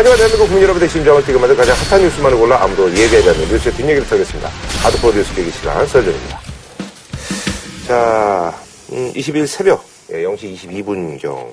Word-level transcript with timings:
하지만 0.00 0.16
대한민국 0.16 0.46
국민 0.46 0.62
여러분의 0.62 0.88
심장을 0.88 1.22
뛰게 1.22 1.38
만든 1.38 1.54
가장 1.54 1.76
핫한 1.76 2.00
뉴스만을 2.00 2.38
골라 2.38 2.64
아무도 2.64 2.90
예배하지 2.90 3.28
않는 3.28 3.48
뉴스의 3.48 3.74
뒷얘기를 3.74 4.08
털겠습니다. 4.08 4.48
하드코어 4.82 5.12
뉴스 5.12 5.34
계기 5.34 5.50
시간 5.50 5.86
설정입니다. 5.86 6.40
자, 7.86 8.54
음, 8.92 9.12
20일 9.12 9.46
새벽 9.46 9.84
0시 10.08 10.44
예, 10.44 10.54
22분경 10.54 11.52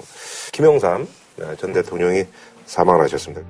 김영삼 0.53 1.07
아, 1.41 1.55
전 1.59 1.73
대통령이 1.73 2.23
사망을 2.65 3.03
하셨습니다. 3.03 3.41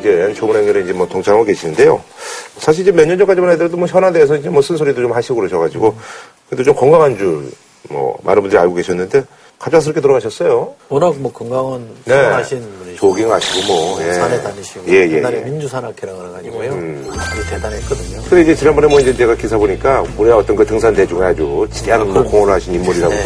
이 0.00 0.02
이제 0.02 0.32
조문행렬에 0.34 0.80
이제 0.80 0.92
뭐 0.92 1.06
동참하고 1.06 1.44
계시는데요. 1.44 2.02
사실 2.58 2.82
이제 2.82 2.90
몇 2.92 3.06
년 3.06 3.18
전까지만 3.18 3.52
해도 3.52 3.76
뭐 3.76 3.86
현안대에서 3.86 4.36
이제 4.36 4.48
뭐 4.48 4.62
쓴소리도 4.62 5.00
좀 5.02 5.12
하시고 5.12 5.34
그러셔가지고 5.36 5.94
그래도 6.48 6.64
좀 6.64 6.74
건강한 6.74 7.16
줄 7.16 7.50
뭐 7.88 8.16
많은 8.22 8.42
분들이 8.42 8.60
알고 8.60 8.74
계셨는데 8.74 9.24
갑작스럽게 9.58 10.00
돌아가셨어요. 10.02 10.74
워낙 10.90 11.14
뭐 11.18 11.32
건강은 11.32 11.88
네. 12.04 12.14
하신 12.14 12.60
분이시고 12.60 12.89
조깅하시고 13.00 13.72
뭐 13.72 13.98
예. 14.06 14.12
산에 14.12 14.42
다니시고 14.42 14.84
예, 14.88 15.08
예, 15.08 15.16
옛날에 15.16 15.38
예. 15.38 15.40
민주산악회라고 15.40 16.18
그래가지고요 16.18 16.70
음. 16.72 17.10
대단했거든요. 17.48 18.22
근데 18.28 18.42
이제 18.42 18.54
지난번에 18.54 18.86
뭐 18.88 19.00
이제 19.00 19.16
제가 19.16 19.34
기사 19.36 19.56
보니까 19.56 20.04
우리 20.18 20.30
어떤 20.30 20.54
그 20.54 20.66
등산 20.66 20.94
대중에 20.94 21.22
아주 21.22 21.66
치열한 21.72 22.12
뭐 22.12 22.22
공헌을 22.22 22.52
하신 22.54 22.74
인물이라고 22.74 23.14
네. 23.14 23.22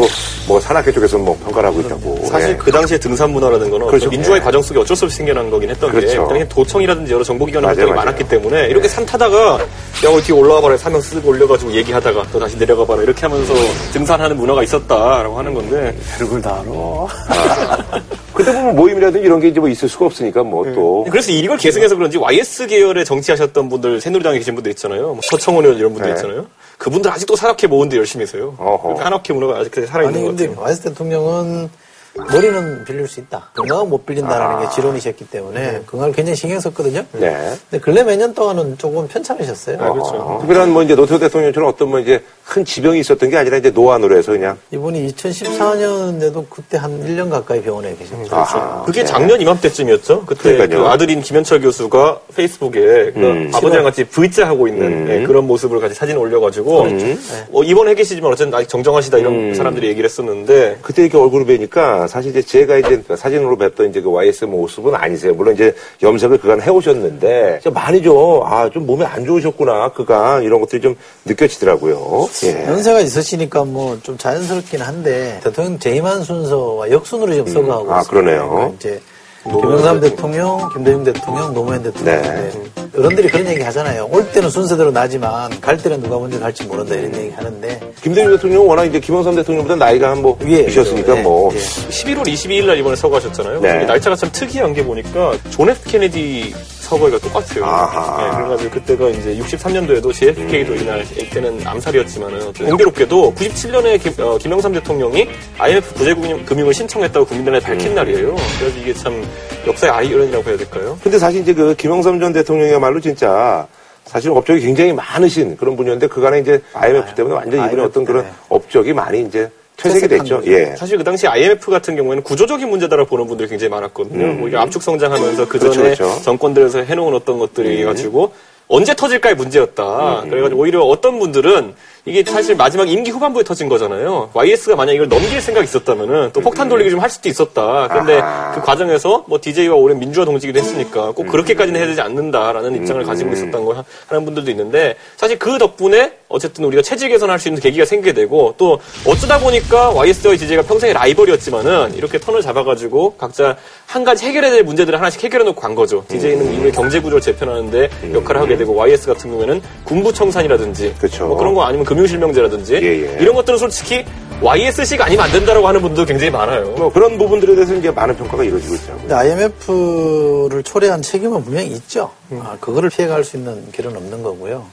또뭐 0.47 0.61
산악회 0.61 0.93
쪽에서 0.93 1.19
뭐 1.19 1.37
평가를 1.45 1.71
하고 1.71 1.81
있다고. 1.81 2.25
사실 2.27 2.51
예. 2.51 2.57
그 2.57 2.71
당시에 2.71 2.99
등산 2.99 3.31
문화라는 3.33 3.69
거는 3.69 3.89
그렇죠. 3.89 4.09
민주화의 4.09 4.41
예. 4.41 4.45
과정 4.45 4.63
속에 4.63 4.79
어쩔 4.79 4.97
수 4.97 5.07
없이 5.07 5.17
생겨난 5.17 5.51
거긴 5.51 5.71
했던 5.71 5.91
게 5.91 5.99
그렇죠. 6.01 6.23
그 6.23 6.29
당시 6.29 6.49
도청이라든지 6.49 7.13
여러 7.13 7.25
정보기관 7.25 7.65
활동이 7.65 7.91
맞아요. 7.91 7.97
많았기 7.97 8.29
때문에 8.29 8.69
이렇게 8.69 8.87
산 8.87 9.05
타다가 9.05 9.59
야 9.59 10.21
뒤에 10.25 10.37
올라와 10.37 10.61
봐라 10.61 10.77
사명 10.77 11.01
쓰고 11.01 11.31
올려가지고 11.31 11.73
얘기하다가 11.73 12.27
또 12.33 12.39
다시 12.39 12.57
내려가 12.57 12.87
봐라 12.87 13.03
이렇게 13.03 13.23
하면서 13.23 13.53
등산하는 13.93 14.37
문화가 14.37 14.63
있었다라고 14.63 15.37
하는 15.37 15.53
건데 15.53 15.97
별걸 16.19 16.41
다 16.41 16.61
알아. 16.61 18.03
그때 18.35 18.53
보면 18.53 18.75
모임이라든지 18.75 19.25
이런 19.25 19.41
게 19.41 19.49
이제 19.49 19.61
뭐 19.61 19.69
있을 19.69 19.89
수가 19.89 20.07
없으니까 20.07 20.43
뭐 20.43 20.65
또. 20.75 21.07
그래서 21.11 21.31
이걸 21.31 21.57
계승해서 21.57 21.95
그런지 21.95 22.19
YS 22.19 22.67
계열의 22.67 23.05
정치하셨던 23.05 23.69
분들 23.69 24.01
새누리당에 24.01 24.39
계신 24.39 24.55
분들 24.55 24.71
있잖아요 24.73 25.13
뭐 25.15 25.21
서청원 25.23 25.65
의원 25.65 25.79
이런 25.79 25.93
분들 25.93 26.11
네. 26.11 26.17
있잖아요 26.17 26.47
그분들 26.79 27.11
아직도 27.11 27.37
산악회 27.37 27.67
모은데 27.67 27.97
열심히 27.97 28.27
세요 28.27 28.55
어허. 28.59 28.97
산악회 28.97 29.33
문화가 29.33 29.61
아직 29.61 29.75
살아있는 29.75 30.07
아니 30.07 30.23
것 30.23 30.29
근데 30.31 30.47
같아요 30.49 30.63
와이스 30.65 30.83
대통령은 30.83 31.71
머리는 32.17 32.85
빌릴 32.85 33.09
수 33.09 33.19
있다. 33.21 33.51
건강은 33.55 33.89
못 33.91 34.07
빌린다라는 34.07 34.57
아. 34.57 34.61
게 34.61 34.75
지론이셨기 34.75 35.29
때문에 35.31 35.83
건강을 35.87 36.15
굉장히 36.15 36.37
신경 36.37 36.61
썼거든요. 36.61 37.05
네. 37.13 37.53
근데 37.71 37.83
근래 37.83 38.03
몇 38.05 38.15
년 38.17 38.33
동안은 38.33 38.79
조금 38.79 39.09
편찮으셨어요. 39.09 39.79
그렇죠. 39.79 40.01
어, 40.15 40.39
특별한 40.41 40.71
뭐 40.73 40.83
이제 40.85 40.95
노태우 40.95 41.19
대통령처럼 41.19 41.69
어떤 41.69 41.89
뭐 41.89 41.99
이제 41.99 42.23
큰 42.47 42.65
지병이 42.65 43.01
있었던 43.01 43.29
게 43.31 43.37
아니라 43.37 43.57
이제 43.57 43.71
노안으로 43.71 44.17
해서 44.17 44.31
그냥 44.33 44.57
이분이 44.71 45.09
2014년에도 45.15 46.45
그때 46.49 46.77
한 46.77 47.01
1년 47.05 47.31
가까이 47.31 47.61
병원에 47.63 47.97
계셨죠. 47.97 48.35
아하. 48.37 48.83
그게 48.85 49.01
네. 49.01 49.07
작년 49.07 49.41
이맘때쯤이었죠. 49.41 50.25
그때. 50.27 50.67
그 50.69 50.87
아들인 50.87 51.21
김현철 51.23 51.61
교수가 51.63 52.21
페이스북에 52.37 53.13
그 53.13 53.21
음. 53.21 53.51
아버지랑 53.53 53.85
같이 53.85 54.05
V자 54.05 54.47
하고 54.47 54.69
있는 54.69 54.87
음. 54.87 55.09
예, 55.11 55.27
그런 55.27 55.47
모습을 55.47 55.81
같이 55.81 55.95
사진 55.95 56.17
올려가지고 56.17 56.87
네. 56.87 57.19
어, 57.53 57.63
입원해 57.65 57.95
계시지만 57.95 58.31
어쨌든 58.33 58.55
아직 58.55 58.69
정정하시다 58.69 59.19
이런 59.19 59.33
음. 59.51 59.55
사람들이 59.55 59.89
얘기를 59.89 60.09
했었는데 60.09 60.79
그때 60.83 61.03
이렇게 61.03 61.19
얼굴을 61.19 61.47
뵈니까 61.47 62.04
사실 62.07 62.31
이제 62.31 62.43
제가 62.43 62.77
이제 62.79 63.03
사진으로 63.17 63.57
뵀던 63.57 63.91
이제 63.91 64.01
그 64.01 64.11
YS 64.11 64.45
모습은 64.45 64.95
아니세요. 64.95 65.35
물론 65.35 65.55
이제 65.55 65.75
염색을 66.03 66.39
그간 66.39 66.61
해오셨는데 66.63 67.61
많이 67.73 68.03
좀, 68.03 68.43
아, 68.45 68.69
좀 68.71 68.87
몸이 68.87 69.05
안 69.05 69.25
좋으셨구나. 69.25 69.93
그간 69.93 70.43
이런 70.43 70.61
것들이 70.61 70.81
좀 70.81 70.95
느껴지더라고요. 71.25 72.29
예. 72.45 72.67
연세가 72.67 73.01
있으시니까 73.01 73.65
뭐 73.65 73.95
좀 74.03 74.19
자연스럽긴 74.19 74.83
한데 74.83 75.41
대통령 75.43 75.79
재임한 75.79 76.23
순서와 76.25 76.91
역순으로 76.91 77.33
지금 77.33 77.47
서거하고 77.53 77.93
아, 77.93 78.01
있습니다. 78.01 78.11
그러네요. 78.11 78.49
그러니까 78.51 78.75
이제 78.77 79.01
김영삼 79.45 80.01
대통령, 80.01 80.71
김대중 80.73 81.05
대통령, 81.05 81.55
노무현 81.55 81.83
대통령. 81.83 82.23
네. 82.23 82.51
네. 82.51 82.53
어른들이 82.97 83.29
그런 83.29 83.47
얘기 83.49 83.61
하잖아요. 83.63 84.09
올 84.11 84.31
때는 84.31 84.49
순서대로 84.49 84.91
나지만 84.91 85.61
갈 85.61 85.77
때는 85.77 86.01
누가 86.01 86.19
먼저 86.19 86.39
갈지 86.39 86.65
모른다 86.65 86.95
이런 86.95 87.15
얘기 87.17 87.31
하는데 87.31 87.81
김대중 88.03 88.31
대통령은 88.37 88.67
워낙 88.67 88.85
이제 88.85 89.01
김영삼 89.01 89.35
대통령보다 89.35 89.77
나이가 89.77 90.11
한뭐 90.11 90.39
위에 90.41 90.61
있으셨으니까 90.61 91.15
네, 91.15 91.23
뭐. 91.23 91.53
예. 91.55 91.59
11월 91.59 92.23
22일 92.23 92.67
날 92.67 92.79
이번에 92.79 92.97
서거하셨잖아요. 92.97 93.61
네. 93.61 93.85
날짜가 93.85 94.17
참 94.17 94.31
특이한 94.33 94.73
게 94.75 94.85
보니까 94.85 95.35
존 95.51 95.69
F 95.69 95.89
케네디 95.91 96.55
서거가 96.95 97.19
똑같아요. 97.19 97.65
아하. 97.65 98.27
예, 98.27 98.37
그래가지고 98.37 98.71
그때가 98.71 99.09
이제 99.11 99.37
63년도에도 99.37 100.13
JFK도 100.13 100.75
이날 100.77 101.03
이때는 101.03 101.67
암살이었지만은 101.67 102.53
공교롭게도 102.53 103.35
97년에 103.35 104.01
김, 104.01 104.25
어, 104.25 104.39
김영삼 104.39 104.73
대통령이 104.73 105.29
IMF 105.59 105.95
구제금융을 105.95 106.73
신청했다고 106.73 107.27
국민들에 107.27 107.61
밝힌 107.61 107.91
음. 107.91 107.95
날이에요. 107.97 108.37
그래서 108.59 108.79
이게 108.79 108.95
참 108.95 109.23
역사의 109.67 109.93
아이러니라고 109.93 110.49
해야 110.49 110.57
될까요? 110.57 110.99
근데 111.03 111.19
사실 111.19 111.41
이제 111.41 111.53
그 111.53 111.75
김영삼 111.75 112.21
전 112.21 112.33
대통령이야말로 112.33 113.01
진짜 113.01 113.67
사실 114.05 114.31
업적이 114.31 114.61
굉장히 114.61 114.93
많으신 114.93 115.57
그런 115.57 115.77
분이었는데 115.77 116.09
그간에 116.09 116.39
이제 116.41 116.61
IMF 116.75 117.15
때문에 117.15 117.35
완전히 117.35 117.65
이분의 117.65 117.85
IMF 117.85 117.85
어떤 117.85 118.05
그런. 118.05 118.27
업적이 118.49 118.93
많이 118.93 119.23
이제 119.23 119.51
퇴색이 119.77 120.09
됐죠. 120.09 120.37
거죠. 120.39 120.53
예. 120.53 120.75
사실 120.77 120.97
그 120.99 121.05
당시 121.05 121.27
IMF 121.27 121.71
같은 121.71 121.97
경우에는 121.97 122.23
구조적인 122.23 122.69
문제다라고 122.69 123.09
보는 123.09 123.27
분들이 123.27 123.49
굉장히 123.49 123.71
많았거든요. 123.71 124.33
뭐 124.35 124.49
이게 124.49 124.57
압축 124.57 124.83
성장하면서 124.83 125.49
그 125.49 125.59
그렇죠, 125.59 125.75
전에 125.83 125.95
그렇죠. 125.95 126.23
정권들에서 126.23 126.81
해놓은 126.85 127.15
어떤 127.15 127.39
것들이 127.39 127.85
가지고 127.85 128.33
언제 128.67 128.95
터질까의 128.95 129.35
문제였다. 129.35 130.23
음. 130.23 130.31
그래가지고 130.31 130.59
오히려 130.61 130.81
어떤 130.81 131.19
분들은 131.19 131.75
이게 132.07 132.23
사실 132.25 132.55
마지막 132.57 132.89
임기 132.89 133.11
후반부에 133.11 133.43
터진 133.43 133.69
거잖아요. 133.69 134.31
YS가 134.33 134.75
만약 134.77 134.93
이걸 134.93 135.09
넘길 135.09 135.41
생각이 135.41 135.65
있었다면은 135.65 136.31
또 136.33 136.41
폭탄 136.41 136.69
돌리기 136.69 136.91
좀 136.91 137.01
할 137.01 137.11
수도 137.11 137.29
있었다. 137.29 137.89
근데 137.89 138.17
음. 138.17 138.23
아하. 138.23 138.53
그 138.55 138.61
과정에서 138.63 139.25
뭐 139.29 139.39
DJ가 139.41 139.75
오랜 139.75 139.99
민주화 139.99 140.25
동지기도 140.25 140.59
했으니까 140.61 141.11
꼭 141.13 141.27
그렇게까지는 141.27 141.79
해야 141.79 141.87
되지 141.87 142.01
않는다라는 142.01 142.75
입장을 142.77 143.03
음. 143.03 143.07
가지고 143.07 143.33
있었던 143.33 143.65
거 143.67 143.75
하- 143.75 143.85
하는 144.09 144.25
분들도 144.25 144.51
있는데 144.51 144.95
사실 145.17 145.39
그 145.39 145.59
덕분에 145.59 146.13
어쨌든 146.35 146.65
우리가 146.65 146.83
체질 146.83 147.09
개선할 147.09 147.39
수 147.39 147.49
있는 147.49 147.63
계기가 147.63 147.85
생기게 147.85 148.13
되고 148.13 148.55
또 148.59 148.81
어쩌다 149.07 149.39
보니까 149.39 149.91
YS와 149.91 150.35
DJ가 150.37 150.63
평생의 150.63 150.95
라이벌이었지만은 150.95 151.95
이렇게 151.95 152.19
턴을 152.19 152.43
잡아가지고 152.43 153.15
각자 153.17 153.57
한 153.87 154.05
가지 154.05 154.27
해결해야 154.27 154.51
될 154.51 154.65
문제들을 154.65 154.99
하나씩 154.99 155.23
해결해 155.23 155.45
놓고 155.45 155.61
간 155.61 155.75
거죠. 155.75 156.05
DJ는 156.09 156.53
이후에 156.55 156.71
경제 156.73 157.01
구조를 157.01 157.21
재편하는데 157.21 157.91
역할을 158.13 158.41
하게 158.41 158.57
되고 158.57 158.75
YS 158.75 159.07
같은 159.07 159.31
경우에는 159.31 159.63
군부청산이라든지 159.85 160.95
그쵸. 160.99 161.27
뭐 161.27 161.37
그런 161.37 161.55
거 161.55 161.63
아니면 161.63 161.85
금융실명제라든지 161.85 162.75
예, 162.75 162.81
예. 162.83 163.17
이런 163.21 163.35
것들은 163.35 163.59
솔직히 163.59 164.05
YSC가 164.41 165.07
아니면 165.07 165.25
안 165.25 165.33
된다라고 165.33 165.67
하는 165.69 165.81
분도 165.81 166.05
굉장히 166.05 166.31
많아요. 166.31 166.65
뭐 166.77 166.93
그런 166.93 167.17
부분들에 167.17 167.55
대해서 167.55 167.75
이제 167.75 167.91
많은 167.91 168.17
평가가 168.17 168.43
이루어지고 168.43 168.75
있죠. 168.75 168.97
근데 169.01 169.15
IMF를 169.15 170.63
초래한 170.65 171.03
책임은 171.03 171.45
분명히 171.45 171.69
있죠. 171.69 172.11
아, 172.33 172.57
그거를 172.61 172.91
피해갈 172.91 173.25
수 173.25 173.37
있는 173.37 173.71
길은 173.73 173.97
없는 173.97 174.23
거고요. 174.23 174.67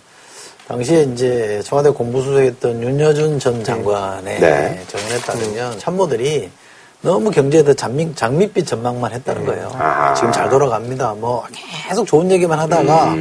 당시에 0.68 1.04
이제 1.04 1.62
청와대 1.66 1.90
공부수석했던 1.90 2.82
윤여준 2.82 3.40
전 3.40 3.64
장관의 3.64 4.40
네. 4.40 4.84
정언에 4.88 5.20
따르면 5.20 5.80
참모들이 5.80 6.50
너무 7.02 7.32
경제에 7.32 7.64
더 7.64 7.74
장밋, 7.74 8.16
장밋빛 8.16 8.68
전망만 8.68 9.12
했다는 9.12 9.46
거예요. 9.46 9.72
아하. 9.78 10.14
지금 10.14 10.32
잘 10.32 10.50
돌아갑니다. 10.50 11.16
뭐 11.16 11.44
계속 11.88 12.06
좋은 12.06 12.30
얘기만 12.32 12.60
하다가 12.60 13.16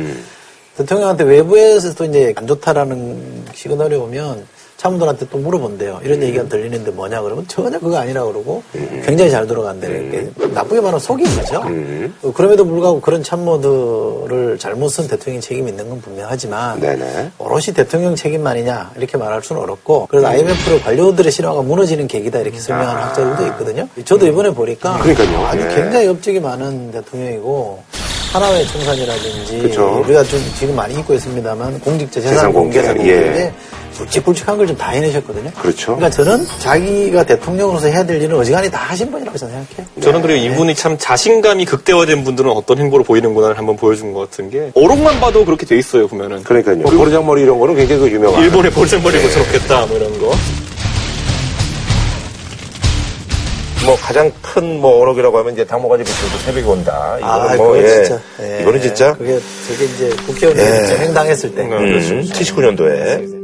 대통령한테 0.77 1.25
외부에서도 1.25 2.05
이제 2.05 2.33
안 2.37 2.47
좋다라는 2.47 3.47
시그널이 3.55 3.97
오면 3.97 4.47
참모들한테 4.81 5.27
또 5.31 5.37
물어본대요. 5.37 6.01
이런 6.03 6.23
얘기가 6.23 6.45
들리는데 6.45 6.91
뭐냐 6.93 7.21
그러면 7.21 7.47
전혀 7.47 7.79
그거 7.79 7.99
아니라 7.99 8.25
그러고 8.25 8.63
굉장히 9.05 9.31
잘 9.31 9.47
돌아간대. 9.47 9.87
음. 9.89 10.35
나쁘게 10.55 10.81
말하면 10.81 10.99
속인 10.99 11.27
거죠. 11.37 11.61
음. 11.67 12.15
그럼에도 12.35 12.65
불구하고 12.65 13.03
그런 13.03 13.23
참모들을 13.23 14.57
잘못 14.59 14.89
쓴 14.89 15.07
대통령 15.07 15.43
책임이 15.43 15.69
있는 15.69 15.87
건 15.91 16.01
분명하지만 16.01 16.81
네네. 16.81 17.33
오롯이 17.37 17.75
대통령 17.75 18.17
책임만이냐 18.17 18.93
이렇게 18.97 19.19
말할 19.19 19.43
수는 19.43 19.61
어렵고 19.61 20.07
그래서 20.11 20.29
음. 20.29 20.33
IMF를 20.33 20.81
관료들의 20.81 21.31
신화가 21.31 21.61
무너지는 21.61 22.09
계기다 22.09 22.39
이렇게 22.39 22.59
설명하는 22.59 23.03
아. 23.03 23.07
학자들도 23.09 23.47
있거든요. 23.49 23.87
저도 24.07 24.27
이번에 24.27 24.49
보니까 24.49 24.99
그러니까요. 25.01 25.47
아주 25.47 25.69
네. 25.69 25.75
굉장히 25.75 26.07
업적이 26.07 26.41
많은 26.41 26.91
대통령이고 26.91 27.83
하나의 28.33 28.67
총산이라든지 28.69 29.59
그쵸. 29.59 30.03
우리가 30.05 30.23
좀 30.25 30.41
지금 30.59 30.77
많이 30.77 30.95
잊고 30.95 31.15
있습니다만 31.15 31.81
공직자 31.81 32.21
재산 32.21 32.53
공개라고 32.53 33.07
예. 33.09 33.53
굵직굵직한 33.99 34.57
걸 34.57 34.67
좀 34.67 34.77
다 34.79 34.91
해내셨거든요. 34.91 35.51
그렇죠. 35.61 35.97
그러니까 35.97 36.11
저는 36.11 36.47
자기가 36.61 37.25
대통령으로서 37.25 37.89
해야 37.89 38.07
될 38.07 38.23
일은 38.23 38.37
어지간히 38.39 38.71
다 38.71 38.79
하신 38.79 39.11
분이라고 39.11 39.37
생각해요. 39.37 39.67
저는 40.01 40.23
그리고 40.23 40.39
네. 40.41 40.47
이분이 40.47 40.75
참 40.77 40.97
자신감이 40.97 41.65
극대화된 41.67 42.23
분들은 42.25 42.51
어떤 42.51 42.79
행보를 42.79 43.05
보이는구나를 43.05 43.59
한번 43.59 43.77
보여준 43.77 44.13
것 44.13 44.31
같은 44.31 44.49
게 44.49 44.71
어록만 44.75 45.19
봐도 45.21 45.45
그렇게 45.45 45.67
돼 45.67 45.77
있어요 45.77 46.07
보면은. 46.07 46.43
그러니까요. 46.45 46.83
그, 46.85 46.97
보르장머리 46.97 47.43
이런 47.43 47.59
거는 47.59 47.75
굉장히 47.75 48.01
그 48.03 48.11
유명한. 48.11 48.43
일본의 48.45 48.71
보르장머리 48.71 49.17
네. 49.19 49.23
고쳐놓겠다 49.25 49.87
뭐 49.87 49.97
이런 49.99 50.19
거. 50.21 50.33
뭐 53.91 53.97
가장 53.97 54.31
큰 54.41 54.81
뭐 54.81 55.01
어록이라고 55.03 55.37
하면 55.39 55.53
이제 55.53 55.65
당모가지 55.65 56.05
비틀도 56.05 56.39
새벽이 56.39 56.65
온다. 56.65 57.17
이거는 57.19 57.49
아, 57.51 57.57
뭐 57.57 57.77
예. 57.77 57.89
진짜. 57.89 58.21
예. 58.41 58.61
이거는 58.63 58.81
진짜. 58.81 59.13
그게 59.15 59.39
저게 59.69 59.85
이제 59.85 60.11
국회의원이 60.27 60.61
예. 60.61 60.87
재행당했을 60.87 61.55
때. 61.57 61.63
음, 61.63 62.23
79년도에. 62.23 63.41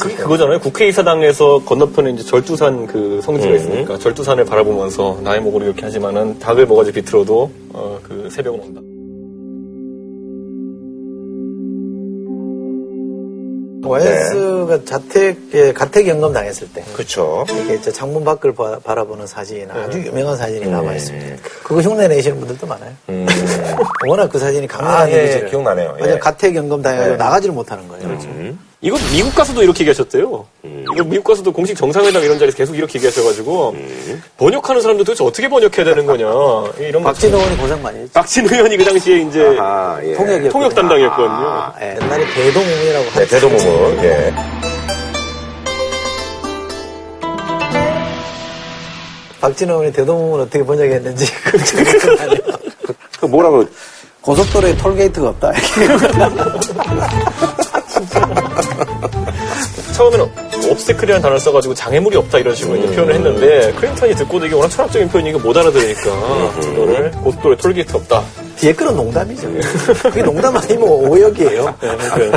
그게 0.00 0.14
그거잖아요. 0.14 0.60
국회의사당에서 0.60 1.64
건너편에 1.64 2.10
이제 2.12 2.22
절두산 2.22 2.86
그 2.86 3.20
성지가 3.20 3.50
음. 3.50 3.56
있으니까 3.56 3.98
절두산을 3.98 4.44
바라보면서 4.44 5.18
나의 5.24 5.40
목으로 5.40 5.64
이렇게 5.64 5.82
하지만은 5.82 6.38
닭을 6.38 6.66
먹어지 6.66 6.92
비틀어도 6.92 7.50
어, 7.70 7.98
그 8.04 8.28
새벽은 8.30 8.60
온다. 8.60 8.80
와이스가 13.88 14.78
네. 14.78 14.84
자택, 14.84 15.36
예, 15.54 15.72
가택 15.72 16.06
연금 16.08 16.32
당했을 16.32 16.72
때. 16.72 16.84
그쵸. 16.94 17.44
이렇게 17.48 17.80
저 17.80 17.90
창문 17.90 18.24
밖을 18.24 18.54
바, 18.54 18.94
라보는 18.94 19.26
사진, 19.26 19.68
네. 19.68 19.80
아주 19.80 19.98
유명한 19.98 20.36
사진이 20.36 20.66
음. 20.66 20.72
남아 20.72 20.94
있습니다. 20.94 21.42
그거 21.64 21.80
흉내 21.80 22.08
내시는 22.08 22.38
분들도 22.38 22.66
많아요. 22.66 22.92
음. 23.08 23.26
워낙 24.08 24.28
그 24.28 24.38
사진이 24.38 24.66
강렬한 24.66 25.02
아, 25.02 25.10
예, 25.10 25.46
기억나네요. 25.48 25.96
예. 26.00 26.18
가택 26.18 26.54
연금 26.54 26.82
당해가지고 26.82 27.16
네. 27.16 27.24
나가지를 27.24 27.54
못하는 27.54 27.88
거예요. 27.88 28.08
음. 28.08 28.58
이거 28.80 28.96
미국 29.12 29.34
가서도 29.34 29.60
이렇게 29.64 29.80
얘기하셨대요. 29.80 30.46
음. 30.64 30.84
이거 30.94 31.02
미국 31.02 31.24
가서도 31.24 31.52
공식 31.52 31.76
정상회담 31.76 32.22
이런 32.22 32.38
자리에서 32.38 32.56
계속 32.56 32.76
이렇게 32.76 32.98
얘기하셔가지고 32.98 33.70
음. 33.70 34.22
번역하는 34.36 34.80
사람들 34.80 35.04
도대체 35.04 35.24
어떻게 35.24 35.48
번역해야 35.48 35.84
되는 35.84 36.06
거냐. 36.06 36.24
이런 36.78 37.02
박진 37.02 37.34
의원이 37.34 37.56
고생 37.56 37.82
많이 37.82 37.98
했죠. 37.98 38.12
박진 38.14 38.48
의원이 38.48 38.76
그 38.76 38.84
당시에 38.84 39.22
이제 39.22 39.44
아하, 39.58 39.98
예. 40.04 40.14
통역 40.14 40.48
통역 40.50 40.74
담당이었거든요. 40.76 41.48
아, 41.48 41.74
예. 41.80 41.96
옛날에 42.00 42.24
대도무문이라고 42.34 43.10
네, 43.18 43.26
대도무문. 43.26 44.04
예. 44.04 44.32
박진 49.40 49.70
의원이 49.70 49.92
대도무문을 49.92 50.44
어떻게 50.44 50.64
번역했는지 50.64 51.26
그 53.18 53.26
뭐라고 53.26 53.64
고속도로에 54.20 54.76
톨게이트가 54.76 55.28
없다. 55.30 55.52
처음에는 59.94 60.26
obstacle이라는 60.70 61.22
단어를 61.22 61.40
써가지고 61.40 61.74
장애물이 61.74 62.16
없다 62.16 62.38
이런 62.38 62.54
식으로 62.54 62.78
음. 62.78 62.94
표현을 62.94 63.14
했는데 63.14 63.72
클린턴이 63.72 64.14
듣고도 64.16 64.46
이게 64.46 64.54
워낙 64.54 64.68
철학적인 64.68 65.08
표현이니까 65.08 65.42
못 65.42 65.56
알아들으니까 65.56 66.10
음. 66.10 66.72
이거를 66.72 67.10
고속도로에 67.12 67.56
톨게이트 67.56 67.96
없다. 67.96 68.22
뒤에 68.56 68.72
거는 68.72 68.96
농담이죠. 68.96 69.48
그게 70.02 70.22
농담 70.22 70.56
아니면 70.56 70.88
오역이에요. 70.88 71.74
네, 71.80 72.30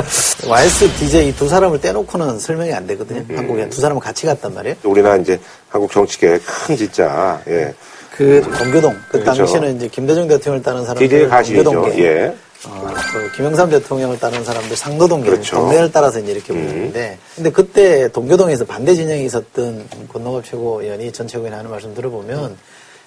와이스 0.48 0.88
DJ 0.94 1.34
두 1.34 1.48
사람을 1.48 1.80
떼놓고는 1.80 2.38
설명이 2.38 2.72
안 2.72 2.86
되거든요. 2.86 3.24
음. 3.28 3.38
한국에 3.38 3.68
두 3.68 3.80
사람은 3.80 4.00
같이 4.00 4.26
갔단 4.26 4.54
말이에요. 4.54 4.76
우리나라 4.84 5.16
이제 5.16 5.40
한국 5.68 5.90
정치계 5.90 6.38
큰 6.38 6.76
진짜 6.76 7.40
예. 7.48 7.74
그 8.16 8.42
동교동 8.58 8.94
그 9.08 9.20
그렇죠. 9.20 9.44
당시에는 9.44 9.76
이제 9.76 9.88
김대중 9.88 10.28
대통령을 10.28 10.62
따는 10.62 10.84
사람들 10.84 11.28
동교동계 11.28 12.04
예. 12.04 12.34
어, 12.68 12.86
그 13.12 13.32
김영삼 13.36 13.70
대통령을 13.70 14.18
따르는 14.18 14.44
사람들 14.44 14.76
상도동계 14.76 15.30
그렇죠. 15.30 15.56
동네를 15.56 15.90
따라서 15.90 16.20
이제 16.20 16.32
이렇게 16.32 16.52
음. 16.52 16.66
부르는데 16.66 17.18
근데 17.34 17.50
그때 17.50 18.08
동교동에서 18.08 18.64
반대 18.64 18.94
진영이 18.94 19.24
있었던 19.24 19.88
권노갑 20.12 20.44
최고위원이 20.44 21.12
전 21.12 21.26
최고위원 21.26 21.58
하는 21.58 21.70
말씀 21.70 21.94
들어보면 21.94 22.56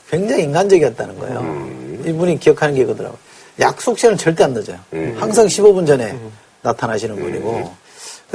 굉장히 0.09 0.43
인간적이었다는 0.43 1.19
거예요. 1.19 1.39
음. 1.39 2.03
이분이 2.05 2.39
기억하는 2.39 2.75
게 2.75 2.81
이거더라고요. 2.81 3.17
약속 3.59 3.97
시간은 3.97 4.17
절대 4.17 4.43
안 4.43 4.53
늦어요. 4.53 4.77
음. 4.93 5.15
항상 5.17 5.47
15분 5.47 5.87
전에 5.87 6.11
음. 6.11 6.31
나타나시는 6.61 7.15
분이고 7.15 7.55
음. 7.57 7.65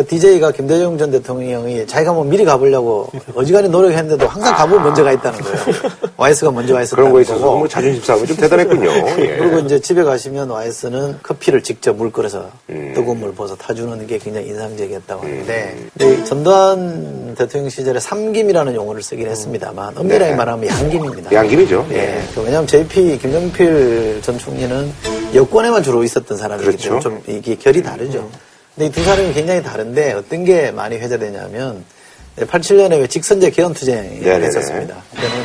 그 0.00 0.06
DJ가 0.06 0.52
김대중 0.52 0.96
전 0.96 1.10
대통령이 1.10 1.86
자기가 1.86 2.14
뭐 2.14 2.24
미리 2.24 2.42
가보려고 2.46 3.10
어지간히 3.34 3.68
노력했는데도 3.68 4.26
항상 4.26 4.54
가보면 4.54 4.84
먼저 4.84 5.04
가 5.04 5.12
있다는 5.12 5.38
거예요. 5.38 5.58
와이스가 6.16 6.50
먼저 6.50 6.74
와 6.74 6.80
있었다는 6.80 7.10
그런 7.10 7.12
거에 7.12 7.22
있어서 7.22 7.56
뭐 7.56 7.68
자존심 7.68 8.02
싸움이 8.02 8.26
좀 8.26 8.36
대단했군요. 8.38 8.90
예. 9.20 9.36
그리고 9.36 9.58
이제 9.58 9.78
집에 9.78 10.02
가시면 10.02 10.48
와이스는 10.48 11.18
커피를 11.22 11.62
직접 11.62 11.96
물 11.96 12.10
끓여서 12.10 12.48
음. 12.70 12.92
뜨거운 12.94 13.20
물 13.20 13.34
부어서 13.34 13.56
타주는 13.56 14.06
게 14.06 14.16
굉장히 14.16 14.46
인상적이었다고 14.46 15.22
하는데 15.22 15.76
음. 16.00 16.24
전두환 16.24 17.34
대통령 17.36 17.68
시절에 17.68 18.00
삼김이라는 18.00 18.74
용어를 18.74 19.02
쓰긴 19.02 19.28
했습니다만 19.28 19.98
엄밀하게 19.98 20.30
네. 20.30 20.34
말하면 20.34 20.66
양김입니다. 20.66 21.32
양김이죠. 21.32 21.86
예. 21.90 21.94
네. 21.94 22.22
왜냐하면 22.38 22.66
JP 22.66 23.18
김정필 23.18 24.20
전 24.22 24.38
총리는 24.38 24.92
여권에만 25.34 25.82
주로 25.82 26.02
있었던 26.04 26.38
사람이기 26.38 26.66
그렇죠. 26.66 26.84
때문에 26.88 27.02
좀 27.02 27.22
이게 27.26 27.54
결이 27.54 27.82
다르죠. 27.82 28.20
음. 28.20 28.49
근데 28.80 28.86
이 28.86 28.90
두 28.92 29.04
사람이 29.04 29.34
굉장히 29.34 29.62
다른데 29.62 30.12
어떤 30.14 30.42
게 30.44 30.70
많이 30.70 30.96
회자되냐면 30.96 31.84
87년에 32.38 32.92
왜 32.98 33.06
직선제 33.06 33.50
개헌투쟁을 33.50 34.20
네네네. 34.20 34.46
했었습니다. 34.46 34.96
그때는 35.14 35.36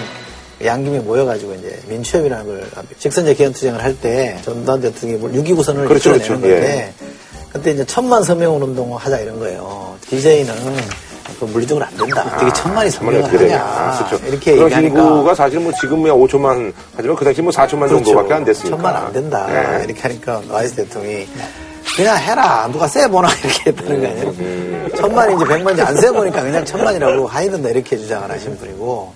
양김이 0.63 0.99
모여가지고 0.99 1.53
이제 1.55 1.77
민취협이라는 1.89 2.45
걸 2.45 2.63
직선제 2.97 3.33
개헌투쟁을 3.33 3.83
할 3.83 3.93
때 3.99 4.37
전두환 4.41 4.79
대통령이 4.79 5.21
6.29 5.43 5.63
선언을 5.63 5.87
그렇죠, 5.89 6.13
그렇죠. 6.13 6.33
건데 6.33 6.93
예. 7.01 7.05
그때 7.51 7.71
이제 7.71 7.83
천만 7.85 8.23
서명 8.23 8.55
운동을 8.61 8.97
하자 8.97 9.19
이런 9.19 9.37
거예요. 9.37 9.97
DJ는 10.09 10.53
그 11.37 11.43
물리적으로 11.45 11.85
안 11.85 11.97
된다. 11.97 12.21
어떻게 12.25 12.45
아, 12.45 12.53
천만이 12.53 12.89
서명을 12.89 13.23
하냐. 13.25 13.61
아, 13.61 14.05
그렇죠. 14.07 14.25
이렇게 14.27 14.51
얘기하니까. 14.53 14.79
기구가 15.03 15.35
사실 15.35 15.59
뭐 15.59 15.73
지금이야 15.73 16.13
5천만 16.13 16.71
하지만 16.95 17.17
그 17.17 17.25
당시 17.25 17.41
뭐 17.41 17.51
4천만 17.51 17.87
그렇죠. 17.89 18.05
정도밖에 18.05 18.33
안 18.33 18.45
됐으니까. 18.45 18.77
천만 18.77 18.95
안 18.95 19.11
된다. 19.11 19.47
네. 19.47 19.83
이렇게 19.83 20.01
하니까 20.03 20.41
YS 20.49 20.75
대통령이 20.75 21.27
그냥 21.95 22.17
해라. 22.17 22.67
누가 22.71 22.87
세보나 22.87 23.29
이렇게 23.43 23.69
했다는 23.71 24.01
거 24.01 24.07
아니에요. 24.07 24.27
음. 24.39 24.89
천만이 24.97 25.35
이제 25.35 25.45
백만인지 25.45 25.81
안 25.81 25.95
세보니까 25.97 26.41
그냥 26.41 26.65
천만이라고 26.65 27.27
하이튼 27.27 27.60
다 27.60 27.69
이렇게 27.69 27.97
주장을 27.97 28.29
하신 28.29 28.57
분이고 28.57 29.13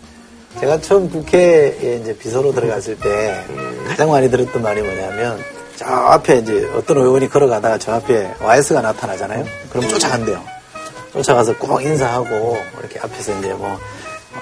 제가 0.60 0.80
처음 0.82 1.10
국회에 1.10 2.00
이제 2.02 2.16
비서로 2.18 2.54
들어갔을 2.54 2.98
때 2.98 3.44
가장 3.88 4.10
많이 4.12 4.30
들었던 4.30 4.62
말이 4.62 4.82
뭐냐면 4.82 5.40
저 5.76 5.86
앞에 5.86 6.38
이제 6.40 6.70
어떤 6.76 6.98
의원이 6.98 7.30
걸어가다가 7.30 7.78
저 7.78 7.94
앞에 7.94 8.34
YS가 8.42 8.82
나타나잖아요. 8.82 9.46
그럼 9.72 9.88
쫓아간대요. 9.88 10.42
쫓아가서 11.14 11.58
꼭 11.58 11.82
인사하고 11.82 12.58
이렇게 12.80 13.00
앞에서 13.00 13.38
이제 13.40 13.54
뭐 13.54 13.78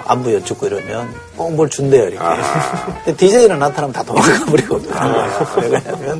안부 0.06 0.34
여쭙고 0.34 0.67
이러면 0.67 1.13
꼭 1.36 1.51
뭘 1.51 1.70
준대요 1.70 2.03
이렇게. 2.10 2.17
근데 3.06 3.15
DJ는 3.17 3.60
나타나면 3.60 3.94
다 3.94 4.03
도망가 4.03 4.46
버리고 4.46 4.82
아. 4.94 5.56
왜냐하면 5.62 6.20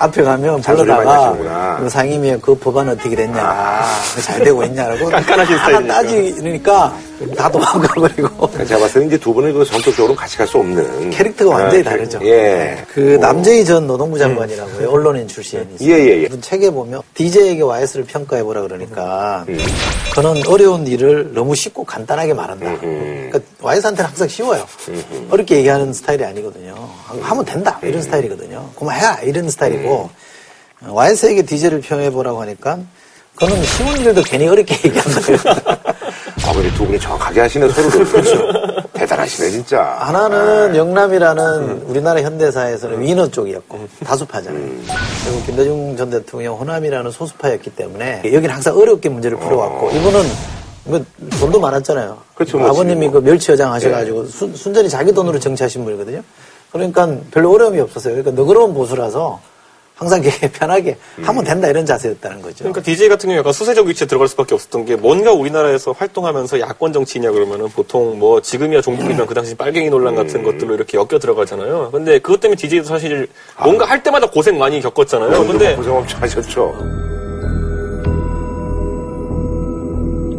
앞에 0.00 0.22
가면 0.22 0.62
불러다가 0.62 1.88
상임위에 1.88 2.38
그 2.40 2.54
법안 2.54 2.88
어떻게 2.88 3.14
됐냐, 3.14 3.38
아. 3.42 3.84
잘 4.22 4.42
되고 4.42 4.64
있냐라고 4.64 5.08
깐깐하신 5.10 5.58
스타일 5.58 5.86
따지니까 5.86 6.94
다 7.36 7.50
도망가버리고. 7.50 8.50
제가 8.66 8.80
봤을 8.80 9.00
때 9.02 9.06
이제 9.06 9.18
두 9.18 9.32
분은 9.34 9.52
그 9.52 9.64
성격적으로 9.64 10.14
같이 10.14 10.36
갈 10.36 10.46
수 10.46 10.58
없는 10.58 11.10
캐릭터가 11.10 11.54
완전히 11.54 11.80
아, 11.86 11.90
다르죠. 11.90 12.18
예. 12.24 12.84
그 12.92 13.16
오. 13.16 13.18
남재희 13.18 13.64
전 13.64 13.86
노동부 13.86 14.18
장관이라고요. 14.18 14.88
음. 14.88 14.92
언론인 14.94 15.28
출신이 15.28 15.64
있어요. 15.78 15.88
예, 15.90 15.98
예, 15.98 16.22
예. 16.24 16.40
책에 16.40 16.70
보면 16.70 17.02
DJ에게 17.14 17.62
YS를 17.62 18.04
평가해 18.04 18.42
보라 18.42 18.62
그러니까 18.62 19.44
음. 19.48 19.58
그는 20.14 20.42
어려운 20.48 20.86
일을 20.86 21.32
너무 21.34 21.54
쉽고 21.54 21.84
간단하게 21.84 22.34
말한다. 22.34 22.66
음. 22.70 22.78
음. 22.82 23.28
그러니까 23.30 23.40
YS한테는 23.60 24.08
항상 24.08 24.26
쉬워요. 24.28 24.66
음. 24.88 25.28
어렵게 25.30 25.56
얘기하는 25.58 25.92
스타일이 25.92 26.24
아니거든요. 26.24 26.74
하면 27.20 27.44
된다 27.44 27.78
이런 27.82 27.96
음. 27.96 28.02
스타일이거든요. 28.02 28.70
그만 28.78 28.96
해라 28.98 29.18
이런 29.22 29.48
스타일이고 29.50 30.10
YS에게 30.88 31.42
DJ를 31.42 31.80
평해 31.82 32.10
보라고 32.10 32.40
하니까 32.40 32.78
그는 33.36 33.62
쉬운 33.64 33.96
일도 34.00 34.22
괜히 34.22 34.48
어렵게 34.48 34.74
얘기한다. 34.88 35.78
아, 36.46 36.52
근데 36.52 36.72
두 36.74 36.86
분이 36.86 36.98
정확하게 36.98 37.40
하시는 37.40 37.70
서로를. 37.70 38.04
그렇죠. 38.10 38.38
대단하시네, 38.92 39.50
진짜. 39.50 39.82
하나는 40.00 40.76
영남이라는 40.76 41.82
우리나라 41.86 42.20
현대사에서는 42.22 43.00
위너 43.00 43.28
쪽이었고 43.28 43.88
다수파잖아요. 44.04 44.62
그리고 44.62 45.42
김대중 45.46 45.96
전 45.96 46.10
대통령 46.10 46.56
호남이라는 46.56 47.10
소수파였기 47.10 47.70
때문에 47.70 48.22
여기는 48.24 48.50
항상 48.50 48.76
어렵게 48.76 49.08
문제를 49.08 49.38
풀어왔고 49.38 49.90
이분은 49.90 50.22
뭐 50.84 51.04
돈도 51.38 51.60
많았잖아요. 51.60 52.18
그렇죠, 52.34 52.58
뭐 52.58 52.68
아버님이 52.68 53.06
지금 53.06 53.20
그 53.20 53.24
멸치 53.24 53.52
여장 53.52 53.72
하셔가지고 53.72 54.26
순, 54.26 54.54
순전히 54.54 54.88
자기 54.88 55.12
돈으로 55.12 55.38
정치하신 55.38 55.84
분이거든요. 55.84 56.22
그러니까 56.72 57.08
별로 57.30 57.52
어려움이 57.52 57.80
없었어요. 57.80 58.14
그러니까 58.14 58.30
너그러운 58.40 58.72
보수라서 58.74 59.40
항상 60.00 60.22
이렇게 60.24 60.48
편하게 60.50 60.96
하면 61.22 61.44
된다 61.44 61.68
이런 61.68 61.84
자세였다는 61.84 62.40
거죠. 62.40 62.56
그러니까 62.60 62.80
DJ 62.80 63.10
같은 63.10 63.28
경우 63.28 63.38
약간 63.38 63.52
수세적 63.52 63.86
위치에 63.86 64.06
들어갈 64.06 64.28
수밖에 64.28 64.54
없었던 64.54 64.86
게 64.86 64.96
뭔가 64.96 65.30
우리나라에서 65.32 65.92
활동하면서 65.92 66.58
야권 66.58 66.94
정치냐 66.94 67.30
그러면은 67.30 67.68
보통 67.68 68.18
뭐 68.18 68.40
지금이야 68.40 68.80
종북이랑 68.80 69.26
그 69.26 69.34
당시 69.34 69.54
빨갱이 69.54 69.90
논란 69.90 70.14
같은 70.14 70.42
것들로 70.42 70.74
이렇게 70.74 70.96
엮여 70.96 71.18
들어가잖아요. 71.18 71.90
근데 71.92 72.18
그것 72.18 72.40
때문에 72.40 72.56
DJ도 72.56 72.84
사실 72.84 73.28
뭔가 73.62 73.84
할 73.84 74.02
때마다 74.02 74.30
고생 74.30 74.58
많이 74.58 74.80
겪었잖아요. 74.80 75.46
근데 75.46 75.76
고생 75.76 75.94
엄청 75.94 76.22
하셨죠. 76.22 77.19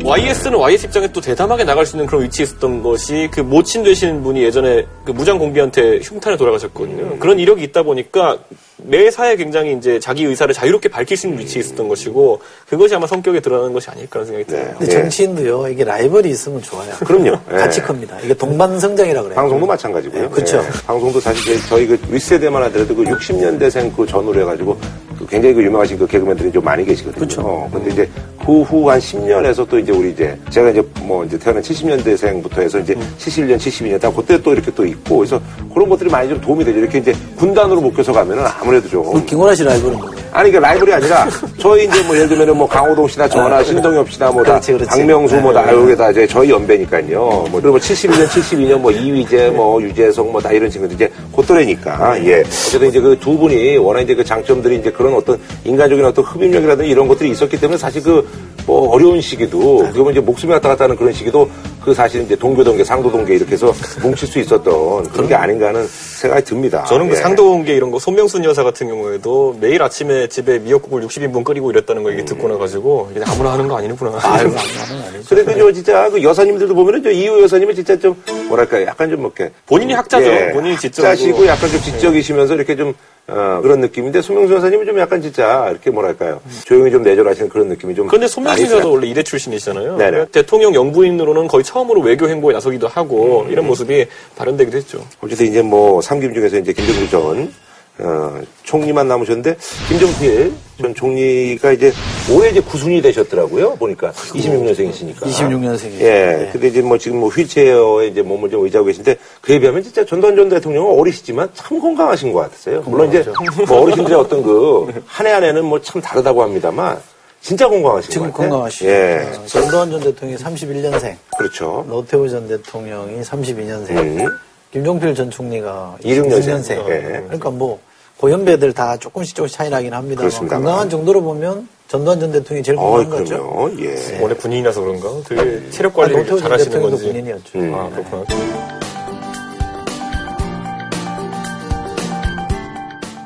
YS는 0.03 0.57
YS 0.57 0.85
입장에 0.87 1.07
또 1.11 1.21
대담하게 1.21 1.63
나갈 1.63 1.85
수 1.85 1.95
있는 1.95 2.07
그런 2.07 2.23
위치에 2.23 2.43
있었던 2.43 2.81
것이 2.81 3.29
그 3.31 3.41
모친 3.41 3.83
되시는 3.83 4.23
분이 4.23 4.41
예전에 4.43 4.85
그 5.05 5.11
무장 5.11 5.37
공비한테 5.37 5.99
흉탄에 6.01 6.37
돌아가셨거든요. 6.37 7.19
그런 7.19 7.39
이력이 7.39 7.63
있다 7.65 7.83
보니까 7.83 8.39
매사에 8.77 9.35
굉장히 9.35 9.73
이제 9.77 9.99
자기 9.99 10.23
의사를 10.25 10.51
자유롭게 10.53 10.89
밝힐 10.89 11.15
수 11.15 11.27
있는 11.27 11.39
위치에 11.41 11.59
있었던 11.59 11.87
것이고 11.87 12.41
그것이 12.67 12.95
아마 12.95 13.05
성격에 13.05 13.39
드러나는 13.39 13.73
것이 13.73 13.89
아닐까 13.91 14.19
하는 14.19 14.25
생각이 14.25 14.47
들어요. 14.47 14.75
근데 14.79 14.91
예. 14.95 14.97
정치인도요, 15.01 15.67
이게 15.67 15.83
라이벌이 15.83 16.29
있으면 16.31 16.61
좋아요. 16.63 16.91
그럼요. 17.05 17.37
예. 17.53 17.57
같이 17.57 17.79
큽니다. 17.81 18.19
이게 18.21 18.33
동반성장이라고 18.33 19.25
그래요. 19.27 19.35
방송도 19.35 19.65
마찬가지고요. 19.67 20.21
네, 20.23 20.29
그쵸. 20.29 20.57
예. 20.57 20.81
방송도 20.87 21.19
사실 21.19 21.43
저희- 21.45 21.67
저희 21.69 21.87
그 21.87 21.99
윗세대만 22.11 22.63
하더라도 22.63 22.95
그 22.95 23.03
60년대생 23.03 23.95
그 23.95 24.05
전후로 24.07 24.41
해가지고 24.41 24.79
그 25.21 25.27
굉장히 25.29 25.55
그 25.55 25.63
유명하신 25.63 25.97
그 25.97 26.07
개그맨들이 26.07 26.51
좀 26.51 26.63
많이 26.63 26.85
계시거든요. 26.85 27.21
그쵸. 27.27 27.41
어, 27.41 27.69
근데 27.71 27.91
이제 27.91 28.09
그 28.45 28.63
후 28.63 28.89
한 28.89 28.99
10년에서 28.99 29.67
또 29.69 29.77
이제 29.77 29.91
우리 29.91 30.09
이제 30.11 30.35
제가 30.49 30.69
이제 30.71 30.83
뭐 31.03 31.23
이제 31.23 31.37
태어난 31.37 31.61
70년대생부터 31.61 32.59
해서 32.61 32.79
이제 32.79 32.93
음. 32.93 33.13
71년, 33.19 33.57
72년 33.57 33.99
딱 34.01 34.15
그때 34.15 34.41
또 34.41 34.51
이렇게 34.53 34.71
또 34.73 34.85
있고 34.85 35.17
그래서 35.17 35.39
그런 35.73 35.87
것들이 35.89 36.09
많이 36.09 36.27
좀 36.29 36.41
도움이 36.41 36.65
되죠. 36.65 36.79
이렇게 36.79 36.97
이제 36.97 37.13
군단으로 37.37 37.79
묶여서 37.81 38.11
가면은 38.13 38.43
아무래도 38.59 38.89
좀 38.89 39.25
김원하 39.25 39.53
씨 39.53 39.63
라이벌은 39.63 39.97
뭐예요? 39.97 40.21
아니, 40.33 40.49
그 40.49 40.57
라이벌이 40.57 40.93
아니라, 40.93 41.27
저희 41.59 41.83
이제 41.85 42.01
뭐 42.03 42.15
예를 42.15 42.29
들면은 42.29 42.55
뭐 42.57 42.65
강호동 42.65 43.05
씨나 43.09 43.27
저나 43.27 43.61
신동엽 43.65 44.09
씨나 44.09 44.31
뭐 44.31 44.41
다, 44.43 44.51
그렇지, 44.51 44.71
그렇지. 44.73 44.89
박명수 44.89 45.35
뭐 45.41 45.51
다, 45.51 45.65
네. 45.65 45.73
여기 45.73 45.95
다 45.97 46.09
이제 46.09 46.25
저희 46.25 46.49
연배니까요. 46.51 47.19
뭐, 47.19 47.49
그리고 47.51 47.71
뭐 47.71 47.77
71년, 47.79 48.25
72년 48.27 48.77
뭐 48.79 48.91
이휘재, 48.91 49.49
뭐 49.49 49.81
유재석 49.81 50.31
뭐 50.31 50.39
다 50.41 50.51
이런 50.53 50.69
친구들 50.69 50.95
이제 50.95 51.11
곧또래니까, 51.33 52.17
예. 52.25 52.39
어쨌든 52.39 52.87
이제 52.87 52.99
그 53.01 53.15
두 53.19 53.37
분이 53.37 53.75
워낙 53.77 54.01
이제 54.01 54.15
그 54.15 54.23
장점들이 54.23 54.77
이제 54.77 54.89
그런 54.89 55.10
어떤 55.15 55.39
인간적인 55.65 56.03
어떤 56.05 56.23
흡입력이라든지 56.25 56.89
이런 56.89 57.07
것들이 57.07 57.29
있었기 57.31 57.59
때문에 57.59 57.77
사실 57.77 58.03
그 58.03 58.51
뭐 58.65 58.89
어려운 58.89 59.21
시기도, 59.21 59.87
그러면 59.91 60.11
이제 60.11 60.19
목숨이 60.19 60.51
왔다 60.53 60.69
갔다 60.69 60.83
하는 60.85 60.95
그런 60.95 61.11
시기도 61.13 61.49
그 61.83 61.93
사실 61.93 62.21
이제 62.21 62.35
동교동계, 62.35 62.83
상도동계 62.83 63.35
이렇게 63.35 63.53
해서 63.53 63.73
뭉칠 64.01 64.27
수 64.27 64.39
있었던 64.39 65.09
그런 65.09 65.27
게 65.27 65.33
아닌가 65.33 65.67
하는 65.67 65.87
생각이 65.87 66.43
듭니다. 66.45 66.83
저는 66.85 67.07
그 67.07 67.15
예. 67.15 67.19
상도원계 67.19 67.75
이런 67.75 67.89
거 67.91 67.97
손명순 67.97 68.43
여사 68.43 68.63
같은 68.63 68.87
경우에도 68.87 69.57
매일 69.59 69.81
아침에 69.81 70.27
집에 70.27 70.59
미역국을 70.59 71.01
60인분 71.07 71.43
끓이고 71.43 71.71
이랬다는 71.71 72.03
거 72.03 72.11
얘기 72.11 72.23
듣고 72.23 72.47
나가지고 72.47 73.09
그냥 73.13 73.29
아무나 73.31 73.53
하는 73.53 73.67
거 73.67 73.77
아니구나. 73.77 74.11
아유, 74.21 74.45
아무나 74.47 75.07
아니죠. 75.07 75.27
그래도 75.29 75.57
저 75.57 75.71
진짜 75.71 76.09
그 76.09 76.21
여사님들도 76.21 76.75
보면은 76.75 77.03
저 77.03 77.09
이호 77.09 77.41
여사님은 77.41 77.75
진짜 77.75 77.97
좀 77.97 78.15
뭐랄까 78.47 78.83
약간 78.85 79.09
좀 79.09 79.21
이렇게 79.21 79.51
본인이 79.65 79.93
학자죠. 79.93 80.29
본인이 80.53 80.77
지적이고. 80.77 81.07
학자시고 81.07 81.47
약간 81.47 81.69
좀 81.69 81.81
지적이시면서 81.81 82.55
이렇게 82.55 82.75
좀 82.75 82.93
어, 83.31 83.61
그런 83.61 83.79
느낌인데 83.79 84.21
소명수 84.21 84.53
여사님은 84.53 84.85
좀 84.85 84.99
약간 84.99 85.21
진짜 85.21 85.69
이렇게 85.69 85.89
뭐랄까요 85.89 86.41
조용히 86.65 86.91
좀 86.91 87.01
내절하시는 87.01 87.49
그런 87.49 87.69
느낌이 87.69 87.95
좀 87.95 88.07
그런데 88.07 88.25
여사도 88.25 88.61
있어요. 88.61 88.91
원래 88.91 89.07
이대 89.07 89.23
출신이시잖아요. 89.23 89.97
네네. 89.97 90.11
그러니까 90.11 90.31
대통령 90.31 90.75
영부인으로는 90.75 91.47
거의 91.47 91.63
처음으로 91.63 92.01
외교 92.01 92.27
행보에 92.27 92.53
나서기도 92.53 92.87
하고 92.87 93.45
이런 93.49 93.65
모습이 93.67 94.05
발현되기도 94.35 94.77
했죠. 94.77 95.05
어쨌든 95.21 95.47
이제 95.47 95.61
뭐 95.61 96.01
삼김 96.01 96.33
중에서 96.33 96.57
이제 96.57 96.73
김정일 96.73 97.09
전 97.09 97.53
어, 97.99 98.41
총리만 98.63 99.07
남으셨는데 99.07 99.55
김정필 99.89 100.53
전 100.79 100.95
총리가 100.95 101.71
이제 101.73 101.91
올해 102.33 102.49
이제 102.49 102.59
구순이 102.61 103.01
되셨더라고요 103.01 103.75
보니까 103.75 104.11
26년생이시니까 104.11 105.19
26년생이죠. 105.21 105.99
예. 105.99 106.09
네. 106.09 106.49
근데 106.51 106.67
이제 106.69 106.81
뭐 106.81 106.97
지금 106.97 107.19
뭐 107.19 107.29
휠체어에 107.29 108.07
이제 108.07 108.21
몸을 108.21 108.49
좀 108.49 108.63
의지하고 108.63 108.87
계신데 108.87 109.17
그에 109.41 109.59
비하면 109.59 109.83
진짜 109.83 110.03
전두환 110.05 110.35
전 110.35 110.49
대통령은 110.49 110.99
어리시지만 110.99 111.49
참 111.53 111.79
건강하신 111.79 112.31
것 112.33 112.39
같았어요. 112.39 112.81
물론 112.87 113.09
이제 113.09 113.23
뭐 113.67 113.81
어르신들의 113.81 114.17
어떤 114.17 114.41
그 114.41 114.87
한 115.05 115.27
해 115.27 115.31
한 115.33 115.43
해는 115.43 115.63
뭐 115.65 115.79
참 115.81 116.01
다르다고 116.01 116.41
합니다만 116.41 116.97
진짜 117.41 117.67
건강하신 117.67 118.07
것 118.07 118.13
지금 118.13 118.31
같아요. 118.31 118.49
건강하시죠. 118.49 118.85
예. 118.87 119.29
어, 119.35 119.45
전두환 119.45 119.91
전 119.91 119.99
대통령이 119.99 120.41
31년생, 120.41 121.15
그렇죠. 121.37 121.85
노태우 121.87 122.27
전 122.29 122.47
대통령이 122.47 123.21
32년생, 123.21 123.89
음. 123.91 124.27
김종필 124.71 125.15
전 125.15 125.29
총리가 125.29 125.97
26년생. 126.01 126.63
26년생. 126.63 126.89
예. 126.89 127.01
그러니까 127.25 127.49
뭐 127.49 127.79
고연배들 128.17 128.73
다 128.73 128.95
조금씩 128.97 129.35
조금씩 129.35 129.57
차이 129.57 129.69
나긴 129.69 129.93
합니다만 129.93 130.29
그렇습니다만. 130.29 130.63
건강한 130.63 130.89
정도로 130.89 131.21
보면 131.21 131.67
전두환 131.87 132.19
전 132.19 132.31
대통령이 132.31 132.63
제일 132.63 132.77
어, 132.77 132.81
건강한 132.83 133.09
거죠. 133.09 133.35
그럼요. 133.37 133.71
예. 133.81 134.19
원래 134.21 134.35
군인이라서 134.35 134.81
그런가? 134.81 135.09
되게 135.27 135.69
체력 135.71 135.93
아, 135.93 136.01
관리 136.03 136.13
를 136.13 136.19
노태우 136.21 136.39
전 136.39 136.47
잘하시는 136.49 136.71
대통령도 136.71 136.97
건지. 136.97 137.11
군인이었죠. 137.11 137.59
음. 137.59 137.73
아, 137.75 137.89
그렇구나. 137.89 138.25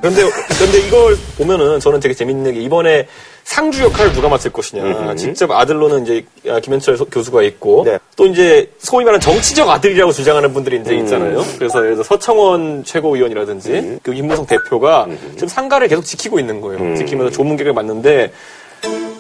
그런데, 0.01 0.21
그런데 0.59 0.87
이걸 0.87 1.17
보면은 1.37 1.79
저는 1.79 1.99
되게 1.99 2.13
재밌는 2.13 2.53
게 2.53 2.61
이번에 2.61 3.07
상주 3.45 3.83
역할을 3.83 4.11
누가 4.13 4.27
맡을 4.27 4.51
것이냐. 4.51 4.83
음흠. 4.83 5.15
직접 5.15 5.49
아들로는 5.51 6.03
이제 6.03 6.25
아, 6.49 6.59
김현철 6.59 6.97
소- 6.97 7.05
교수가 7.05 7.43
있고 7.43 7.83
네. 7.85 7.97
또 8.17 8.25
이제 8.25 8.69
소위 8.79 9.05
말하는 9.05 9.21
정치적 9.21 9.69
아들이라고 9.69 10.11
주장하는 10.11 10.51
분들이 10.51 10.77
음. 10.77 10.81
이제 10.81 10.95
있잖아요. 10.97 11.43
그래서 11.57 11.79
예를 11.79 11.91
들어 11.93 12.03
서청원 12.03 12.83
최고위원이라든지 12.83 13.99
그 14.03 14.11
김무성 14.13 14.45
대표가 14.47 15.07
지금 15.35 15.47
상가를 15.47 15.87
계속 15.87 16.03
지키고 16.03 16.39
있는 16.39 16.59
거예요. 16.59 16.81
음. 16.81 16.95
지키면서 16.95 17.31
조문객을 17.31 17.71
맡는데 17.73 18.31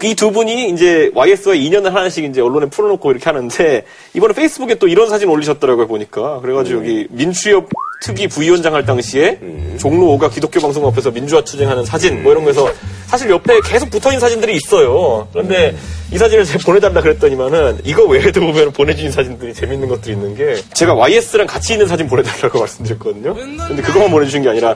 이두 0.03 0.31
분이 0.31 0.69
이제 0.69 1.09
YS와 1.15 1.55
인연을 1.55 1.95
하나씩 1.95 2.25
이제 2.25 2.39
언론에 2.41 2.67
풀어놓고 2.67 3.09
이렇게 3.11 3.25
하는데 3.25 3.83
이번에 4.13 4.33
페이스북에 4.33 4.75
또 4.75 4.87
이런 4.87 5.09
사진 5.09 5.29
올리셨더라고요 5.29 5.87
보니까 5.87 6.39
그래가지고 6.41 6.79
여기 6.81 7.07
민주협 7.09 7.69
특위 8.03 8.27
부위원장 8.27 8.75
할 8.75 8.85
당시에 8.85 9.39
종로 9.79 10.15
5가 10.17 10.31
기독교 10.31 10.59
방송 10.59 10.85
앞에서 10.85 11.09
민주화 11.09 11.41
투쟁하는 11.43 11.85
사진 11.85 12.21
뭐 12.21 12.33
이런 12.33 12.43
거에서 12.43 12.69
사실 13.07 13.29
옆에 13.29 13.59
계속 13.61 13.89
붙어 13.89 14.09
있는 14.09 14.19
사진들이 14.19 14.55
있어요. 14.55 15.27
그런데 15.31 15.75
이 16.11 16.17
사진을 16.17 16.45
제가 16.45 16.59
보내달라 16.65 17.01
그랬더니만은 17.01 17.79
이거 17.83 18.03
외에도 18.05 18.41
보면 18.41 18.71
보내주신 18.71 19.11
사진들이 19.11 19.53
재밌는 19.53 19.87
것들이 19.87 20.13
있는 20.13 20.35
게 20.35 20.55
제가 20.73 20.93
YS랑 20.93 21.47
같이 21.47 21.73
있는 21.73 21.87
사진 21.87 22.07
보내달라고 22.07 22.59
말씀드렸거든요. 22.59 23.33
근데 23.33 23.81
그것만 23.81 24.11
보내주신 24.11 24.43
게 24.43 24.49
아니라 24.49 24.75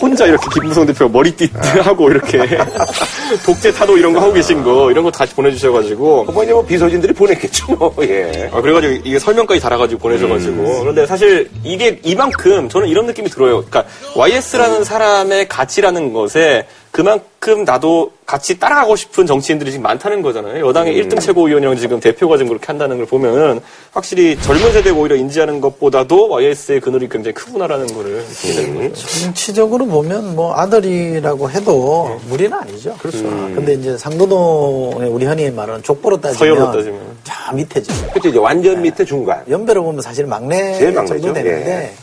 혼자 0.00 0.24
이렇게 0.26 0.46
김무성 0.54 0.86
대표가 0.86 1.10
머리띠 1.12 1.50
하고 1.84 2.10
이렇게 2.10 2.38
독재 3.44 3.72
타도 3.72 3.98
이런 3.98 4.14
거 4.14 4.20
하고 4.20 4.32
계신 4.32 4.62
거 4.64 4.90
이런 4.90 5.04
거 5.04 5.10
같이 5.10 5.34
보내주셔가지고 5.34 6.24
뭐 6.24 6.42
이제 6.44 6.52
뭐 6.52 6.64
비서진들이 6.64 7.12
보냈겠죠. 7.12 7.74
뭐. 7.76 7.94
예. 8.00 8.50
아, 8.52 8.60
그래가지고 8.60 8.94
이게 9.04 9.18
설명까지 9.18 9.60
달아가지고 9.60 10.00
보내줘가지고. 10.00 10.62
음. 10.62 10.80
그런데 10.80 11.06
사실 11.06 11.50
이게 11.62 12.00
이만큼 12.04 12.68
저는 12.70 12.88
이런 12.88 13.06
느낌이 13.06 13.28
들어요. 13.28 13.62
그러니까 13.64 13.84
YS라는 14.16 14.84
사람의 14.84 15.48
가치라는 15.48 16.12
것에 16.14 16.66
그만큼 16.92 17.64
나도 17.64 18.12
같이 18.26 18.58
따라가고 18.58 18.96
싶은 18.96 19.26
정치인들이 19.26 19.70
지금 19.70 19.82
많다는 19.82 20.20
거잖아요. 20.20 20.66
여당의 20.66 21.00
음. 21.00 21.08
1등 21.08 21.20
최고위원이랑 21.20 21.74
지금 21.76 21.98
대표가 21.98 22.36
지금 22.36 22.48
그렇게 22.48 22.66
한다는 22.66 22.98
걸 22.98 23.06
보면은 23.06 23.60
확실히 23.92 24.38
젊은 24.40 24.72
세대가 24.72 24.96
오히려 24.98 25.16
인지하는 25.16 25.62
것보다도 25.62 26.28
YS의 26.28 26.80
그늘이 26.80 27.08
굉장히 27.08 27.34
크구나라는 27.34 27.86
거를 27.94 28.22
음. 28.44 28.92
정치적으로 28.94 29.86
보면 29.86 30.36
뭐 30.36 30.54
아들이라고 30.54 31.50
해도 31.50 32.20
무리는 32.28 32.52
아니죠. 32.52 32.94
그렇죠. 32.98 33.22
근데 33.22 33.72
이제 33.72 33.96
상도동의 33.96 35.08
우리 35.08 35.24
흔히 35.24 35.50
말하는 35.50 35.82
족보로 35.82 36.20
따지면, 36.20 36.56
서열로 36.56 36.72
따지면. 36.76 37.00
저 37.24 37.54
밑에죠. 37.54 37.92
그렇죠. 38.10 38.28
이제 38.28 38.38
완전 38.38 38.82
밑에 38.82 39.02
중간. 39.06 39.42
연배로 39.48 39.82
보면 39.82 40.02
사실 40.02 40.26
막내 40.26 40.74
제일 40.74 40.92
막내죠. 40.92 41.20
정도 41.20 41.32
되는데 41.32 41.94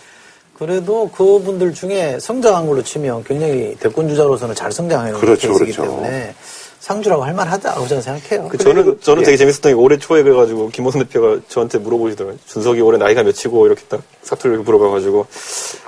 그래도 0.59 1.09
그분들 1.09 1.73
중에 1.73 2.19
성장한 2.19 2.67
걸로 2.67 2.83
치면 2.83 3.23
굉장히 3.23 3.75
대권 3.79 4.09
주자로서는 4.09 4.53
잘 4.55 4.71
성장하는 4.71 5.13
그렇죠, 5.13 5.47
케이스이기 5.47 5.71
그렇죠. 5.71 5.89
때문에 5.89 6.35
상주라고 6.81 7.23
할 7.23 7.33
만하다고 7.33 7.87
저는 7.87 8.01
생각해요. 8.03 8.49
그 8.49 8.57
저는 8.57 8.99
저는 9.01 9.21
예. 9.21 9.25
되게 9.25 9.37
재밌었던 9.37 9.71
게 9.71 9.73
올해 9.73 9.97
초에 9.97 10.21
그래가지고 10.21 10.69
김호선 10.69 11.05
대표가 11.05 11.39
저한테 11.47 11.77
물어보시더라고요. 11.77 12.37
준석이 12.45 12.81
올해 12.81 12.97
나이가 12.97 13.23
몇이고 13.23 13.67
이렇게 13.67 13.83
딱 13.87 14.01
사투리를 14.23 14.63
물어봐가지고 14.63 15.25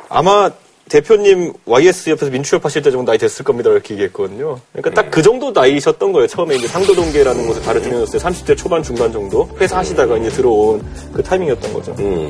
아마 0.07 0.49
대표님 0.89 1.53
YS 1.65 2.09
옆에서 2.09 2.31
민주협 2.31 2.63
하실 2.65 2.81
때 2.81 2.91
정도 2.91 3.11
나이 3.11 3.17
됐을 3.17 3.43
겁니다 3.45 3.69
이렇게 3.69 3.93
얘기했거든요. 3.93 4.59
그러니까 4.73 5.01
딱 5.01 5.11
그 5.11 5.21
정도 5.21 5.51
나이셨던 5.51 6.11
거예요. 6.13 6.27
처음에 6.27 6.55
이제 6.55 6.67
상도동계라는 6.67 7.45
곳에 7.47 7.61
다른 7.61 7.83
중이었어요. 7.83 8.21
30대 8.21 8.57
초반 8.57 8.81
중반 8.83 9.11
정도 9.11 9.49
회사 9.59 9.77
하시다가 9.79 10.17
이제 10.17 10.29
들어온 10.29 10.81
그 11.13 11.21
타이밍이었던 11.23 11.73
거죠. 11.73 11.95
음. 11.99 12.29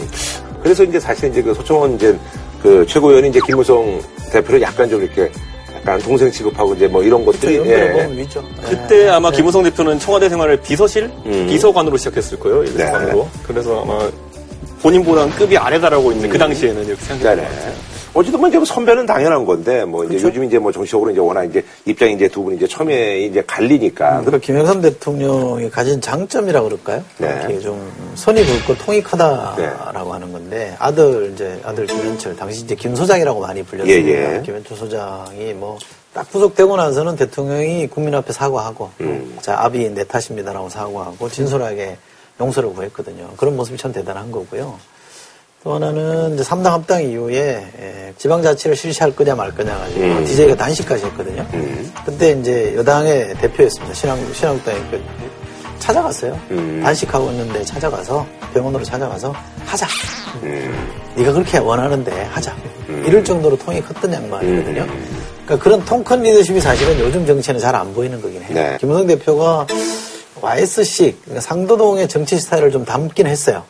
그래서 0.62 0.84
이제 0.84 1.00
사실 1.00 1.30
이제 1.30 1.42
그 1.42 1.54
소청원 1.54 1.96
이제 1.96 2.18
그 2.62 2.86
최고위원이 2.88 3.30
이제 3.30 3.40
김무성 3.46 4.02
대표를 4.32 4.62
약간 4.62 4.90
좀 4.90 5.02
이렇게 5.02 5.32
약간 5.76 6.00
동생 6.00 6.32
취급하고 6.32 6.76
이제 6.76 6.88
뭐 6.88 7.02
이런 7.04 7.26
것들이 7.26 7.58
연결해 7.58 8.18
예. 8.18 8.22
있죠. 8.22 8.44
그때 8.64 9.06
예. 9.06 9.10
아마 9.10 9.32
김우성 9.32 9.64
대표는 9.64 10.00
청와대 10.00 10.30
생활을 10.30 10.58
비서실 10.62 11.12
음. 11.26 11.48
비서관으로 11.50 11.98
시작했을 11.98 12.40
거예요. 12.40 12.64
네. 12.64 12.72
비서관으로. 12.72 13.28
그래서 13.44 13.82
아마 13.82 14.10
본인보다는 14.82 15.34
급이 15.34 15.58
아래다라고 15.58 16.12
있는 16.12 16.30
그 16.30 16.38
당시에는 16.38 16.86
이렇게 16.86 17.02
생각했던 17.04 17.36
네네. 17.36 17.48
것 17.48 17.56
같아요. 17.56 17.91
어쨌든 18.14 18.40
뭐 18.40 18.50
이제 18.50 18.58
뭐 18.58 18.66
선배는 18.66 19.06
당연한 19.06 19.46
건데 19.46 19.86
뭐 19.86 20.04
이제 20.06 20.16
요즘 20.22 20.44
이제 20.44 20.60
뭐 20.60 20.72
정치적으로 20.72 21.12
이제 21.12 21.20
워낙 21.20 21.46
이제 21.46 21.64
입장이 21.86 22.14
이제 22.14 22.28
두 22.28 22.44
분이 22.44 22.58
이제 22.58 22.68
처음에 22.68 23.22
이제 23.22 23.44
갈리니까 23.46 24.24
그 24.24 24.40
김영삼 24.40 24.82
대통령이 24.82 25.70
가진 25.70 26.02
장점이라고 26.02 26.68
그럴까요? 26.68 27.04
네. 27.18 27.28
이렇게 27.40 27.60
좀 27.60 27.92
손이 28.16 28.44
굵고 28.44 28.78
통이 28.84 29.02
크다라고 29.04 30.14
하는 30.14 30.32
건데 30.32 30.76
아들 30.80 31.32
이제 31.34 31.60
아들 31.64 31.86
김현철 31.86 32.36
당시 32.36 32.64
이제 32.64 32.76
김 32.76 32.96
소장이라고 32.96 33.40
많이 33.40 33.64
불렸습니다. 33.64 34.10
예, 34.10 34.38
예. 34.38 34.42
김현철 34.42 34.78
소장이 34.78 35.54
뭐 35.54 35.78
딱 36.14 36.30
구속되고 36.30 36.76
나서는 36.76 37.16
대통령이 37.16 37.88
국민 37.88 38.14
앞에 38.16 38.34
사과하고 38.34 38.92
음. 39.00 39.38
자 39.42 39.62
아비 39.64 39.90
내 39.92 40.04
탓입니다라고 40.04 40.70
사과하고 40.70 41.30
진솔하게 41.30 41.98
용서를 42.40 42.74
구했거든요. 42.74 43.30
그런 43.38 43.56
모습이 43.56 43.78
참 43.78 43.94
대단한 43.94 44.32
거고요. 44.32 44.78
또 45.64 45.76
하나는 45.76 46.34
이제 46.34 46.44
3당 46.44 46.72
합당 46.72 47.04
이후에 47.04 47.36
예, 47.80 48.14
지방자치를 48.18 48.76
실시할 48.76 49.16
거냐 49.16 49.36
말 49.36 49.54
거냐 49.54 49.78
가지고 49.78 50.02
음. 50.02 50.26
DJ가 50.26 50.56
단식까지 50.56 51.06
했거든요. 51.06 51.46
그때 52.04 52.32
이제 52.32 52.74
여당의 52.76 53.36
대표였습니다. 53.38 53.94
신앙, 53.94 54.34
신앙당의 54.34 54.82
그 54.90 55.04
찾아갔어요. 55.78 56.40
음. 56.50 56.82
단식하고 56.84 57.30
있는데 57.32 57.64
찾아가서 57.64 58.26
병원으로 58.56 58.84
찾아가서 58.84 59.34
하자. 59.66 59.88
음. 60.42 60.90
네가 61.16 61.32
그렇게 61.32 61.60
원하는데 61.60 62.12
하자. 62.24 62.56
이럴 63.06 63.24
정도로 63.24 63.56
통이 63.58 63.82
컸던 63.82 64.12
양반이거든요. 64.14 64.82
음. 64.82 65.22
그러니까 65.46 65.64
그런 65.64 65.86
통 65.86 66.04
큰 66.04 66.24
리더십이 66.24 66.60
사실은 66.60 67.00
요즘 67.00 67.26
정치에는 67.26 67.62
잘 67.62 67.76
안 67.76 67.94
보이는 67.94 68.20
거긴 68.20 68.42
해요. 68.42 68.50
네. 68.54 68.78
김무성 68.80 69.06
대표가 69.06 69.68
YS식, 70.42 71.22
그러니까 71.22 71.42
상도동의 71.42 72.08
정치 72.08 72.40
스타일을 72.40 72.72
좀 72.72 72.84
담긴 72.84 73.28
했어요. 73.28 73.64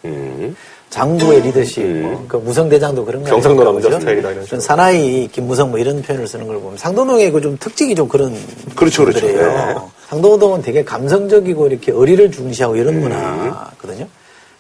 음. 0.91 1.17
장부의 1.19 1.41
리더십, 1.41 1.86
뭐, 1.86 2.25
그 2.27 2.38
무성대장도 2.38 3.05
그런 3.05 3.24
거 3.24 3.29
경상도? 3.29 3.63
남자? 3.63 4.00
스타일이다, 4.00 4.31
이런. 4.31 4.60
사나이 4.60 5.29
김무성 5.31 5.71
뭐 5.71 5.79
이런 5.79 6.01
표현을 6.01 6.27
쓰는 6.27 6.48
걸 6.48 6.60
보면 6.60 6.77
상도동의 6.77 7.31
그 7.31 7.41
좀 7.41 7.57
특징이 7.57 7.95
좀 7.95 8.07
그런 8.07 8.36
그렇죠, 8.75 9.05
그렇죠. 9.05 9.25
네. 9.25 9.75
상도동은 10.10 10.62
되게 10.62 10.83
감성적이고 10.83 11.67
이렇게 11.67 11.91
의리를 11.91 12.29
중시하고 12.31 12.75
이런 12.75 12.95
음. 12.95 13.01
문화거든요. 13.01 14.07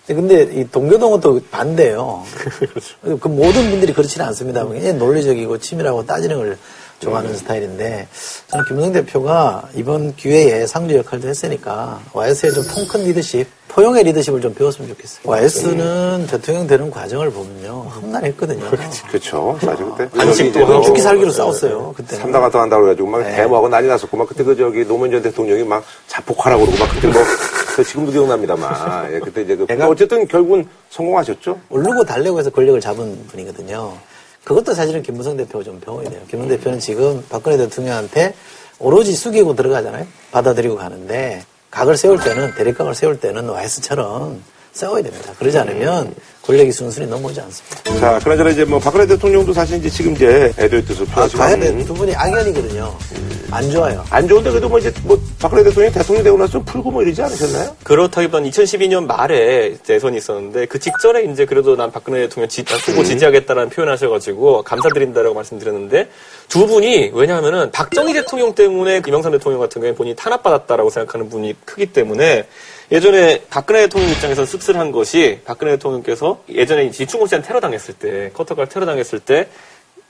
근데 0.07 0.43
이 0.53 0.67
동교동은 0.69 1.19
또 1.21 1.39
반대예요. 1.51 2.23
그 3.19 3.27
모든 3.27 3.69
분들이 3.69 3.93
그렇지는 3.93 4.25
않습니다. 4.27 4.65
굉장히 4.67 4.93
논리적이고 4.95 5.57
치밀하고 5.59 6.05
따지는 6.05 6.37
걸 6.37 6.57
좋아하는 7.01 7.35
스타일인데 7.35 8.07
저는 8.47 8.65
김무성 8.65 8.93
대표가 8.93 9.67
이번 9.75 10.15
기회에 10.15 10.65
상주 10.67 10.95
역할도 10.97 11.27
했으니까 11.27 11.99
YS의 12.13 12.53
좀 12.53 12.63
통 12.67 12.87
큰 12.87 13.03
리더십, 13.03 13.47
포용의 13.67 14.03
리더십을 14.03 14.41
좀 14.41 14.53
배웠으면 14.53 14.89
좋겠어요. 14.89 15.21
YS는 15.25 16.27
대통령 16.27 16.67
되는 16.67 16.91
과정을 16.91 17.31
보면요 17.31 17.69
험난했거든요. 17.95 18.69
그렇죠. 19.09 19.57
사실 19.61 19.85
그때 19.95 20.59
하고. 20.61 20.81
죽기 20.81 21.01
살기로 21.01 21.31
싸웠어요. 21.31 21.93
그때. 21.95 22.15
삼당 22.17 22.41
같은 22.41 22.53
거 22.53 22.61
한다고 22.61 22.83
그래가지고 22.83 23.07
막 23.09 23.23
네. 23.23 23.35
데모하고 23.35 23.69
난리 23.69 23.87
났었고 23.87 24.15
막 24.17 24.27
그때 24.27 24.43
그 24.43 24.55
저기 24.55 24.85
노무현 24.85 25.11
전 25.11 25.21
대통령이 25.21 25.63
막 25.63 25.83
자폭하라고 26.07 26.65
그러고 26.65 26.83
막 26.83 26.91
그때 26.93 27.07
뭐 27.07 27.21
그 27.73 27.85
지금도 27.85 28.11
기억납니다만 28.11 29.13
예, 29.13 29.19
그때 29.19 29.43
이제 29.43 29.55
그 29.55 29.65
내가- 29.65 29.87
어쨌든 29.87 30.27
결국은 30.27 30.67
성공하셨죠. 30.89 31.57
오르고 31.69 32.03
달래고 32.03 32.37
해서 32.37 32.49
권력을 32.49 32.81
잡은 32.81 33.17
분이거든요. 33.27 33.93
그것도 34.43 34.73
사실은 34.73 35.03
김무성 35.03 35.37
대표가 35.37 35.63
좀 35.63 35.79
배워야 35.79 36.09
돼요. 36.09 36.19
김무성 36.29 36.49
대표는 36.57 36.79
지금 36.79 37.23
박근혜 37.29 37.57
대통령한테 37.57 38.33
오로지 38.79 39.13
숙이고 39.13 39.55
들어가잖아요. 39.55 40.07
받아들이고 40.31 40.75
가는데 40.75 41.43
각을 41.69 41.95
세울 41.97 42.19
때는 42.19 42.53
대립각을 42.55 42.95
세울 42.95 43.19
때는 43.19 43.49
YS처럼 43.49 44.41
세워야 44.73 45.03
됩니다. 45.03 45.33
그러지 45.37 45.57
않으면 45.59 46.15
권력이 46.43 46.71
순순히 46.71 47.05
넘어오지 47.07 47.39
않습니다. 47.41 47.99
자, 47.99 48.19
그나저나 48.23 48.49
이제 48.49 48.65
뭐 48.65 48.79
박근혜 48.79 49.05
대통령도 49.05 49.53
사실 49.53 49.77
이제 49.77 49.89
지금 49.89 50.13
이제 50.13 50.51
애도의 50.57 50.85
뜻을 50.85 51.05
아, 51.11 51.15
표하지만 51.15 51.47
가야 51.47 51.59
돼. 51.59 51.85
두 51.85 51.93
분이 51.93 52.15
악연이거든요. 52.15 52.97
안 53.51 53.69
좋아요. 53.69 54.03
안 54.09 54.27
좋은데 54.27 54.49
그래도 54.49 54.69
뭐 54.69 54.79
이제 54.79 54.91
뭐 55.03 55.19
박근혜 55.37 55.63
대통령이 55.63 55.93
대통령 55.93 56.23
되고 56.23 56.37
나서 56.37 56.53
좀 56.53 56.63
풀고 56.63 56.89
뭐 56.89 57.03
이러지 57.03 57.21
않으셨나요? 57.21 57.75
그렇다기보다는 57.83 58.49
2012년 58.49 59.05
말에 59.05 59.75
대선이 59.83 60.17
있었는데 60.17 60.67
그 60.67 60.79
직전에 60.79 61.23
이제 61.23 61.45
그래도 61.45 61.75
난 61.75 61.91
박근혜 61.91 62.21
대통령 62.21 62.47
지, 62.47 62.63
후보 62.85 63.03
지지하겠다라는 63.03 63.69
표현하셔가지고 63.69 64.63
감사드린다라고 64.63 65.35
말씀드렸는데 65.35 66.09
두 66.47 66.65
분이 66.65 67.11
왜냐하면은 67.13 67.71
박정희 67.71 68.13
대통령 68.13 68.55
때문에 68.55 69.01
김영삼 69.01 69.33
대통령 69.33 69.59
같은 69.59 69.81
경우에 69.81 69.95
본인이 69.95 70.15
탄압받았다라고 70.15 70.89
생각하는 70.89 71.29
분이 71.29 71.55
크기 71.65 71.87
때문에 71.87 72.45
예전에 72.91 73.43
박근혜 73.49 73.81
대통령 73.81 74.11
입장에서 74.11 74.45
씁쓸한 74.45 74.93
것이 74.93 75.39
박근혜 75.43 75.73
대통령께서 75.73 76.41
예전에 76.49 76.89
지충고시한 76.91 77.41
테러 77.41 77.59
당했을 77.59 77.95
때 77.95 78.31
커터갈 78.33 78.67
테러 78.67 78.85
당했을 78.85 79.19
때 79.19 79.49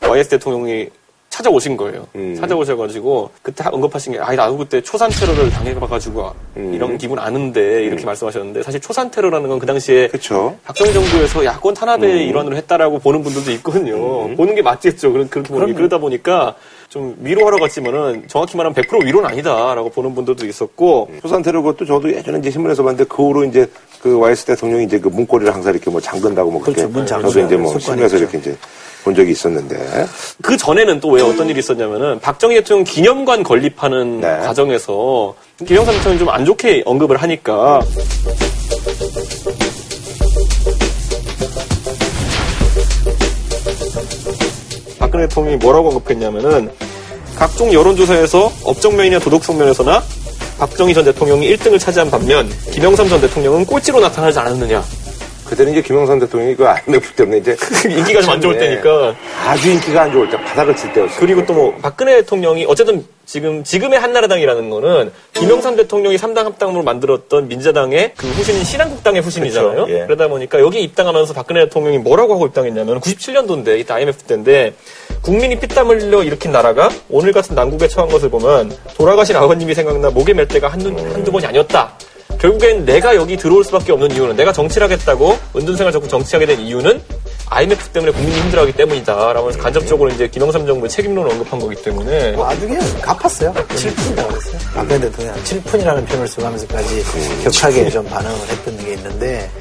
YS 0.01 0.30
대통령이 0.30 0.89
찾아오신 1.36 1.78
거예요. 1.78 2.06
음. 2.15 2.36
찾아오셔가지고 2.39 3.30
그때 3.41 3.63
언급하신 3.72 4.12
게 4.13 4.20
아니 4.20 4.36
나도 4.36 4.58
그때 4.58 4.82
초산 4.82 5.10
테러를 5.10 5.50
당해봐가지고 5.50 6.32
음. 6.58 6.74
이런 6.74 6.98
기분 6.98 7.17
아는데 7.17 7.84
이렇게 7.86 8.04
말씀하셨는데 8.06 8.62
사실 8.63 8.82
초산 8.82 9.10
테러라는 9.10 9.48
건 9.50 9.62
그 9.62 9.65
당시에 9.67 10.08
그렇죠. 10.10 10.58
박정희 10.65 10.91
정부에서 10.91 11.46
야권 11.46 11.74
탄압의 11.76 12.10
음. 12.12 12.30
일환으로 12.30 12.56
했다라고 12.58 12.98
보는 13.00 13.22
분들도 13.24 13.52
있거든요. 13.54 14.36
보는 14.36 14.56
게 14.56 14.62
맞겠죠. 14.63 15.12
그런- 15.13 15.30
그렇게 15.30 15.50
보는 15.54 15.67
게 15.67 15.74
그러다 15.74 16.00
보니까 16.00 16.56
좀 16.89 17.15
위로하러 17.22 17.58
갔지만은 17.60 18.24
정확히 18.28 18.58
말하면 18.58 18.76
100% 18.76 19.06
위로는 19.06 19.30
아니다라고 19.30 19.89
보는 19.91 20.13
분들도 20.15 20.46
있었고 20.48 21.12
소산 21.22 21.41
테러 21.44 21.62
그것도 21.62 21.86
저도 21.86 22.12
예전에 22.12 22.39
이제 22.39 22.52
신문에서 22.52 22.84
봤는데 22.84 23.06
그 23.08 23.24
후로 23.24 23.46
이제 23.46 23.70
그 24.02 24.17
YS 24.20 24.46
대통령이 24.46 24.84
이제 24.86 25.00
그 25.00 25.08
문고리를 25.08 25.54
항상 25.54 25.74
이렇게 25.74 25.89
뭐 25.89 26.02
잠근다고 26.02 26.52
뭐 26.52 26.60
그렇게 26.62 26.82
그렇죠. 26.82 26.98
문. 26.98 27.06
저도 27.06 27.39
이제 27.46 27.56
뭐 27.56 27.74
있죠. 27.78 27.94
이렇게 28.17 28.38
이제 28.39 28.58
본 29.03 29.15
적이 29.15 29.31
있었는데 29.31 30.05
그 30.41 30.57
전에는 30.57 30.99
또 30.99 31.11
왜 31.11 31.21
어떤 31.21 31.49
일이 31.49 31.59
있었냐면은 31.59 32.19
박정희 32.19 32.55
대통령 32.55 32.83
기념관 32.85 33.43
건립하는 33.43 34.21
네. 34.21 34.27
과정에서 34.39 35.35
김영삼 35.65 35.93
대통령이 35.95 36.19
좀 36.19 36.29
안 36.29 36.45
좋게 36.45 36.83
언급을 36.85 37.17
하니까 37.17 37.81
박근혜 44.99 45.27
대통령이 45.27 45.57
뭐라고 45.57 45.89
언급했냐면은 45.89 46.71
각종 47.35 47.73
여론조사에서 47.73 48.51
업적면이나 48.63 49.19
도덕성 49.19 49.57
면에서나 49.57 50.03
박정희 50.59 50.93
전 50.93 51.03
대통령이 51.05 51.55
1등을 51.55 51.79
차지한 51.79 52.11
반면 52.11 52.47
김영삼 52.71 53.09
전 53.09 53.19
대통령은 53.21 53.65
꼴찌로 53.65 53.99
나타나지 53.99 54.37
않았느냐. 54.39 54.83
그때는 55.51 55.73
이제 55.73 55.81
김영삼 55.81 56.17
대통령이 56.19 56.55
그 56.55 56.65
IMF 56.65 57.11
때문에 57.13 57.39
이제 57.39 57.57
인기가 57.89 58.21
좀 58.21 58.31
안 58.31 58.39
좋을 58.39 58.57
네. 58.57 58.69
때니까. 58.69 59.13
아주 59.45 59.69
인기가 59.69 60.03
안 60.03 60.11
좋을 60.13 60.29
때 60.29 60.37
바닥을 60.41 60.73
칠 60.77 60.93
때였어요. 60.93 61.19
그리고 61.19 61.45
또 61.45 61.51
뭐 61.51 61.75
박근혜 61.81 62.15
대통령이 62.21 62.65
어쨌든 62.69 63.05
지금 63.25 63.61
지금의 63.61 63.99
한나라당이라는 63.99 64.69
거는 64.69 65.11
김영삼 65.33 65.75
대통령이 65.75 66.15
3당 66.15 66.43
합당으로 66.45 66.83
만들었던 66.83 67.49
민자당의 67.49 68.13
그 68.15 68.27
후신인 68.27 68.63
신한국당의 68.63 69.21
후신이잖아요. 69.21 69.85
그쵸, 69.85 69.93
예. 69.93 70.05
그러다 70.05 70.29
보니까 70.29 70.61
여기 70.61 70.81
입당하면서 70.83 71.33
박근혜 71.33 71.65
대통령이 71.65 71.97
뭐라고 71.97 72.33
하고 72.35 72.45
입당했냐면 72.47 73.01
97년도인데 73.01 73.77
이때 73.77 73.93
IMF 73.93 74.23
때인데 74.23 74.73
국민이 75.21 75.59
피땀 75.59 75.89
흘려 75.89 76.23
일으킨 76.23 76.53
나라가 76.53 76.89
오늘 77.09 77.33
같은 77.33 77.53
난국에 77.55 77.89
처한 77.89 78.09
것을 78.09 78.29
보면 78.29 78.73
돌아가신 78.95 79.35
아버님이 79.35 79.73
생각나 79.75 80.09
목에 80.11 80.33
맬 80.33 80.47
때가 80.47 80.69
한두, 80.69 80.87
한두 81.13 81.29
번이 81.29 81.45
아니었다. 81.45 81.91
결국엔 82.41 82.86
내가 82.86 83.15
여기 83.15 83.38
들어올 83.38 83.63
수밖에 83.63 83.91
없는 83.91 84.12
이유는 84.12 84.36
내가 84.36 84.51
정치를 84.51 84.86
하겠다고 84.86 85.38
은둔생활 85.56 85.93
적고 85.93 86.08
정치하게 86.08 86.47
된 86.47 86.60
이유는 86.60 86.99
IMF 87.51 87.89
때문에 87.89 88.12
국민이 88.12 88.39
힘들어하기 88.41 88.73
때문이다. 88.73 89.34
라면서 89.34 89.60
간접적으로 89.60 90.10
이제 90.10 90.27
김영삼 90.27 90.65
정부의 90.65 90.89
책임론을 90.89 91.32
언급한 91.34 91.60
거기 91.60 91.75
때문에 91.75 92.32
뭐 92.32 92.47
나중에 92.47 92.80
갚았어요. 92.99 93.54
7푼이라고 93.54 94.27
그랬어요. 94.27 94.58
박근혜 94.73 94.99
대통령 95.01 95.36
7푼이라는 95.36 96.08
표현을 96.08 96.27
쓰고 96.27 96.45
하면서까지 96.45 97.04
격하게 97.43 97.89
좀 97.91 98.06
반응을 98.06 98.36
했던 98.47 98.77
게 98.77 98.93
있는데 98.93 99.51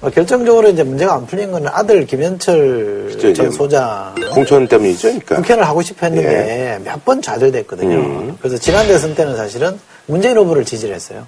뭐 0.00 0.08
결정적으로 0.08 0.70
이제 0.70 0.82
문제가 0.82 1.14
안 1.14 1.26
풀린 1.26 1.52
건 1.52 1.66
아들 1.68 2.06
김현철 2.06 3.34
전 3.36 3.50
소장 3.50 4.14
공천 4.32 4.66
때문이죠, 4.66 5.08
그러니까. 5.08 5.36
국회의원을 5.36 5.68
하고 5.68 5.82
싶어 5.82 6.06
했는데 6.06 6.80
몇번 6.82 7.20
좌절됐거든요. 7.20 8.36
그래서 8.38 8.56
지난 8.56 8.86
대선 8.86 9.14
때는 9.14 9.36
사실은 9.36 9.78
문재인 10.06 10.38
후보를 10.38 10.64
지지를 10.64 10.94
했어요. 10.94 11.26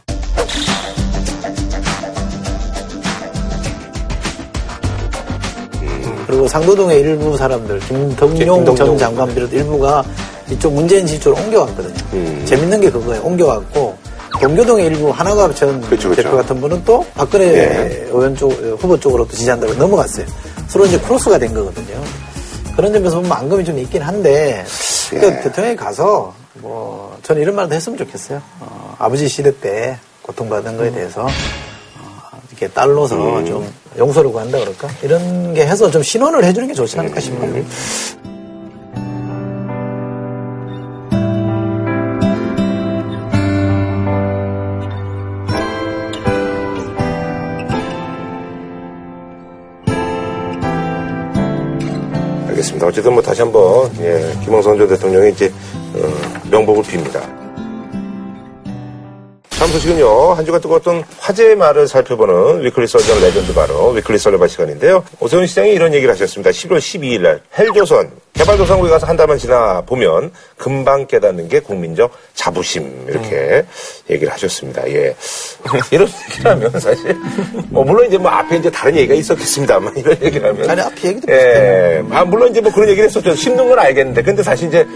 그리고 6.26 6.48
상도동의 6.48 7.00
일부 7.00 7.36
사람들, 7.36 7.80
김덕용 7.80 8.34
김덕용. 8.34 8.76
전 8.76 8.98
장관 8.98 9.34
비롯 9.34 9.52
일부가 9.52 10.04
이쪽 10.50 10.72
문재인 10.72 11.06
지지로 11.06 11.34
옮겨왔거든요. 11.34 11.94
음. 12.12 12.42
재밌는 12.46 12.80
게 12.80 12.90
그거예요. 12.90 13.22
옮겨왔고 13.22 13.96
동교동의 14.40 14.86
일부 14.86 15.10
하나갑 15.10 15.54
전 15.56 15.80
그쵸, 15.82 16.10
그쵸. 16.10 16.22
대표 16.22 16.36
같은 16.36 16.60
분은 16.60 16.82
또 16.84 17.04
박근혜 17.14 17.46
예. 17.54 18.06
의원 18.08 18.34
쪽 18.36 18.50
후보 18.78 18.98
쪽으로 18.98 19.26
또 19.26 19.32
지지한다고 19.36 19.74
넘어갔어요. 19.74 20.26
서로 20.68 20.86
이제 20.86 20.98
크로스가 20.98 21.38
된 21.38 21.54
거거든요. 21.54 22.02
그런 22.76 22.92
점에서 22.92 23.16
보면 23.16 23.30
앙금이 23.30 23.64
좀 23.64 23.78
있긴 23.78 24.02
한데 24.02 24.64
그러니까 25.10 25.42
대통령이 25.42 25.76
가서 25.76 26.34
뭐 26.54 27.16
저는 27.22 27.42
이런 27.42 27.54
말도 27.54 27.74
했으면 27.74 27.96
좋겠어요. 27.96 28.42
어, 28.60 28.96
아버지 28.98 29.28
시대 29.28 29.56
때 29.56 29.98
고통받은 30.22 30.76
거에 30.76 30.90
대해서 30.90 31.22
어, 31.22 31.28
이렇게 32.64 32.68
딸로서 32.68 33.44
좀 33.44 33.70
용서를 33.98 34.32
구한다 34.32 34.58
그럴까 34.58 34.88
이런 35.02 35.54
게 35.54 35.66
해서 35.66 35.90
좀 35.90 36.02
신원을 36.02 36.44
해주는 36.44 36.66
게 36.68 36.74
좋지 36.74 36.98
않을까 36.98 37.20
싶어요. 37.20 37.64
알겠습니다. 52.48 52.86
어쨌든 52.86 53.12
뭐 53.12 53.22
다시 53.22 53.42
한번 53.42 53.90
예, 54.00 54.32
김영삼 54.44 54.78
전 54.78 54.88
대통령의 54.88 55.32
이제 55.32 55.52
어, 55.94 56.48
명복을 56.50 56.82
빕니다. 56.84 57.43
다음 59.64 59.72
소식은요. 59.72 60.34
한 60.34 60.44
주간 60.44 60.60
뜨거웠던 60.60 61.04
화제의 61.20 61.56
말을 61.56 61.88
살펴보는 61.88 62.62
weekly 62.66 62.86
썰전 62.86 63.18
레전드 63.22 63.54
바로 63.54 63.92
weekly 63.92 64.18
썰레발 64.18 64.46
시간인데요. 64.46 65.02
오세훈 65.20 65.46
시장이 65.46 65.72
이런 65.72 65.94
얘기를 65.94 66.12
하셨습니다. 66.12 66.50
11월 66.50 66.76
12일 66.76 67.22
날 67.22 67.40
헬조선 67.58 68.10
개발도상국에 68.34 68.90
가서 68.90 69.06
한 69.06 69.16
달만 69.16 69.38
지나 69.38 69.80
보면 69.80 70.32
금방 70.58 71.06
깨닫는 71.06 71.48
게 71.48 71.60
국민적 71.60 72.12
자부심 72.34 73.06
이렇게 73.08 73.64
얘기를 74.10 74.30
하셨습니다. 74.34 74.86
예. 74.90 75.16
이런 75.90 76.08
얘기를 76.28 76.50
하면 76.50 76.70
사실 76.78 77.16
뭐 77.70 77.84
물론 77.84 78.06
이제 78.06 78.18
뭐 78.18 78.30
앞에 78.30 78.58
이제 78.58 78.70
다른 78.70 78.96
얘기가 78.96 79.14
있었겠습니다만 79.14 79.96
이런 79.96 80.18
얘기를 80.20 80.46
하면 80.46 80.68
아니, 80.68 80.80
앞에 80.82 81.08
얘기도 81.08 81.32
예. 81.32 82.02
아, 82.10 82.22
물론 82.26 82.50
이제 82.50 82.60
뭐 82.60 82.70
그런 82.70 82.90
얘기를 82.90 83.08
했었죠. 83.08 83.30
힘든 83.32 83.66
건 83.66 83.78
알겠는데 83.78 84.20
근데 84.20 84.42
사실 84.42 84.68
이제 84.68 84.86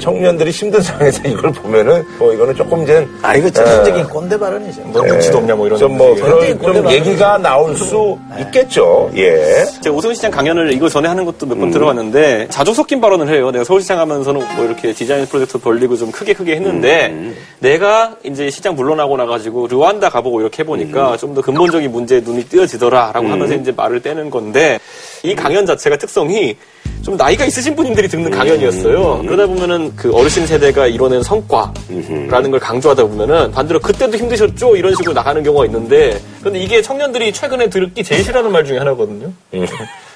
청년들이 0.00 0.50
힘든 0.50 0.80
상황에서 0.80 1.22
이걸 1.28 1.52
보면은 1.52 2.04
뭐 2.18 2.32
이거는 2.32 2.54
조금 2.54 2.82
이제 2.82 3.06
아 3.22 3.34
이거 3.36 3.50
전형적인 3.50 4.04
꼰대 4.04 4.38
발언이죠. 4.38 4.82
너 4.92 5.02
눈치도 5.02 5.38
없냐 5.38 5.54
뭐 5.54 5.66
이런 5.66 5.78
좀뭐 5.78 6.10
얘기가. 6.10 6.58
그런 6.58 6.74
좀 6.76 6.90
얘기가 6.90 7.38
나올 7.38 7.76
수 7.76 8.18
있겠죠. 8.40 9.10
예. 9.16 9.64
제가 9.82 9.94
오세훈 9.94 10.14
시장 10.14 10.30
강연을 10.30 10.72
이거 10.72 10.88
전에 10.88 11.08
하는 11.08 11.24
것도 11.24 11.46
몇번 11.46 11.70
들어봤는데 11.70 12.48
자주 12.50 12.74
섞인 12.74 13.00
발언을 13.00 13.28
해요. 13.28 13.50
내가 13.50 13.64
서울시장 13.64 13.98
하면서는 13.98 14.42
뭐 14.56 14.64
이렇게 14.64 14.92
디자인 14.92 15.26
프로젝트 15.26 15.58
벌리고 15.58 15.96
좀 15.96 16.10
크게 16.10 16.32
크게 16.34 16.56
했는데 16.56 17.32
내가 17.60 18.16
이제 18.24 18.50
시장 18.50 18.74
물러나고 18.74 19.16
나가지고 19.16 19.66
르완다 19.68 20.08
가보고 20.08 20.40
이렇게 20.40 20.62
해보니까 20.62 21.16
좀더 21.16 21.40
근본적인 21.42 21.90
문제에 21.90 22.20
눈이 22.20 22.44
띄어지더라라고 22.44 23.28
하면서 23.28 23.54
이제 23.54 23.72
말을 23.72 24.02
떼는 24.02 24.30
건데 24.30 24.78
이 25.24 25.34
강연 25.34 25.64
자체가 25.66 25.96
특성이 25.96 26.56
좀 27.02 27.16
나이가 27.16 27.44
있으신 27.44 27.74
분들이 27.74 28.08
듣는 28.08 28.30
강연이었어요. 28.30 29.22
그러다 29.22 29.46
보면은 29.46 29.94
그 29.96 30.12
어르신 30.14 30.46
세대가 30.46 30.86
이뤄낸 30.86 31.22
성과라는 31.22 32.50
걸 32.50 32.60
강조하다 32.60 33.04
보면은 33.04 33.50
반대로 33.52 33.80
그때도 33.80 34.16
힘드셨죠 34.16 34.76
이런 34.76 34.94
식으로 34.94 35.12
나가는 35.12 35.42
경우가 35.42 35.66
있는데 35.66 36.20
근데 36.42 36.58
이게 36.60 36.80
청년들이 36.82 37.32
최근에 37.32 37.70
듣기 37.70 38.04
제일 38.04 38.24
싫어하는 38.24 38.52
말 38.52 38.64
중에 38.64 38.78
하나거든요. 38.78 39.32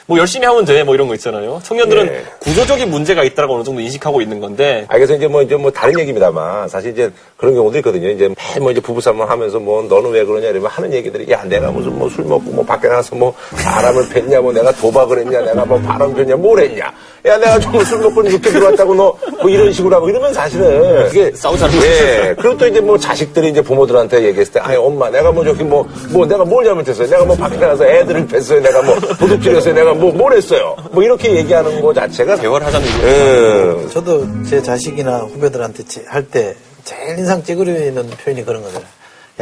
뭐 0.06 0.18
열심히 0.18 0.46
하면 0.46 0.64
돼 0.64 0.84
뭐 0.84 0.94
이런 0.94 1.08
거 1.08 1.14
있잖아요. 1.14 1.60
청년들은 1.64 2.06
예. 2.06 2.22
구조적인 2.40 2.90
문제가 2.90 3.24
있다고 3.24 3.54
어느 3.56 3.64
정도 3.64 3.80
인식하고 3.80 4.20
있는 4.20 4.38
건데 4.40 4.84
아, 4.88 4.94
그래서 4.94 5.14
이제 5.16 5.26
뭐, 5.26 5.42
이제 5.42 5.56
뭐 5.56 5.70
다른 5.72 5.98
얘기입니다만, 5.98 6.68
사실 6.68 6.92
이제 6.92 7.10
그런 7.36 7.54
경우도 7.54 7.76
있거든요. 7.78 8.08
이제 8.10 8.32
맨뭐 8.54 8.70
이제 8.70 8.80
부부싸움 8.80 9.20
하면서 9.22 9.58
뭐 9.58 9.82
너는 9.82 10.10
왜 10.10 10.24
그러냐 10.24 10.48
이러면 10.48 10.70
하는 10.70 10.92
얘기들이 10.92 11.30
야, 11.32 11.42
내가 11.44 11.70
무슨 11.72 11.98
뭐 11.98 12.08
술 12.08 12.24
먹고 12.24 12.50
뭐 12.52 12.64
밖에 12.64 12.86
나가서 12.88 13.16
뭐 13.16 13.34
바람을 13.64 14.08
폈냐, 14.10 14.40
뭐 14.40 14.52
내가 14.52 14.70
도박을 14.72 15.18
했냐, 15.18 15.40
내가 15.40 15.64
뭐 15.64 15.80
바람 15.80 16.14
폈냐, 16.14 16.36
뭘 16.36 16.60
했냐. 16.60 16.92
야, 17.26 17.36
내가 17.38 17.58
좀술 17.58 17.98
먹고 18.00 18.22
늦게 18.22 18.50
들어왔다고 18.50 18.94
너 18.94 19.16
뭐 19.42 19.50
이런 19.50 19.72
식으로 19.72 19.94
하고 19.94 20.08
이러면 20.08 20.32
사실은 20.34 21.08
이게 21.08 21.30
싸우자는 21.34 21.80
예. 21.82 22.34
그리고 22.38 22.56
또 22.56 22.66
이제 22.66 22.80
뭐 22.80 22.98
자식들이 22.98 23.50
이제 23.50 23.60
부모들한테 23.62 24.24
얘기했을 24.24 24.54
때, 24.54 24.60
아니, 24.60 24.76
엄마, 24.76 25.08
내가 25.10 25.30
뭐 25.30 25.44
저기 25.44 25.62
뭐, 25.62 25.86
뭐 26.08 26.26
내가 26.26 26.44
뭘 26.44 26.64
잘못했어요? 26.64 27.08
내가 27.08 27.24
뭐 27.24 27.36
밖에 27.36 27.56
나가서 27.56 27.84
애들을 27.86 28.26
뺐어요? 28.26 28.60
내가 28.60 28.82
뭐 28.82 28.98
도둑질했어요? 28.98 29.74
내가 29.74 29.94
뭐 29.94 30.10
뭘 30.12 30.32
했어요? 30.32 30.74
뭐 30.90 31.02
이렇게 31.02 31.36
얘기하는 31.36 31.80
거 31.80 31.92
자체가 31.94 32.36
대화를 32.36 32.66
하자는 32.66 32.86
얘기. 32.88 33.02
예. 33.04 33.88
저도 33.92 34.26
제 34.48 34.60
자식이나 34.62 35.18
후배들한테 35.18 35.84
할 36.08 36.24
때 36.26 36.56
제일 36.84 37.18
인상 37.18 37.42
찌그리는 37.44 37.94
표현이 38.24 38.44
그런 38.44 38.62
거잖아요. 38.62 38.88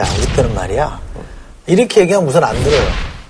야, 0.01 0.05
우리 0.19 0.37
때는 0.37 0.55
말이야. 0.55 1.01
이렇게 1.67 2.01
얘기하면 2.03 2.29
우선 2.29 2.43
안 2.45 2.55
들어요. 2.63 2.83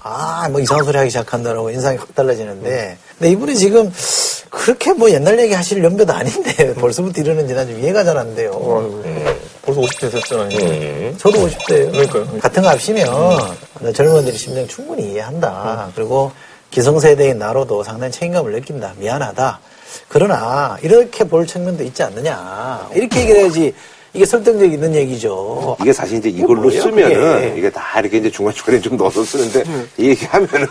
아, 0.02 0.48
뭐 0.50 0.60
이상한 0.60 0.84
소리 0.84 0.96
하기 0.96 1.10
시작한다라고 1.10 1.70
인상이 1.70 1.98
확 1.98 2.12
달라지는데. 2.14 2.96
근데 3.18 3.30
이분이 3.32 3.54
지금 3.56 3.92
그렇게 4.50 4.92
뭐 4.92 5.10
옛날 5.10 5.38
얘기 5.38 5.52
하실 5.54 5.82
연배도 5.82 6.12
아닌데 6.12 6.74
벌써부터 6.78 7.20
이러는지 7.20 7.54
난 7.54 7.66
좀 7.66 7.78
이해가 7.80 8.04
잘 8.04 8.16
안 8.16 8.34
돼요. 8.34 9.02
벌써 9.62 9.80
50대 9.80 10.10
됐잖아요. 10.12 11.16
저도 11.16 11.46
50대예요. 11.46 11.90
그러니까요. 11.92 12.38
같은 12.40 12.62
거 12.62 12.68
합시면 12.68 13.08
젊은이들의 13.94 14.38
심정 14.38 14.66
충분히 14.68 15.12
이해한다. 15.12 15.90
그리고 15.94 16.30
기성세대인 16.70 17.38
나로도 17.38 17.82
상당히 17.84 18.12
책임감을 18.12 18.52
느낀다. 18.52 18.92
미안하다. 18.98 19.60
그러나 20.08 20.76
이렇게 20.82 21.24
볼 21.24 21.46
측면도 21.46 21.82
있지 21.84 22.02
않느냐. 22.02 22.90
이렇게 22.94 23.20
얘기를 23.20 23.40
해야지 23.42 23.74
이게 24.14 24.24
설득력 24.24 24.72
있는 24.72 24.94
얘기죠. 24.94 25.76
이게 25.80 25.92
사실 25.92 26.18
이제 26.18 26.28
이걸로 26.28 26.62
뭐예요, 26.62 26.80
쓰면은 26.82 27.34
그게? 27.40 27.54
이게 27.58 27.70
다 27.70 27.98
이렇게 27.98 28.18
이제 28.18 28.30
중간중간에 28.30 28.80
좀 28.80 28.96
넣어서 28.96 29.24
쓰는데 29.24 29.64
이 29.98 30.08
얘기하면은 30.10 30.66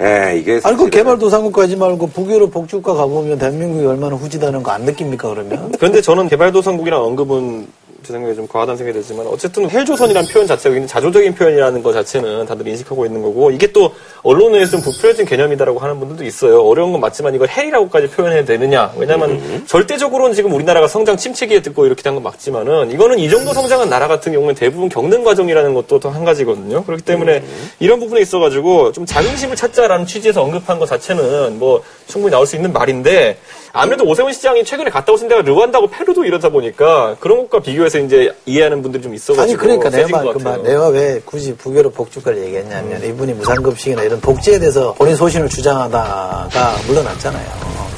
예, 0.00 0.38
이게 0.38 0.52
아니, 0.52 0.76
그 0.76 0.84
사실은 0.84 0.90
개발도상국 0.90 1.52
가지 1.52 1.76
말고 1.76 2.06
북유럽 2.06 2.50
복지국가 2.50 2.94
가보면 2.94 3.38
대한민국이 3.38 3.84
얼마나 3.84 4.16
후지다는 4.16 4.62
거 4.62 4.70
안 4.70 4.82
느낍니까, 4.82 5.28
그러면? 5.28 5.72
그런데 5.78 6.00
저는 6.00 6.28
개발도상국이라는 6.28 7.04
언급은 7.04 7.66
제 8.02 8.12
생각에 8.12 8.34
좀 8.34 8.46
과하다는 8.46 8.76
생각이 8.76 8.98
들지만 8.98 9.26
어쨌든 9.26 9.68
헬조선이라는 9.68 10.28
표현 10.30 10.46
자체가 10.46 10.74
굉장히 10.74 10.88
자조적인 10.88 11.34
표현이라는 11.34 11.82
것 11.82 11.92
자체는 11.92 12.46
다들 12.46 12.66
인식하고 12.68 13.06
있는 13.06 13.22
거고 13.22 13.50
이게 13.50 13.66
또 13.72 13.92
언론에서 14.22 14.72
좀 14.72 14.80
부풀려진 14.80 15.24
개념이다라고 15.24 15.78
하는 15.78 15.98
분들도 15.98 16.24
있어요. 16.24 16.62
어려운 16.62 16.92
건 16.92 17.00
맞지만 17.00 17.34
이걸 17.34 17.48
헬이라고까지 17.48 18.08
표현해야 18.08 18.44
되느냐. 18.44 18.92
왜냐하면 18.96 19.64
절대적으로는 19.66 20.34
지금 20.34 20.52
우리나라가 20.52 20.86
성장 20.86 21.16
침체기에 21.16 21.62
듣고 21.62 21.86
이렇게 21.86 22.02
된건 22.02 22.22
맞지만은 22.22 22.90
이거는 22.90 23.18
이 23.18 23.28
정도 23.30 23.52
성장한 23.52 23.88
나라 23.88 24.06
같은 24.06 24.32
경우는 24.32 24.54
대부분 24.54 24.88
겪는 24.88 25.24
과정이라는 25.24 25.74
것도 25.74 25.98
또 25.98 26.10
한 26.10 26.24
가지거든요. 26.24 26.82
그렇기 26.84 27.04
때문에 27.04 27.44
이런 27.78 28.00
부분에 28.00 28.20
있어가지고 28.22 28.90
좀 28.90 29.06
자긍심을 29.06 29.54
찾자라는 29.54 30.06
취지에서 30.06 30.42
언급한 30.42 30.80
것 30.80 30.86
자체는 30.86 31.60
뭐 31.60 31.82
충분히 32.08 32.32
나올 32.32 32.46
수 32.46 32.56
있는 32.56 32.72
말인데 32.72 33.38
아무래도 33.72 34.04
오세훈 34.04 34.32
시장이 34.32 34.64
최근에 34.64 34.90
갔다 34.90 35.12
오신 35.12 35.28
데가 35.28 35.42
르완다고 35.42 35.88
페루도 35.88 36.24
이러다 36.24 36.48
보니까 36.48 37.16
그런 37.20 37.42
것과 37.42 37.60
비교해서 37.60 37.98
이제 37.98 38.34
이해하는 38.46 38.82
분들이 38.82 39.02
좀 39.02 39.14
있어가지고 39.14 39.42
아니, 39.42 39.56
그러니까 39.56 39.90
내가, 39.90 40.08
말, 40.08 40.24
것그 40.24 40.38
말. 40.42 40.62
내가 40.62 40.88
왜 40.88 41.20
굳이 41.24 41.54
북유럽 41.56 41.94
복지국가를 41.94 42.42
얘기했냐면 42.44 43.04
이분이 43.04 43.34
무상급식이나 43.34 44.02
이런 44.02 44.20
복지에 44.20 44.58
대해서 44.58 44.94
본인 44.94 45.14
소신을 45.16 45.48
주장하다가 45.48 46.76
물러났잖아요. 46.86 47.46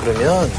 그러면 0.00 0.50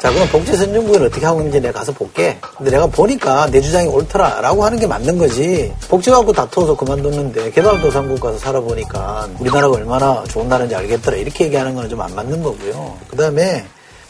자, 0.00 0.10
그럼 0.10 0.26
복지 0.28 0.56
선진국은 0.56 1.02
어떻게 1.02 1.26
하고 1.26 1.40
있는지 1.40 1.60
내가 1.60 1.80
가서 1.80 1.92
볼게. 1.92 2.38
근데 2.56 2.70
내가 2.70 2.86
보니까 2.86 3.50
내 3.50 3.60
주장이 3.60 3.86
옳더라라고 3.86 4.64
하는 4.64 4.78
게 4.78 4.86
맞는 4.86 5.18
거지. 5.18 5.74
복지 5.88 6.10
갖고 6.10 6.32
다투어서 6.32 6.74
그만뒀는데 6.74 7.50
개발도상국 7.50 8.18
가서 8.18 8.38
살아보니까 8.38 9.28
우리나라가 9.38 9.76
얼마나 9.76 10.24
좋은 10.24 10.48
나라인지 10.48 10.74
알겠더라. 10.74 11.18
이렇게 11.18 11.44
얘기하는 11.44 11.74
거는 11.74 11.90
좀안 11.90 12.14
맞는 12.14 12.42
거고요. 12.42 12.96
그 13.10 13.16
다음에 13.16 13.66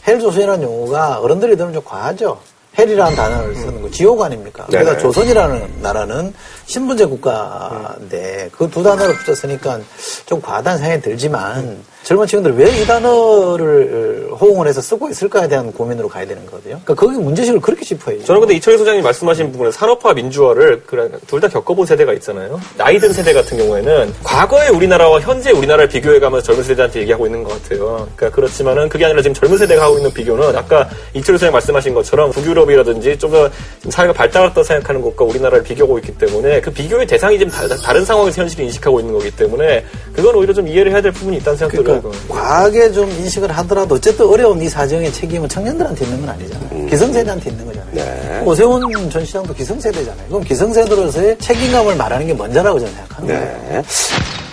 헬조선이라는 0.07 0.63
용어가 0.63 1.19
어른들이 1.19 1.55
들으면 1.55 1.73
좀 1.73 1.83
과하죠. 1.83 2.39
헬이라는 2.77 3.15
단어를 3.17 3.53
쓰는 3.55 3.81
거 3.81 3.91
지옥 3.91 4.21
아닙니까? 4.21 4.65
네네. 4.69 4.83
그러니까 4.85 5.01
조선이라는 5.01 5.81
나라는 5.81 6.33
신분제 6.67 7.05
국가인데 7.05 8.49
그 8.57 8.69
두 8.69 8.81
단어를 8.81 9.13
붙였으니까 9.17 9.79
좀 10.25 10.41
과하다는 10.41 10.79
생각이 10.79 11.01
들지만 11.01 11.83
젊은 12.03 12.25
친구들 12.27 12.57
왜 12.57 12.71
이 12.71 12.85
단어를 12.87 14.29
호응을 14.39 14.65
해서 14.67 14.81
쓰고 14.81 15.09
있을까에 15.09 15.47
대한 15.47 15.71
고민으로 15.71 16.07
가야 16.07 16.25
되는 16.25 16.43
거거든요. 16.45 16.79
그러니까 16.83 16.95
거기 16.95 17.17
문제식을 17.17 17.59
그렇게 17.61 17.85
짚어야죠. 17.85 18.23
저는 18.25 18.41
근데 18.41 18.55
이철희 18.55 18.77
소장님 18.77 19.03
말씀하신 19.03 19.51
부분에 19.51 19.71
산업화 19.71 20.13
민주화를 20.13 20.81
둘 21.27 21.41
다 21.41 21.47
겪어본 21.47 21.85
세대가 21.87 22.13
있잖아요. 22.13 22.59
나이 22.77 22.99
든 22.99 23.11
세대 23.13 23.33
같은 23.33 23.57
경우에는 23.57 24.13
과거의 24.23 24.69
우리나라와 24.69 25.19
현재 25.21 25.51
우리나라를 25.51 25.87
비교해가면서 25.89 26.45
젊은 26.45 26.63
세대한테 26.63 27.01
얘기하고 27.01 27.25
있는 27.25 27.43
것 27.43 27.61
같아요. 27.61 28.07
그러니까 28.15 28.29
그렇지만은 28.29 28.89
그게 28.89 29.05
아니라 29.05 29.21
지금 29.23 29.33
젊은 29.33 29.57
세대가 29.57 29.83
하고 29.83 29.97
있는 29.97 30.11
비교는 30.13 30.55
아까 30.55 30.87
이철희 31.13 31.37
소장님 31.37 31.51
말씀하신 31.53 31.93
것처럼 31.93 32.31
북유럽이라든지 32.31 33.17
좀 33.17 33.31
더 33.31 33.49
사회가 33.89 34.11
발달했다고 34.13 34.61
생각하는 34.63 35.01
곳과 35.01 35.23
우리나라를 35.23 35.63
비교하고 35.63 35.97
있기 35.99 36.17
때문에 36.17 36.59
그 36.59 36.69
비교의 36.69 37.07
대상이 37.07 37.39
좀 37.39 37.49
다, 37.49 37.65
다른 37.81 38.03
상황에서 38.03 38.41
현실을 38.41 38.65
인식하고 38.65 38.99
있는 38.99 39.13
거기 39.13 39.31
때문에 39.31 39.85
그건 40.13 40.35
오히려 40.35 40.53
좀 40.53 40.67
이해를 40.67 40.91
해야 40.91 41.01
될 41.01 41.13
부분이 41.13 41.37
있다는 41.37 41.57
생각이 41.57 41.77
그러니까 41.99 42.11
들어요. 42.11 42.27
과하게 42.29 42.91
좀 42.91 43.09
인식을 43.09 43.51
하더라도 43.51 43.95
어쨌든 43.95 44.25
어려운 44.27 44.61
이 44.61 44.69
사정의 44.69 45.11
책임은 45.11 45.49
청년들한테 45.49 46.05
있는 46.05 46.21
건 46.21 46.29
아니잖아요. 46.29 46.87
기성세대한테 46.87 47.49
있는 47.49 47.65
거잖아요. 47.65 47.93
네. 47.93 48.41
오세훈 48.45 49.09
전 49.09 49.25
시장도 49.25 49.53
기성세대잖아요. 49.53 50.27
그럼 50.27 50.43
기성세대로서의 50.43 51.37
책임감을 51.39 51.95
말하는 51.95 52.27
게 52.27 52.33
먼저라고 52.33 52.79
저는 52.79 52.93
생각합니다. 52.93 53.39
네. 53.39 53.83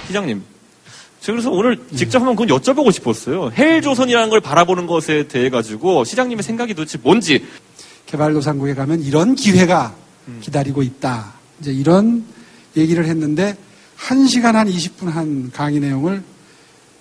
시장님, 0.07 0.43
제가 1.21 1.37
그래서 1.37 1.51
오늘 1.51 1.79
직접 1.95 2.19
한번 2.21 2.37
그건 2.37 2.59
여쭤보고 2.59 2.93
싶었어요. 2.93 3.51
헬조선이라는 3.57 4.31
걸 4.31 4.41
바라보는 4.41 4.87
것에 4.87 5.29
대해 5.29 5.51
가지고 5.51 6.05
시장님의 6.05 6.43
생각이 6.43 6.75
도대체 6.75 6.99
뭔지. 7.03 7.45
개발도상국에 8.07 8.75
가면 8.75 9.03
이런 9.03 9.35
기회가 9.35 9.95
기다리고 10.41 10.83
있다. 10.83 11.35
이제 11.61 11.73
이런 11.73 12.25
얘기를 12.77 13.05
했는데 13.05 13.57
1시간 13.99 14.53
한 14.53 14.69
20분 14.69 15.11
한 15.11 15.51
강의 15.53 15.81
내용을 15.81 16.23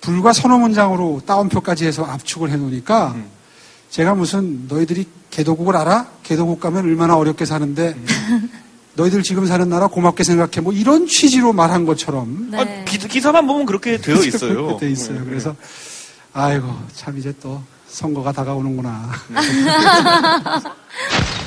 불과 0.00 0.32
서너 0.32 0.58
문장으로 0.58 1.20
따옴표까지 1.26 1.86
해서 1.86 2.04
압축을 2.04 2.50
해놓으니까 2.50 3.16
제가 3.90 4.14
무슨 4.14 4.66
너희들이 4.68 5.06
개도국을 5.30 5.76
알아? 5.76 6.06
개도국 6.22 6.60
가면 6.60 6.84
얼마나 6.84 7.16
어렵게 7.16 7.44
사는데 7.44 7.96
너희들 8.94 9.22
지금 9.22 9.46
사는 9.46 9.68
나라 9.68 9.86
고맙게 9.86 10.24
생각해. 10.24 10.60
뭐 10.60 10.72
이런 10.72 11.06
취지로 11.06 11.52
말한 11.52 11.86
것처럼 11.86 12.50
아, 12.54 12.64
기, 12.84 13.20
사만 13.20 13.46
보면 13.46 13.64
그렇게 13.66 13.96
되어 13.98 14.16
있어요. 14.24 14.76
돼 14.76 14.90
있어요. 14.90 15.24
그래서 15.24 15.54
아이고 16.32 16.74
참 16.94 17.16
이제 17.16 17.32
또 17.40 17.62
선거가 17.88 18.32
다가오는구나. 18.32 19.10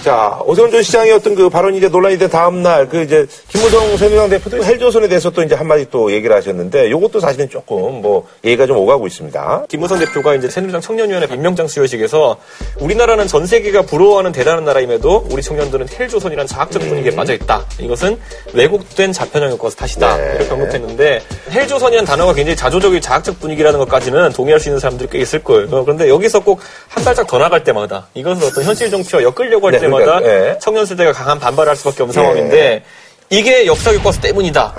자, 0.04 0.40
오세훈 0.46 0.72
전 0.72 0.82
시장의 0.82 1.12
어떤 1.12 1.36
그 1.36 1.48
발언이 1.48 1.78
이제 1.78 1.88
논란이 1.88 2.18
된 2.18 2.28
다음날, 2.28 2.90
그 2.90 3.04
이제, 3.04 3.28
김무성 3.50 3.98
새누리당 3.98 4.30
대표도 4.32 4.64
헬조선에 4.64 5.08
대해서 5.08 5.30
또 5.30 5.44
이제 5.44 5.54
한마디 5.54 5.86
또 5.92 6.12
얘기를 6.12 6.36
하셨는데, 6.36 6.90
요것도 6.90 7.20
사실은 7.20 7.48
조금 7.50 8.02
뭐, 8.02 8.28
얘기가 8.44 8.66
좀 8.66 8.78
오가고 8.78 9.06
있습니다. 9.06 9.66
김무성 9.70 10.00
대표가 10.00 10.34
이제 10.34 10.50
새누리당 10.50 10.82
청년위원회 10.82 11.28
임명장 11.32 11.68
수여식에서 11.68 12.38
우리나라는 12.80 13.28
전 13.28 13.46
세계가 13.46 13.84
부러워하는 13.84 14.32
대단한 14.32 14.66
나라임에도 14.66 15.28
우리 15.30 15.44
청년들은 15.44 15.88
헬조선이란 16.00 16.48
자학적 16.48 16.82
분위기에 16.82 17.16
빠져있다. 17.16 17.66
이것은 17.82 18.20
왜곡된 18.54 19.14
자편형 19.14 19.52
효과서 19.52 19.76
탓이다. 19.76 20.18
네. 20.18 20.36
이렇게 20.38 20.52
언급했는데, 20.52 21.22
헬조선이라는 21.52 22.08
단어가 22.08 22.34
굉장히 22.34 22.56
자조적인 22.56 23.02
자학적 23.02 23.40
분위기라는 23.40 23.78
것까지는 23.78 24.32
동의할 24.32 24.60
수 24.60 24.70
있는 24.70 24.80
사람들이 24.80 25.10
꽤 25.12 25.20
있을 25.20 25.44
거예요. 25.44 25.70
그런데 25.84 26.10
여기서 26.10 26.40
꼭 26.40 26.60
한 26.90 27.06
발짝 27.06 27.26
더 27.26 27.38
나갈 27.38 27.64
때마다, 27.64 28.08
이것은 28.14 28.46
어떤 28.46 28.64
현실 28.66 28.90
정치와 28.90 29.24
엮으려고 29.38 29.68
할 29.68 29.74
네, 29.74 29.80
때마다 29.80 30.20
그러니까, 30.20 30.28
네. 30.52 30.58
청년 30.62 30.86
세대가 30.86 31.12
강한 31.12 31.40
반발할 31.40 31.76
수밖에 31.76 32.04
없는 32.04 32.14
상황인데 32.14 32.84
이게 33.30 33.66
역사 33.66 33.92
교과서 33.92 34.22
때문이다. 34.22 34.74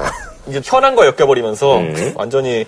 이제 0.48 0.60
현안과 0.64 1.06
엮여버리면서 1.06 1.80
완전히 2.14 2.66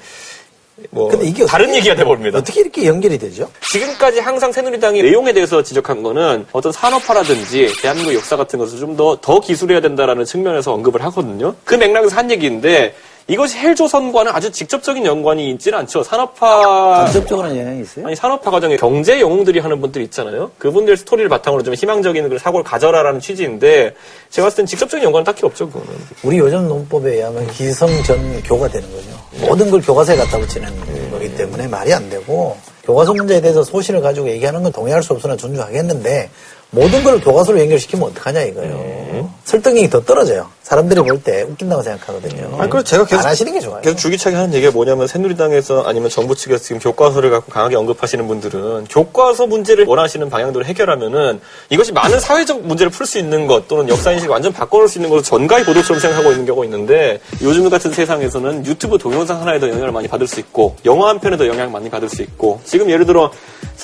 뭐 0.90 1.08
근데 1.08 1.26
이게 1.26 1.44
다른 1.46 1.66
어떻게- 1.66 1.78
얘기가 1.78 1.94
돼버립니다. 1.94 2.38
어떻게 2.38 2.60
이렇게 2.60 2.86
연결이 2.86 3.16
되죠? 3.16 3.48
지금까지 3.72 4.18
항상 4.20 4.50
새누리당이 4.50 5.02
내용에 5.02 5.32
대해서 5.32 5.62
지적한 5.62 6.02
거는 6.02 6.46
어떤 6.52 6.72
산업화라든지 6.72 7.72
대한민국 7.80 8.12
역사 8.14 8.36
같은 8.36 8.58
것을 8.58 8.78
좀 8.80 8.96
더 8.96 9.16
더 9.20 9.38
기술해야 9.40 9.80
된다라는 9.80 10.24
측면에서 10.24 10.72
언급을 10.72 11.02
하거든요. 11.04 11.54
그 11.64 11.74
맥락에서 11.76 12.16
한 12.16 12.28
얘기인데 12.30 12.94
이것이 13.26 13.56
헬조선과는 13.56 14.32
아주 14.32 14.50
직접적인 14.52 15.06
연관이 15.06 15.50
있지는 15.52 15.78
않죠. 15.78 16.02
산업화 16.02 17.06
직접적으로는 17.06 17.56
영향이 17.58 17.80
있어요? 17.80 18.06
아니 18.06 18.14
산업화 18.14 18.50
과정에 18.50 18.76
경제 18.76 19.18
영웅들이 19.18 19.60
하는 19.60 19.80
분들이 19.80 20.04
있잖아요. 20.04 20.50
그분들 20.58 20.98
스토리를 20.98 21.30
바탕으로 21.30 21.62
좀 21.62 21.72
희망적인 21.72 22.22
그런 22.24 22.38
사고를 22.38 22.62
가져라라는 22.64 23.20
취지인데 23.20 23.94
제가 24.28 24.46
봤을 24.46 24.56
땐 24.58 24.66
직접적인 24.66 25.04
연관은 25.04 25.24
딱히 25.24 25.46
없죠. 25.46 25.70
그거는. 25.70 25.88
우리 26.22 26.38
요즘 26.38 26.68
논법에 26.68 27.14
의하면 27.14 27.46
기성전 27.48 28.42
교가 28.42 28.68
되는 28.68 28.87
거죠. 28.92 29.08
모든 29.46 29.70
걸 29.70 29.80
교과서에 29.80 30.16
갖다 30.16 30.38
붙이는 30.38 31.10
거기 31.10 31.34
때문에 31.34 31.66
말이 31.66 31.94
안 31.94 32.10
되고 32.10 32.58
교과서 32.82 33.14
문제에 33.14 33.40
대해서 33.40 33.62
소신을 33.62 34.02
가지고 34.02 34.28
얘기하는 34.28 34.62
건 34.62 34.70
동의할 34.70 35.02
수 35.02 35.14
없으나 35.14 35.34
존중하겠는데 35.34 36.28
모든 36.74 37.02
걸 37.04 37.20
교과서로 37.20 37.60
연결시키면 37.60 38.08
어떡하냐 38.10 38.40
이거예요. 38.42 39.04
설득력이 39.44 39.90
더 39.90 40.02
떨어져요. 40.04 40.48
사람들이 40.62 41.00
볼 41.02 41.22
때 41.22 41.42
웃긴다고 41.42 41.82
생각하거든요. 41.82 42.56
아니, 42.58 42.70
그래서 42.70 42.84
제가 42.84 43.04
계속- 43.04 43.20
안 43.20 43.26
하시는 43.26 43.52
게 43.52 43.60
좋아요. 43.60 43.80
계속 43.82 43.96
줄기차게 43.98 44.34
하는 44.34 44.52
얘기가 44.54 44.72
뭐냐면 44.72 45.06
새누리당에서 45.06 45.82
아니면 45.84 46.08
정부 46.10 46.34
측에서 46.34 46.62
지금 46.64 46.80
교과서를 46.80 47.30
갖고 47.30 47.52
강하게 47.52 47.76
언급하시는 47.76 48.26
분들은 48.26 48.87
교과서 48.90 49.46
문제를 49.46 49.84
원하시는 49.87 50.28
방향대로 50.30 50.64
해결하면은 50.64 51.40
이것이 51.70 51.92
많은 51.92 52.18
사회적 52.18 52.62
문제를 52.66 52.90
풀 52.90 53.06
수 53.06 53.18
있는 53.18 53.46
것 53.46 53.68
또는 53.68 53.88
역사 53.90 54.10
인식을 54.12 54.32
완전 54.32 54.52
바꿔놓을 54.52 54.88
수 54.88 54.98
있는 54.98 55.10
것을 55.10 55.22
전가의 55.22 55.64
보도처럼 55.64 56.00
생각하고 56.00 56.32
있는 56.32 56.46
경우가 56.46 56.64
있는데 56.64 57.20
요즘 57.42 57.68
같은 57.68 57.92
세상에서는 57.92 58.66
유튜브 58.66 58.96
동영상 58.98 59.40
하나에 59.40 59.60
더 59.60 59.68
영향을 59.68 59.92
많이 59.92 60.08
받을 60.08 60.26
수 60.26 60.40
있고 60.40 60.74
영화 60.87 61.10
한 61.10 61.20
편에 61.20 61.37
더 61.37 61.46
영향을 61.46 61.70
많이 61.70 61.88
받을 61.90 62.08
수 62.08 62.22
있고 62.22 62.60
지금 62.64 62.90
예를 62.90 63.04
들어 63.06 63.30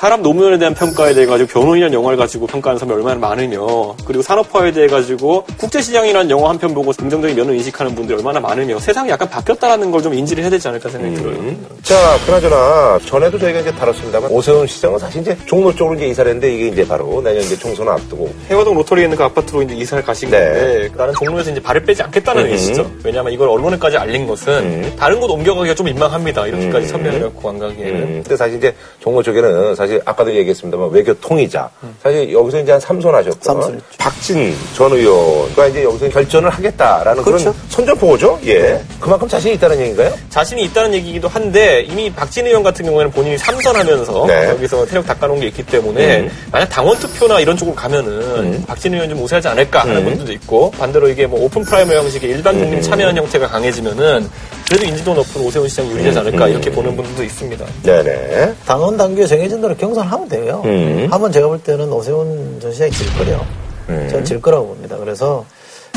사람 0.01 0.23
노무현에 0.23 0.57
대한 0.57 0.73
평가에 0.73 1.13
대해 1.13 1.27
가지고 1.27 1.51
변호인이라는 1.61 1.93
영화를 1.93 2.17
가지고 2.17 2.47
평가하는 2.47 2.79
사람이 2.79 2.97
얼마나 2.97 3.21
많으며 3.21 3.95
그리고 4.07 4.23
산업화에 4.23 4.73
대해 4.73 4.87
가지고 4.87 5.45
국제시장이라는 5.59 6.31
영화 6.31 6.49
한 6.49 6.57
편 6.59 6.73
보고 6.73 6.91
긍정적인 6.93 7.37
면을 7.37 7.55
인식하는 7.57 7.95
분들이 7.95 8.17
얼마나 8.17 8.41
많으며 8.41 8.79
세상이 8.79 9.11
약간 9.11 9.29
바뀌었다라는 9.29 9.91
걸 9.91 10.01
좀 10.01 10.15
인지를 10.15 10.43
해야 10.43 10.51
되지 10.51 10.67
않을까 10.69 10.89
생각이 10.89 11.15
들어요. 11.17 11.37
자, 11.83 11.95
그나저나, 12.25 12.99
전에도 13.05 13.39
저희가 13.39 13.61
이제 13.61 13.71
다뤘습니다만, 13.73 14.31
오세훈 14.31 14.67
시장은 14.67 14.99
사실 14.99 15.21
이제 15.21 15.37
종로 15.45 15.75
쪽으로 15.75 15.95
이제 15.97 16.07
이사를 16.07 16.31
했는데, 16.31 16.55
이게 16.55 16.69
이제 16.69 16.87
바로 16.89 17.21
내년 17.23 17.43
이제 17.43 17.55
총선을 17.59 17.93
앞두고, 17.93 18.31
해화동 18.49 18.75
로터리에 18.77 19.05
있는 19.05 19.19
그 19.19 19.25
아파트로 19.25 19.61
이제 19.63 19.75
이사를 19.75 20.03
가신 20.03 20.31
네. 20.31 20.89
나는 20.97 21.13
종로에서 21.13 21.51
이제 21.51 21.61
발을 21.61 21.85
빼지 21.85 22.03
않겠다는 22.03 22.47
음. 22.47 22.51
의지죠. 22.53 22.91
왜냐하면 23.05 23.35
이걸 23.35 23.49
언론에까지 23.51 23.99
알린 23.99 24.27
것은 24.27 24.97
다른 24.97 25.21
곳 25.21 25.31
옮겨가기가 25.31 25.75
좀 25.75 25.85
민망합니다. 25.85 26.47
이렇게까지 26.47 26.87
선명을 26.89 27.21
갖고 27.21 27.51
안 27.51 27.59
가기에는. 27.59 27.95
음, 28.01 28.21
근데 28.23 28.37
사실 28.39 28.57
이제 28.57 28.75
종로 29.01 29.23
쪽에는 29.23 29.75
사실 29.75 29.90
아까도 30.05 30.35
얘기했습니다만 30.35 30.91
외교 30.91 31.15
통이자 31.15 31.71
사실 32.03 32.33
여기서 32.33 32.61
이제 32.61 32.73
한 32.73 32.81
삼선 32.81 33.15
하셨고 33.15 33.39
삼선했죠. 33.41 33.85
박진 33.99 34.55
전 34.75 34.93
의원과 34.93 35.67
이제 35.69 35.85
여기서 35.85 36.09
결전을 36.09 36.51
하겠다라는 36.51 37.23
그런 37.23 37.39
그렇죠. 37.39 37.59
선전포고죠. 37.69 38.41
예. 38.47 38.81
그만큼 39.01 39.27
자신이 39.29 39.55
있다는 39.55 39.81
얘기인가요? 39.81 40.13
자신이 40.29 40.63
있다는 40.65 40.95
얘기이기도 40.95 41.29
한데 41.29 41.83
이미 41.83 42.13
박진 42.13 42.47
의원 42.47 42.63
같은 42.63 42.85
경우에는 42.85 43.11
본인이 43.13 43.39
삼선하면서 43.39 44.27
네. 44.27 44.49
여기서 44.51 44.87
터를 44.87 45.07
닦아놓은 45.07 45.41
게 45.41 45.47
있기 45.49 45.65
때문에 45.65 46.31
만약 46.53 46.67
당원 46.67 46.99
투표나 46.99 47.41
이런 47.41 47.57
쪽으로 47.57 47.75
가면은 47.75 48.65
박진 48.67 48.95
의원 48.95 49.09
좀 49.09 49.23
우세하지 49.23 49.49
않을까 49.49 49.81
하는 49.81 50.05
분들도 50.05 50.33
있고 50.33 50.71
반대로 50.73 51.09
이게 51.09 51.27
뭐 51.27 51.45
open 51.45 51.63
primary 51.63 51.95
형식의 51.95 52.31
일반 52.31 52.59
국민 52.59 52.83
참여한 52.83 53.17
형태가 53.17 53.49
강해지면은 53.49 54.29
그래도 54.71 54.87
인지도 54.87 55.15
높은 55.15 55.41
오세훈 55.41 55.67
시장이 55.69 55.91
유리하지 55.91 56.21
않을까 56.21 56.47
이렇게 56.47 56.71
보는 56.71 56.95
분들도 56.95 57.25
있습니다. 57.25 57.67
네네. 57.83 58.55
당원 58.65 58.97
당규에 58.97 59.27
정해진 59.27 59.61
대로 59.61 59.77
경선하면 59.77 60.29
돼요. 60.29 60.63
음. 60.65 61.09
하면 61.11 61.33
제가 61.33 61.49
볼 61.49 61.61
때는 61.61 61.93
오세훈 61.93 62.61
전 62.63 62.73
시장이 62.73 62.93
질 62.93 63.13
거래요. 63.15 63.45
음. 63.89 64.09
전 64.09 64.27
질 64.27 64.41
거라고 64.41 64.69
봅니다. 64.69 64.97
그래서 64.97 65.45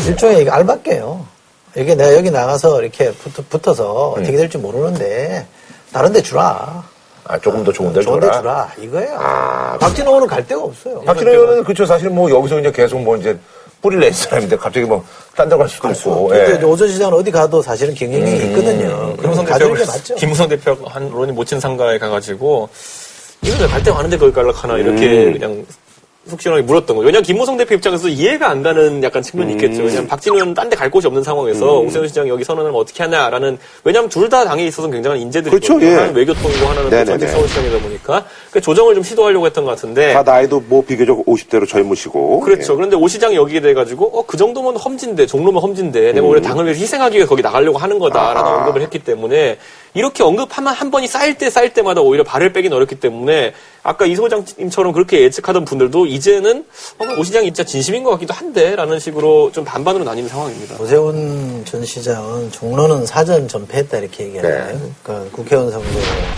일종의 0.08 0.42
이게 0.42 0.50
알바게요. 0.50 1.24
이게 1.78 1.94
내가 1.94 2.16
여기 2.16 2.32
나가서 2.32 2.82
이렇게 2.82 3.12
붙 3.12 3.68
어, 3.68 3.74
서 3.76 4.16
음. 4.16 4.22
어떻게 4.22 4.38
될지 4.38 4.58
모르는데 4.58 5.46
다른 5.92 6.12
데 6.12 6.24
주라. 6.24 6.84
아, 7.26 7.38
조금 7.38 7.64
더 7.64 7.72
좋은 7.72 7.94
데를 7.94 8.04
좋은 8.04 8.20
데. 8.20 8.32
주라. 8.32 8.72
이거예요. 8.82 9.16
아, 9.20 9.78
박진호 9.80 10.10
의원은 10.10 10.28
갈 10.28 10.48
데가 10.48 10.64
없어요. 10.64 11.02
박진 11.02 11.28
의원은 11.28 11.64
그쵸 11.64 11.86
사실 11.86 12.10
뭐 12.10 12.28
여기서 12.28 12.60
이제 12.60 12.72
계속 12.72 13.00
뭐 13.02 13.16
이제 13.18 13.38
뿌리를 13.84 14.02
낸 14.02 14.14
사람인데 14.14 14.56
갑자기 14.56 14.86
뭐딴데갈 14.86 15.68
수도 15.68 15.92
있고. 15.92 16.28
근데 16.30 16.58
예. 16.60 16.64
오전 16.64 16.88
시장은 16.88 17.14
어디 17.14 17.30
가도 17.30 17.62
사실은 17.62 17.94
경쟁력이 17.94 18.32
음. 18.32 18.50
있거든요. 18.50 19.16
그러면 19.18 19.46
김무성 19.46 19.46
대표가 19.46 19.86
맞죠. 19.86 20.16
김무성 20.16 20.50
대표가 20.50 20.90
한 20.90 21.10
론이 21.10 21.34
모친 21.34 21.60
상가에 21.60 22.00
가가지고 22.00 22.70
이거 23.42 23.68
많은데 23.94 24.18
거기 24.18 24.32
갈라 24.32 24.54
하나 24.56 24.78
이렇게 24.78 25.26
음. 25.26 25.34
그냥 25.34 25.66
속 26.26 26.40
시원하게 26.42 26.66
물었던 26.66 26.96
거죠. 26.96 27.06
왜냐면 27.06 27.24
김무성 27.24 27.58
대표 27.58 27.76
입장에서 27.76 28.08
이해가 28.08 28.50
안 28.50 28.64
가는 28.64 29.04
약간 29.04 29.22
측면이 29.22 29.52
음. 29.54 29.58
있겠죠. 29.58 29.84
왜냐면 29.84 30.08
박진우는 30.08 30.54
딴 30.54 30.70
데 30.70 30.78
갈 30.78 30.90
곳이 30.90 31.06
없는 31.06 31.22
상황에서 31.22 31.80
오세훈 31.82 32.08
시장 32.08 32.30
여기 32.30 32.46
선언을 32.46 32.72
어떻게 32.74 33.04
하냐라는 33.04 33.58
왜냐면 33.84 34.08
둘 34.10 34.30
다 34.30 34.46
당에 34.46 34.66
있어서 34.66 34.90
굉장한 34.90 35.20
인재들이 35.20 35.52
그렇죠, 35.52 35.80
예. 35.82 35.94
하나는 35.96 36.16
외교통이고 36.16 36.66
하나는. 36.66 37.06
전직 37.06 37.28
서울시장이다 37.28 37.78
보니까 37.80 38.26
그 38.52 38.62
조정을 38.62 38.96
좀 38.96 39.04
시도하려고 39.04 39.46
했던 39.46 39.66
것 39.66 39.72
같은데 39.72 40.14
다 40.14 40.24
나이도 40.24 40.64
뭐 40.70 40.82
비교적 40.84 41.26
50대로 41.26 41.68
젊으시고. 41.68 42.40
그렇죠. 42.40 42.76
그런데 42.78 42.96
오 42.96 43.06
시장이 43.10 43.36
여기에 43.36 43.60
돼가지고, 43.60 44.18
어, 44.18 44.26
그 44.26 44.38
정도면 44.38 44.78
험진데, 44.78 45.26
종로면 45.28 45.62
험진데, 45.62 46.14
내가 46.14 46.26
원래 46.26 46.42
당을 46.42 46.64
위해서 46.66 46.80
희생하기 46.80 47.18
위해 47.18 47.26
거기 47.28 47.42
나가려고 47.42 47.78
하는 47.78 48.00
거다라는 48.00 48.42
아. 48.50 48.56
언급을 48.60 48.82
했기 48.82 48.98
때문에, 49.00 49.58
이렇게 49.94 50.24
언급하면 50.24 50.74
한 50.74 50.90
번이 50.90 51.08
쌓일 51.08 51.38
때 51.38 51.50
쌓일 51.50 51.74
때마다 51.74 52.02
오히려 52.02 52.24
발을 52.24 52.52
빼긴 52.54 52.74
어렵기 52.74 52.96
때문에, 52.96 53.54
아까 53.84 54.06
이 54.06 54.16
소장님처럼 54.16 54.92
그렇게 54.92 55.22
예측하던 55.22 55.66
분들도 55.66 56.08
이제는, 56.08 56.66
어, 56.98 57.06
오 57.18 57.24
시장이 57.24 57.48
진짜 57.48 57.64
진심인 57.64 58.04
것 58.04 58.12
같기도 58.12 58.34
한데, 58.34 58.76
라는 58.76 59.00
식으로 59.00 59.52
좀 59.52 59.64
반반으로 59.64 60.04
나뉘는 60.04 60.30
상황입니다. 60.30 60.78
오세훈 60.80 61.64
전 61.66 61.86
시장은 61.86 62.52
종로는 62.52 63.06
사전 63.06 63.48
전패했다 63.48 64.00
이렇게 64.00 64.26
얘기하잖아요. 64.26 64.80
네. 64.80 64.92
그러니까 65.04 65.36
국회의원 65.36 65.72
선거 65.72 65.88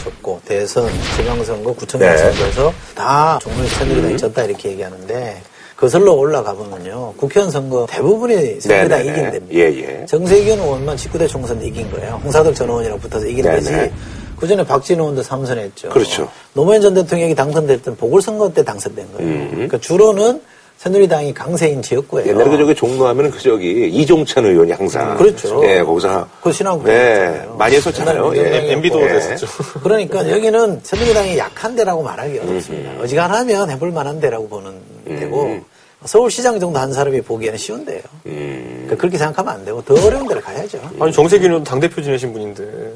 졌고 0.04 0.42
대선, 0.46 0.90
지방선거, 1.16 1.74
구청장 1.74 2.14
네. 2.14 2.18
선거에서 2.18 2.74
다 2.94 3.40
종로에서 3.42 3.80
새누리당이 3.80 4.18
졌다 4.18 4.44
이렇게 4.44 4.70
얘기하는데 4.72 5.42
거슬러 5.78 6.14
올라가 6.14 6.54
보면요. 6.54 7.14
국회의원 7.18 7.52
선거 7.52 7.86
대부분이 7.90 8.62
새누리당이 8.62 9.04
네네네. 9.04 9.12
이긴 9.12 9.32
됩니다. 9.32 9.56
예, 9.56 9.62
예. 9.78 10.06
정세균 10.06 10.60
의원만 10.60 10.96
19대 10.96 11.28
총선 11.28 11.60
때 11.60 11.68
이긴 11.68 11.92
거예요. 11.92 12.20
홍사덕 12.24 12.56
전 12.56 12.70
의원이랑 12.70 13.00
붙어서 13.00 13.28
이긴 13.28 13.44
네네. 13.44 13.56
거지. 13.56 13.94
그 14.38 14.48
전에 14.48 14.66
박진호 14.66 15.04
의원도 15.04 15.24
삼선했죠. 15.24 15.90
그렇죠. 15.90 16.30
노무현 16.54 16.82
전 16.82 16.94
대통령이 16.94 17.36
당선될 17.36 17.82
때는 17.82 17.98
보궐선거 17.98 18.52
때 18.54 18.64
당선된 18.64 19.06
거예요. 19.18 19.30
음. 19.30 19.50
그러니까 19.52 19.78
주로는 19.80 20.42
새누리당이 20.78 21.34
강세인 21.34 21.82
지역구예요. 21.82 22.30
옛날에 22.30 22.50
그 22.50 22.58
저기 22.58 22.76
종로하면 22.76 23.32
그 23.32 23.42
저기 23.42 23.88
이종찬 23.90 24.46
의원이 24.46 24.72
항상 24.74 25.18
그렇죠. 25.18 25.62
예 25.66 25.82
거기서 25.82 26.28
그 26.42 26.52
신앙구 26.52 26.90
예 26.90 27.46
많이 27.58 27.76
했었잖아요. 27.78 28.36
예. 28.36 28.74
MB도 28.74 29.02
예. 29.04 29.08
됐었죠. 29.08 29.48
그러니까 29.82 30.28
여기는 30.30 30.82
새누리당이 30.84 31.38
약한 31.38 31.76
데라고 31.76 32.04
말하기 32.04 32.40
어렵습니다. 32.40 32.92
음. 32.92 33.00
어지간하면 33.02 33.70
해볼 33.72 33.92
만한 33.92 34.20
데라고 34.20 34.50
보는 34.50 34.95
데고 35.06 35.60
서울시장 36.06 36.60
정도 36.60 36.78
한 36.80 36.94
사람이 36.94 37.22
보기에는 37.22 37.58
쉬운 37.58 37.86
데예요. 37.86 38.02
음. 38.28 38.72
그러니까 38.84 38.96
그렇게 38.98 39.18
생각하면 39.18 39.54
안 39.54 39.66
되고 39.66 39.82
더 39.84 39.94
어려운 39.94 40.28
데를 40.28 40.42
가야죠. 40.42 40.80
아니 41.00 41.12
정세균 41.12 41.50
의원도 41.50 41.70
당대표 41.70 42.02
지내신 42.02 42.34
분인데. 42.34 42.94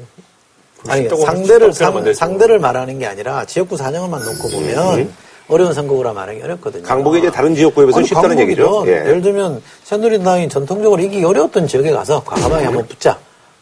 아니 0.88 1.08
상대를 1.08 1.72
상. 1.72 2.14
상대를 2.14 2.58
말하는 2.58 2.98
게 2.98 3.06
아니라 3.06 3.44
지역구 3.44 3.76
사정을만 3.76 4.24
놓고 4.24 4.48
보면 4.48 5.12
어려운 5.48 5.74
선거구라 5.74 6.12
말하기 6.12 6.40
어렵거든요. 6.42 6.82
음. 6.82 6.86
강북이 6.86 7.18
이제 7.18 7.30
다른 7.30 7.54
지역구에 7.54 7.86
비해서 7.86 7.98
아니, 7.98 8.06
쉽다는. 8.06 8.38
얘기죠. 8.38 8.84
예. 8.86 8.92
예를 8.92 9.20
들면 9.20 9.60
새누리당이 9.84 10.48
전통적으로 10.48 11.02
이기기 11.02 11.24
어려웠던 11.24 11.66
지역에 11.66 11.90
가서 11.90 12.22
과감하게 12.24 12.64
한번 12.66 12.86
붙자. 12.86 13.18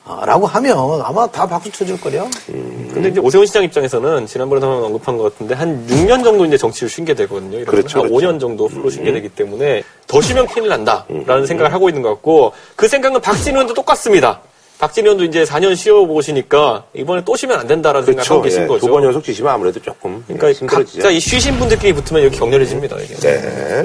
아, 0.08 0.24
라고 0.24 0.46
하면 0.46 1.02
아마 1.02 1.26
다 1.26 1.46
박수 1.46 1.70
쳐줄 1.70 2.00
거요. 2.00 2.26
근데 2.46 3.10
이제 3.10 3.20
오세훈 3.20 3.44
시장 3.44 3.62
입장에서는 3.62 4.26
지난번에 4.26 4.64
한번 4.64 4.82
언급한 4.84 5.18
것 5.18 5.24
같은데 5.24 5.54
한 5.54 5.86
6년 5.86 6.24
정도 6.24 6.46
이제 6.46 6.56
정치를 6.56 6.88
쉰 6.88 7.04
게 7.04 7.12
되거든요. 7.14 7.58
이러면 7.58 7.66
그렇죠, 7.66 8.00
한 8.00 8.08
그렇죠. 8.08 8.26
5년 8.26 8.40
정도 8.40 8.68
풀로 8.68 8.88
쉰게 8.90 9.12
되기 9.12 9.28
때문에 9.28 9.82
더 10.06 10.20
쉬면 10.22 10.46
큰일 10.46 10.68
난다라는 10.68 11.46
생각을 11.46 11.72
하고 11.74 11.88
있는 11.90 12.00
것 12.02 12.08
같고 12.10 12.52
그 12.74 12.88
생각은 12.88 13.20
박진 13.20 13.52
의원도 13.52 13.74
똑같습니다. 13.74 14.40
박진 14.78 15.04
의원도 15.04 15.24
이제 15.24 15.42
4년 15.44 15.74
쉬어보시니까 15.76 16.84
이번에 16.94 17.22
또 17.24 17.34
쉬면 17.36 17.58
안 17.60 17.66
된다라는 17.66 18.06
생각을 18.06 18.30
하고 18.30 18.42
계신 18.42 18.62
예. 18.62 18.66
거죠. 18.66 18.86
두 18.86 18.92
번 18.92 19.02
연속 19.04 19.22
지시면 19.24 19.52
아무래도 19.52 19.80
조금 19.82 20.22
그러니까 20.26 20.52
힘들어지죠. 20.52 20.98
각자 21.02 21.10
이 21.10 21.18
쉬신 21.20 21.58
분들끼리 21.58 21.92
붙으면 21.94 22.24
여기 22.24 22.38
격렬해집니다. 22.38 22.96
이게. 23.00 23.14
네. 23.16 23.40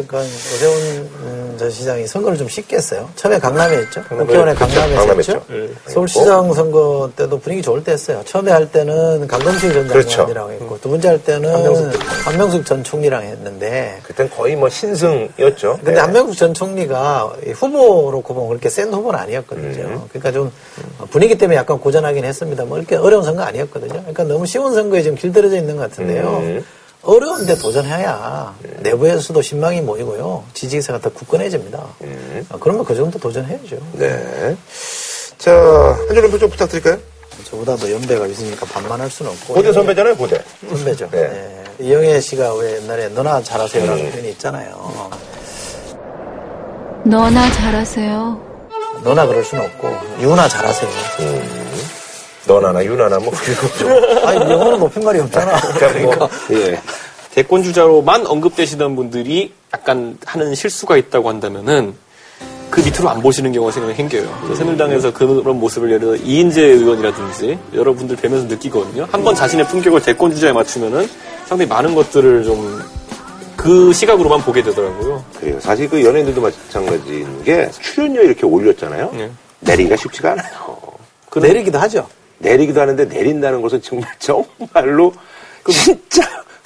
그러니까 0.07 0.19
오세훈 0.19 0.75
음, 1.21 1.42
전 1.57 1.69
시장이 1.69 2.07
선거를 2.07 2.37
좀 2.37 2.47
쉽게 2.47 2.77
했어요. 2.77 3.09
처음에 3.15 3.39
강남에 3.39 3.77
했죠. 3.77 4.03
국회의원에 4.03 4.53
그렇죠. 4.53 4.75
강남에 4.75 5.17
했죠. 5.17 5.41
네. 5.49 5.69
서울시장 5.87 6.53
선거 6.53 7.09
때도 7.15 7.39
분위기 7.39 7.61
좋을 7.61 7.83
때 7.83 7.93
했어요. 7.93 8.21
처음에 8.25 8.51
할 8.51 8.71
때는 8.71 9.27
강동식 9.27 9.73
전 9.73 9.87
그렇죠. 9.87 10.09
장관이라고 10.09 10.51
했고 10.51 10.79
두 10.81 10.89
번째 10.89 11.07
할 11.07 11.23
때는 11.23 11.53
한명숙, 12.25 12.65
전 12.65 12.83
총리랑 12.83 13.23
했는데 13.23 13.99
그땐 14.03 14.29
거의 14.29 14.55
뭐 14.55 14.69
신승이었죠. 14.69 15.77
근데 15.77 15.93
네. 15.93 15.99
한명숙 15.99 16.37
전 16.37 16.53
총리가 16.53 17.33
이 17.45 17.51
후보로 17.51 18.21
보면 18.21 18.47
그렇게 18.49 18.69
센 18.69 18.91
후보는 18.93 19.19
아니었거든요. 19.19 19.83
음. 19.83 20.01
그러니까 20.09 20.31
좀 20.31 20.51
부분이기 20.97 21.37
때문에 21.37 21.57
약간 21.57 21.79
고전하긴 21.79 22.25
했습니다. 22.25 22.65
뭐 22.65 22.77
이렇게 22.77 22.95
어려운 22.95 23.23
선거 23.23 23.43
아니었거든요. 23.43 23.93
그러니까 23.93 24.23
너무 24.23 24.45
쉬운 24.45 24.73
선거에 24.73 25.01
지금 25.01 25.17
길들여져 25.17 25.57
있는 25.57 25.75
것 25.77 25.89
같은데요. 25.89 26.37
음. 26.43 26.65
어려운데 27.03 27.57
도전해야 27.57 28.55
내부에서도 28.79 29.41
신망이 29.41 29.81
모이고요. 29.81 30.43
지지기사가 30.53 30.99
더 30.99 31.09
굳건해집니다. 31.11 31.83
음. 32.01 32.47
아, 32.49 32.57
그러면 32.59 32.85
그 32.85 32.95
정도 32.95 33.19
도전해야죠. 33.19 33.77
네. 33.93 34.55
자, 35.37 35.51
한 35.53 36.15
줄로 36.15 36.37
좀 36.39 36.49
부탁드릴까요? 36.49 36.97
저보다도 37.43 37.91
연배가 37.91 38.25
있으니까 38.27 38.65
반만할 38.65 39.09
수는 39.09 39.31
없고. 39.31 39.53
고대 39.55 39.73
선배잖아요, 39.73 40.15
고대. 40.15 40.41
선배죠. 40.69 41.09
네. 41.11 41.27
네. 41.27 41.63
이영애 41.79 42.21
씨가 42.21 42.53
왜 42.55 42.77
옛날에 42.81 43.09
너나 43.09 43.41
잘하세요라는 43.43 44.05
음. 44.05 44.11
표현이 44.11 44.29
있잖아요. 44.31 45.11
너나 47.05 47.51
잘하세요. 47.51 48.53
너나 49.03 49.27
그럴 49.27 49.43
수는 49.43 49.65
없고 49.65 49.89
유나 50.21 50.47
잘하세요. 50.47 50.89
너나나 52.45 52.83
유나나 52.83 53.19
뭐 53.19 53.31
그거죠. 53.31 53.87
아니 54.27 54.39
영어는 54.51 54.79
높임말이 54.79 55.19
없잖아. 55.21 55.59
그러니까 55.77 56.17
뭐, 56.17 56.29
예. 56.51 56.79
대권 57.33 57.63
주자로만 57.63 58.27
언급되시던 58.27 58.95
분들이 58.95 59.53
약간 59.73 60.17
하는 60.25 60.53
실수가 60.53 60.97
있다고 60.97 61.29
한다면은 61.29 61.95
그 62.69 62.81
밑으로 62.81 63.09
안 63.09 63.21
보시는 63.21 63.51
경우가 63.53 63.71
생기면 63.71 63.95
행겨요. 63.95 64.37
그래서 64.41 64.55
새누리당에서 64.55 65.13
그런 65.13 65.59
모습을 65.59 65.89
예를 65.91 65.99
들어 65.99 66.15
이인재 66.15 66.61
의원이라든지 66.61 67.57
여러분들 67.73 68.15
뵈면서 68.17 68.47
느끼거든요. 68.47 69.07
한 69.11 69.23
번 69.23 69.35
자신의 69.35 69.67
품격을 69.67 70.01
대권 70.01 70.33
주자에 70.33 70.51
맞추면은 70.51 71.07
상당히 71.45 71.69
많은 71.69 71.95
것들을 71.95 72.43
좀 72.43 73.03
그 73.55 73.93
시각으로만 73.93 74.41
보게 74.41 74.61
되더라고요. 74.61 75.23
그래요. 75.39 75.57
사실 75.61 75.87
그 75.89 76.03
연예인들도 76.03 76.41
마찬가지인 76.41 77.43
게 77.45 77.69
출연료 77.71 78.21
이렇게 78.21 78.45
올렸잖아요. 78.45 79.11
네. 79.13 79.31
내리기가 79.61 79.95
쉽지가 79.95 80.33
않아요. 80.33 80.77
그 81.29 81.39
내리기도 81.39 81.79
하죠. 81.79 82.05
내리기도 82.43 82.81
하는데 82.81 83.05
내린다는 83.05 83.61
것은 83.61 83.81
정말 83.81 84.09
정말로 84.19 85.13
진짜 85.69 86.21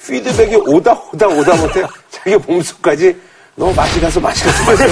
피드백이 0.06 0.56
오다 0.56 1.00
오다 1.12 1.28
오다 1.28 1.56
못해 1.56 1.82
자기 2.10 2.36
몸속까지 2.36 3.16
너 3.54 3.72
맛이 3.72 4.00
가서 4.00 4.20
맛이 4.20 4.44
가서 4.44 4.86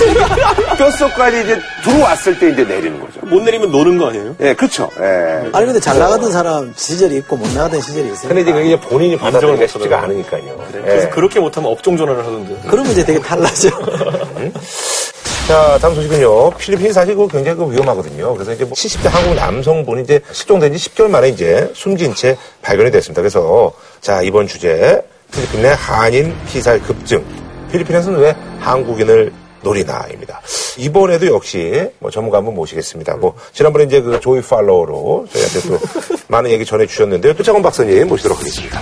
뼛속까지 0.77 1.43
이제 1.43 1.61
들어왔을 1.85 2.37
때 2.39 2.51
이제 2.51 2.65
내리는 2.65 2.99
거죠. 2.99 3.21
못 3.25 3.41
내리면 3.43 3.71
노는 3.71 3.97
거 3.97 4.09
아니에요? 4.09 4.35
예, 4.41 4.55
그렇죠. 4.55 4.91
예. 4.99 5.49
아니 5.53 5.67
근데 5.67 5.79
잘 5.79 5.99
나가던 6.01 6.33
사람 6.33 6.73
시절이 6.77 7.17
있고 7.19 7.37
못 7.37 7.47
나가던 7.55 7.81
시절이 7.81 8.07
있으니까. 8.09 8.29
근데 8.29 8.41
이제 8.43 8.53
그게 8.53 8.81
본인이 8.81 9.17
받아들이기가 9.17 9.63
못 9.63 9.69
쉽지가. 9.69 10.03
않으니까요. 10.03 10.65
그래서 10.73 11.07
예. 11.07 11.11
그렇게 11.11 11.39
못하면 11.39 11.71
업종 11.71 11.97
전환을 11.97 12.21
하던데요. 12.21 12.59
그러면 12.69 12.91
이제 12.91 13.05
되게 13.05 13.21
탈나죠. 13.21 13.71
자, 15.47 15.79
다음 15.81 15.95
소식은요. 15.95 16.51
필리핀이 16.57 16.93
사실 16.93 17.15
그 17.15 17.29
굉장히 17.29 17.57
그 17.57 17.71
위험하거든요. 17.71 18.35
그래서 18.35 18.53
이제 18.53 18.65
뭐 18.65 18.73
70대 18.73 19.09
한국 19.09 19.35
남성분이 19.37 20.03
이제 20.03 20.21
실종된 20.33 20.77
지 20.77 20.91
10개월 20.91 21.09
만에 21.09 21.29
이제 21.29 21.71
숨진 21.73 22.15
채 22.17 22.37
발견이 22.63 22.91
됐습니다. 22.91 23.23
그래서 23.23 23.73
자, 24.01 24.23
이번 24.23 24.49
주제 24.49 25.01
필리핀 25.33 25.63
내 25.63 25.69
한인 25.69 26.35
피살 26.49 26.81
급증. 26.83 27.25
필리핀에서는 27.71 28.19
왜 28.19 28.35
한국인을 28.59 29.33
노리나입니다. 29.63 30.41
이번에도 30.79 31.27
역시 31.29 31.91
뭐 32.01 32.11
전문가 32.11 32.39
한 32.39 32.45
분 32.45 32.55
모시겠습니다. 32.57 33.17
뭐 33.17 33.35
지난번에 33.53 33.85
이제 33.85 34.01
그 34.01 34.19
조이 34.19 34.41
팔로우로 34.41 35.27
저희한테 35.33 35.61
또 35.69 35.79
많은 36.27 36.51
얘기 36.51 36.65
전해 36.65 36.87
주셨는데요. 36.87 37.35
또 37.35 37.43
차관 37.45 37.63
박사님 37.63 38.09
모시도록 38.09 38.39
하겠습니다. 38.39 38.81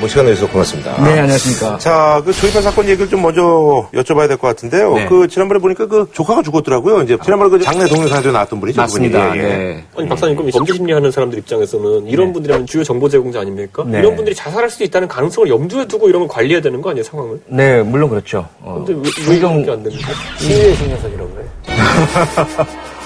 뭐 0.00 0.08
시간 0.08 0.26
내주셔서 0.26 0.50
고맙습니다. 0.52 0.96
네, 1.04 1.20
안녕하십니까. 1.20 1.78
자, 1.78 2.20
그 2.24 2.32
조이팔 2.32 2.62
사건 2.62 2.86
얘기를 2.88 3.08
좀 3.08 3.22
먼저 3.22 3.88
여쭤봐야 3.94 4.26
될 4.26 4.36
것 4.36 4.48
같은데요. 4.48 4.94
네. 4.94 5.06
그 5.06 5.28
지난번에 5.28 5.60
보니까 5.60 5.86
그 5.86 6.08
조카가 6.12 6.42
죽었더라고요. 6.42 7.02
이제 7.02 7.16
지난번에 7.22 7.50
그 7.50 7.60
장례 7.62 7.86
동영상에도 7.86 8.32
나왔던 8.32 8.58
분이죠. 8.60 8.80
맞습니다. 8.80 9.28
그분이. 9.28 9.38
예, 9.40 9.44
예. 9.44 9.48
네. 9.48 9.84
아니 9.96 10.08
박사님 10.08 10.36
그럼 10.36 10.50
범죄 10.50 10.72
심리하는 10.74 11.10
사람들 11.10 11.38
입장에서는 11.38 12.06
이런 12.06 12.32
분들이면 12.32 12.66
주요 12.66 12.82
정보 12.82 13.08
제공자 13.08 13.40
아닙니까? 13.40 13.84
네. 13.86 13.98
이런 14.00 14.16
분들이 14.16 14.34
자살할 14.34 14.70
수도 14.70 14.84
있다는 14.84 15.06
가능성을 15.08 15.48
염두에 15.48 15.86
두고 15.86 16.08
이런 16.08 16.22
걸 16.22 16.28
관리해야 16.28 16.60
되는 16.60 16.80
거 16.82 16.90
아니에요 16.90 17.04
상황을? 17.04 17.40
네, 17.46 17.82
물론 17.82 18.08
그렇죠. 18.10 18.48
어, 18.62 18.82
근데 18.84 18.92
왜, 18.94 19.00
왜 19.04 19.24
불경- 19.40 19.56
이렇게 19.58 19.70
안 19.72 19.82
됩니까? 19.82 20.10
시위의 20.38 20.74
신경성이라고 20.76 21.30
그래. 21.30 21.44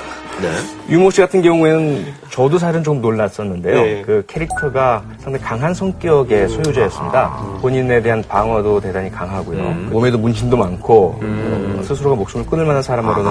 유모 0.88 1.10
씨 1.10 1.20
같은 1.20 1.40
경우에는 1.42 2.04
저도 2.30 2.58
사실은 2.58 2.82
좀 2.82 3.00
놀랐었는데요. 3.00 3.74
네. 3.74 4.02
그 4.04 4.24
캐릭터가 4.26 5.02
상당히 5.18 5.44
강한 5.44 5.72
성격의 5.72 6.48
소유자였습니다. 6.48 7.58
본인에 7.60 8.02
대한 8.02 8.22
방어도 8.28 8.80
대단히 8.80 9.10
강하고요. 9.10 9.62
몸에도 9.90 10.18
문신도 10.18 10.56
많고 10.56 11.20
어, 11.22 11.82
스스로가 11.82 12.16
목숨을 12.16 12.46
끊을 12.46 12.64
만한 12.64 12.82
사람으로는 12.82 13.30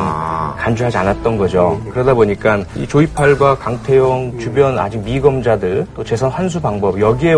간주하지 0.58 0.98
않았던 0.98 1.38
거죠. 1.38 1.80
그러다 1.92 2.14
보니까 2.14 2.64
이 2.76 2.88
조이팔과 2.88 3.58
강태용 3.58 4.40
주변 4.40 4.80
아직 4.80 5.04
미검자들 5.04 5.86
또 5.96 6.04
재산 6.04 6.30
환수 6.30 6.62
방법 6.62 7.00
여기에 7.00 7.36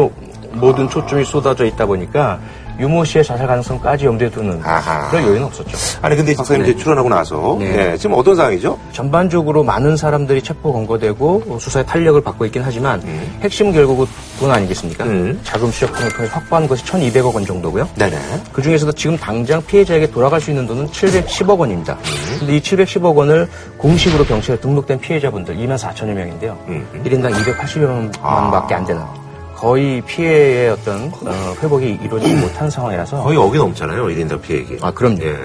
모든 0.53 0.87
초점이 0.87 1.25
쏟아져 1.25 1.65
있다 1.65 1.85
보니까 1.85 2.39
유모 2.79 3.03
씨의 3.05 3.23
자살 3.23 3.47
가능성까지 3.47 4.05
염두에 4.05 4.29
두는 4.29 4.61
아하. 4.63 5.09
그런 5.09 5.23
요인은 5.25 5.43
없었죠. 5.45 5.77
아니 6.01 6.15
근데 6.15 6.35
박사님 6.35 6.63
이제 6.63 6.75
출연하고 6.75 7.09
나서 7.09 7.57
네. 7.59 7.91
예, 7.93 7.97
지금 7.97 8.15
어떤 8.17 8.35
상황이죠? 8.35 8.77
전반적으로 8.91 9.63
많은 9.63 9.95
사람들이 9.97 10.41
체포 10.41 10.73
검거되고 10.73 11.57
수사에 11.59 11.83
탄력을 11.83 12.19
받고 12.21 12.45
있긴 12.47 12.61
하지만 12.63 13.01
핵심 13.41 13.71
결국은 13.71 14.05
돈 14.39 14.51
아니겠습니까? 14.51 15.05
음. 15.05 15.39
자금 15.43 15.71
수적 15.71 15.93
등을 15.95 16.11
통해 16.11 16.29
확보한 16.31 16.67
것이 16.67 16.83
1,200억 16.83 17.33
원 17.33 17.45
정도고요. 17.45 17.87
네네. 17.95 18.17
그 18.51 18.61
중에서도 18.61 18.91
지금 18.93 19.17
당장 19.17 19.63
피해자에게 19.65 20.11
돌아갈 20.11 20.41
수 20.41 20.51
있는 20.51 20.67
돈은 20.67 20.87
710억 20.87 21.57
원입니다. 21.57 21.97
근데 22.39 22.57
이 22.57 22.61
710억 22.61 23.15
원을 23.15 23.47
공식으로 23.77 24.25
경찰에 24.25 24.59
등록된 24.59 24.99
피해자분들 24.99 25.55
2만 25.55 25.77
4천여 25.77 26.13
명인데요. 26.13 26.57
음. 26.67 26.85
1인당 27.05 27.31
280여 27.33 28.11
원밖에 28.21 28.75
안 28.75 28.85
되는 28.85 29.01
거의 29.55 30.01
피해의 30.01 30.69
어떤 30.69 31.11
어, 31.25 31.55
회복이 31.61 31.99
이루어지지 32.03 32.35
못한 32.35 32.69
상황이라서 32.69 33.23
거의 33.23 33.37
억이 33.37 33.57
넘잖아요. 33.57 34.05
1인당 34.07 34.41
피해액이. 34.41 34.77
아 34.81 34.91
그럼요. 34.91 35.23
예. 35.23 35.35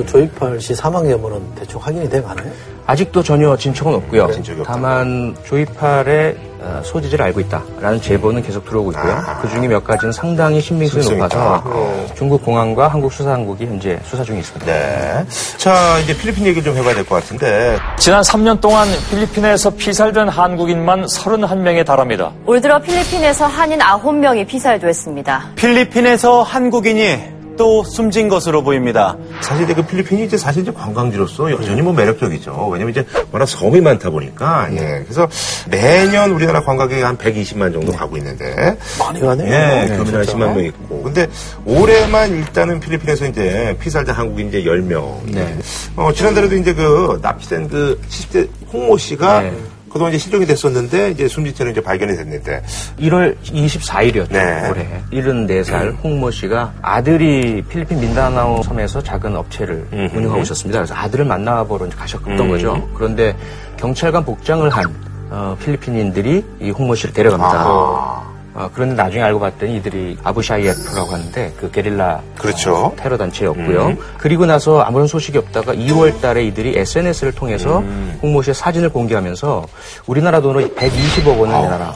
그 0.00 0.06
조이팔 0.06 0.60
씨 0.60 0.74
사망 0.74 1.08
여부는 1.10 1.40
대충 1.56 1.80
확인이 1.80 2.08
돼 2.08 2.22
가나요? 2.22 2.50
아직도 2.86 3.22
전혀 3.22 3.56
진척은 3.56 3.94
없고요. 3.94 4.32
진척이 4.32 4.60
없다. 4.60 4.72
다만 4.72 5.36
조이팔의 5.46 6.36
어, 6.62 6.80
소지지를 6.84 7.24
알고 7.26 7.40
있다라는 7.40 8.00
제보는 8.02 8.42
계속 8.42 8.64
들어오고 8.66 8.90
있고요. 8.92 9.22
그 9.40 9.48
중에 9.48 9.66
몇 9.68 9.82
가지는 9.84 10.12
상당히 10.12 10.60
신빙성이 10.60 11.04
높아서 11.16 11.56
있다. 11.58 12.14
중국 12.14 12.44
공안과 12.44 12.88
한국 12.88 13.12
수사당국이 13.12 13.64
현재 13.64 13.98
수사 14.04 14.22
중에 14.24 14.38
있습니다. 14.40 14.66
네. 14.66 15.24
자, 15.56 15.98
이제 16.02 16.14
필리핀 16.16 16.44
얘기를 16.46 16.62
좀 16.62 16.76
해봐야 16.76 16.94
될 16.94 17.04
것 17.06 17.14
같은데. 17.16 17.78
지난 17.98 18.20
3년 18.22 18.60
동안 18.60 18.88
필리핀에서 19.10 19.70
피살된 19.70 20.28
한국인만 20.28 21.04
31명에 21.06 21.86
달합니다. 21.86 22.32
올 22.46 22.60
들어 22.60 22.78
필리핀에서 22.78 23.46
한인 23.46 23.78
9명이 23.78 24.46
피살됐습니다. 24.46 25.52
필리핀에서 25.56 26.42
한국인이 26.42 27.39
또 27.60 27.84
숨진 27.84 28.30
것으로 28.30 28.62
보입니다. 28.62 29.18
사실 29.42 29.66
그 29.66 29.84
필리핀이 29.84 30.24
이제 30.24 30.38
사실 30.38 30.62
이제 30.62 30.72
관광지로서 30.72 31.52
여전히 31.52 31.82
뭐 31.82 31.92
매력적이죠. 31.92 32.68
왜냐면 32.72 32.92
이제 32.92 33.04
워낙 33.30 33.44
섬이 33.44 33.82
많다 33.82 34.08
보니까, 34.08 34.66
예. 34.72 35.04
그래서 35.04 35.28
매년 35.70 36.30
우리나라 36.30 36.62
관광객이 36.62 37.02
한 37.02 37.18
120만 37.18 37.70
정도 37.70 37.92
가고 37.92 38.16
있는데. 38.16 38.78
많이 38.98 39.20
가네요. 39.20 39.46
예, 39.46 39.88
네, 39.88 39.96
진짜. 40.04 40.22
10만 40.22 40.38
명 40.38 40.64
있고. 40.64 41.02
근데 41.02 41.26
올해만 41.66 42.30
일단은 42.30 42.80
필리핀에서 42.80 43.26
이제 43.26 43.76
피살된 43.78 44.14
한국인 44.14 44.48
이제 44.48 44.62
10명. 44.62 45.18
네. 45.26 45.58
어, 45.96 46.10
지난달에도 46.14 46.56
이제 46.56 46.72
그 46.72 47.18
납치된 47.20 47.68
그 47.68 48.00
70대 48.08 48.48
홍모 48.72 48.96
씨가 48.96 49.42
네. 49.42 49.52
그동안 49.90 50.12
이제 50.12 50.18
실종이 50.18 50.46
됐었는데 50.46 51.10
이제 51.10 51.28
숨진 51.28 51.54
채로 51.54 51.70
이제 51.70 51.80
발견이 51.80 52.16
됐는데 52.16 52.62
1월 53.00 53.36
24일이었죠. 53.42 54.32
네. 54.32 54.70
올해 54.70 55.02
74살 55.12 55.96
홍모 56.02 56.30
씨가 56.30 56.72
아들이 56.80 57.62
필리핀 57.62 58.00
민다나오 58.00 58.62
섬에서 58.62 59.02
작은 59.02 59.36
업체를 59.36 59.86
음흠. 59.92 60.16
운영하고 60.16 60.42
있었습니다. 60.42 60.78
그래서 60.78 60.94
아들을 60.94 61.24
만나보러 61.24 61.88
가셨던 61.90 62.38
음. 62.38 62.48
거죠. 62.48 62.88
그런데 62.94 63.36
경찰관 63.76 64.24
복장을 64.24 64.68
한 64.70 64.94
어, 65.30 65.56
필리핀인들이 65.60 66.44
이 66.60 66.70
홍모 66.70 66.94
씨를 66.94 67.14
데려갑니다. 67.14 68.29
어, 68.52 68.68
그런데 68.72 68.94
나중에 68.94 69.22
알고 69.22 69.38
봤더니 69.40 69.76
이들이 69.76 70.18
아부샤이에프라고 70.24 71.12
하는데 71.12 71.52
그 71.56 71.70
게릴라 71.70 72.20
그렇죠. 72.36 72.74
어, 72.74 72.96
테러 72.96 73.16
단체였고요. 73.16 73.96
그리고 74.18 74.46
나서 74.46 74.80
아무런 74.80 75.06
소식이 75.06 75.38
없다가 75.38 75.74
2월 75.74 76.20
달에 76.20 76.44
이들이 76.44 76.76
SNS를 76.76 77.32
통해서 77.32 77.80
홍모 78.22 78.42
씨의 78.42 78.54
사진을 78.54 78.90
공개하면서 78.90 79.66
우리나라 80.06 80.40
돈으로 80.40 80.68
120억 80.68 81.38
원을 81.38 81.54
내놔라. 81.62 81.94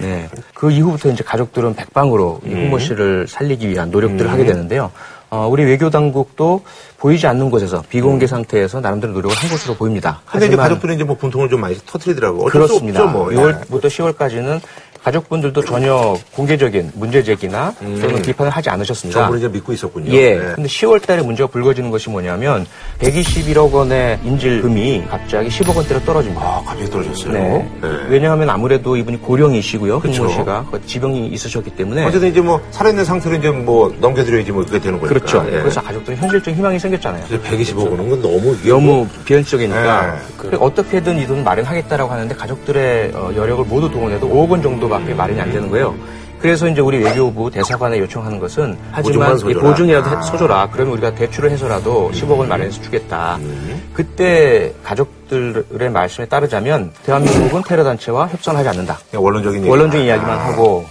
네. 0.00 0.28
그 0.54 0.70
이후부터 0.70 1.10
이제 1.10 1.22
가족들은 1.24 1.74
백방으로 1.74 2.40
이 2.44 2.52
홍모 2.52 2.78
씨를 2.78 3.26
살리기 3.28 3.68
위한 3.68 3.90
노력들을 3.90 4.30
하게 4.30 4.44
되는데요. 4.44 4.90
어, 5.28 5.48
우리 5.48 5.64
외교 5.64 5.90
당국도 5.90 6.62
보이지 6.98 7.26
않는 7.26 7.50
곳에서 7.50 7.82
비공개 7.88 8.26
상태에서 8.26 8.80
나름대로 8.80 9.12
노력을 9.12 9.36
한 9.36 9.50
것으로 9.50 9.74
보입니다. 9.74 10.20
근데 10.24 10.46
이제 10.46 10.56
가족들은 10.56 10.94
이제 10.94 11.04
뭐 11.04 11.16
분통을 11.16 11.48
좀 11.48 11.60
많이 11.60 11.76
터트리더라고요. 11.84 12.44
그렇습니다. 12.44 13.04
뭐. 13.06 13.32
예. 13.32 13.36
6월부터 13.36 13.86
10월까지는 13.86 14.60
가족분들도 15.06 15.62
전혀 15.62 16.18
공개적인 16.32 16.90
문제 16.94 17.22
제기나 17.22 17.72
또는 17.78 18.22
비판을 18.22 18.50
하지 18.50 18.70
않으셨습니다. 18.70 19.20
정부를 19.20 19.38
이제 19.38 19.48
믿고 19.48 19.72
있었군요. 19.72 20.12
예. 20.12 20.36
네. 20.36 20.52
근데 20.56 20.68
10월 20.68 21.00
달에 21.00 21.22
문제가 21.22 21.48
불거지는 21.48 21.92
것이 21.92 22.10
뭐냐면 22.10 22.66
121억 22.98 23.70
원의 23.70 24.18
인질금이 24.24 25.04
갑자기 25.08 25.48
10억 25.48 25.76
원대로 25.76 26.00
떨어집니다. 26.00 26.44
아, 26.44 26.60
갑자기 26.66 26.90
떨어졌어요. 26.90 27.32
네. 27.32 27.70
네. 27.82 27.88
왜냐하면 28.08 28.50
아무래도 28.50 28.96
이분이 28.96 29.22
고령이시고요. 29.22 29.98
홍모 29.98 30.28
씨가 30.28 30.66
그 30.72 30.84
지병이 30.84 31.28
있으셨기 31.28 31.70
때문에 31.70 32.04
어쨌든 32.04 32.28
이제 32.28 32.40
뭐 32.40 32.60
살아있는 32.72 33.04
상태로 33.04 33.36
이제 33.36 33.50
뭐 33.50 33.94
넘겨드려야지 34.00 34.50
뭐 34.50 34.64
그게 34.64 34.80
되는 34.80 34.98
거니까. 34.98 35.20
그렇죠. 35.20 35.44
예. 35.46 35.60
그래서 35.60 35.80
가족들은 35.82 36.18
현실적인 36.18 36.58
희망이 36.58 36.80
생겼잖아요. 36.80 37.26
그래서 37.28 37.44
120억 37.44 37.90
원은 37.92 38.10
건 38.10 38.22
너무 38.22 38.56
이게 38.60 38.70
너무 38.70 39.06
비현실적이니까 39.24 40.06
네. 40.06 40.18
그래서 40.36 40.64
어떻게든 40.64 41.20
이 41.20 41.28
돈을 41.28 41.44
마련하겠다라고 41.44 42.10
하는데 42.10 42.34
가족들의 42.34 43.12
어, 43.14 43.30
여력을 43.36 43.64
모두 43.66 43.88
동원해도 43.88 44.28
5억 44.28 44.50
원 44.50 44.62
정도 44.62 44.88
밖에 44.98 45.14
마련이 45.14 45.40
안 45.40 45.52
되는 45.52 45.70
거예요. 45.70 45.94
그래서 46.38 46.68
이제 46.68 46.82
우리 46.82 46.98
외교부 47.02 47.50
대사관에 47.50 47.98
요청하는 47.98 48.38
것은 48.38 48.76
하지만. 48.92 49.38
보증이라도 49.38 50.10
아. 50.10 50.20
해- 50.20 50.22
서줘라. 50.30 50.68
그러면 50.70 50.92
우리가 50.92 51.14
대출을 51.14 51.50
해서라도 51.50 52.10
10억 52.12 52.38
원 52.38 52.48
마련해서 52.48 52.82
주겠다. 52.82 53.36
음. 53.40 53.88
그때 53.94 54.72
가족들의 54.84 55.90
말씀에 55.90 56.26
따르자면 56.26 56.92
대한민국은 57.04 57.62
테러 57.66 57.82
단체와 57.84 58.28
협상을 58.28 58.58
하지 58.58 58.68
않는다. 58.68 58.98
그냥 59.10 59.24
원론적인. 59.24 59.66
원론적인 59.66 60.06
이야기만 60.06 60.38
하고 60.38 60.84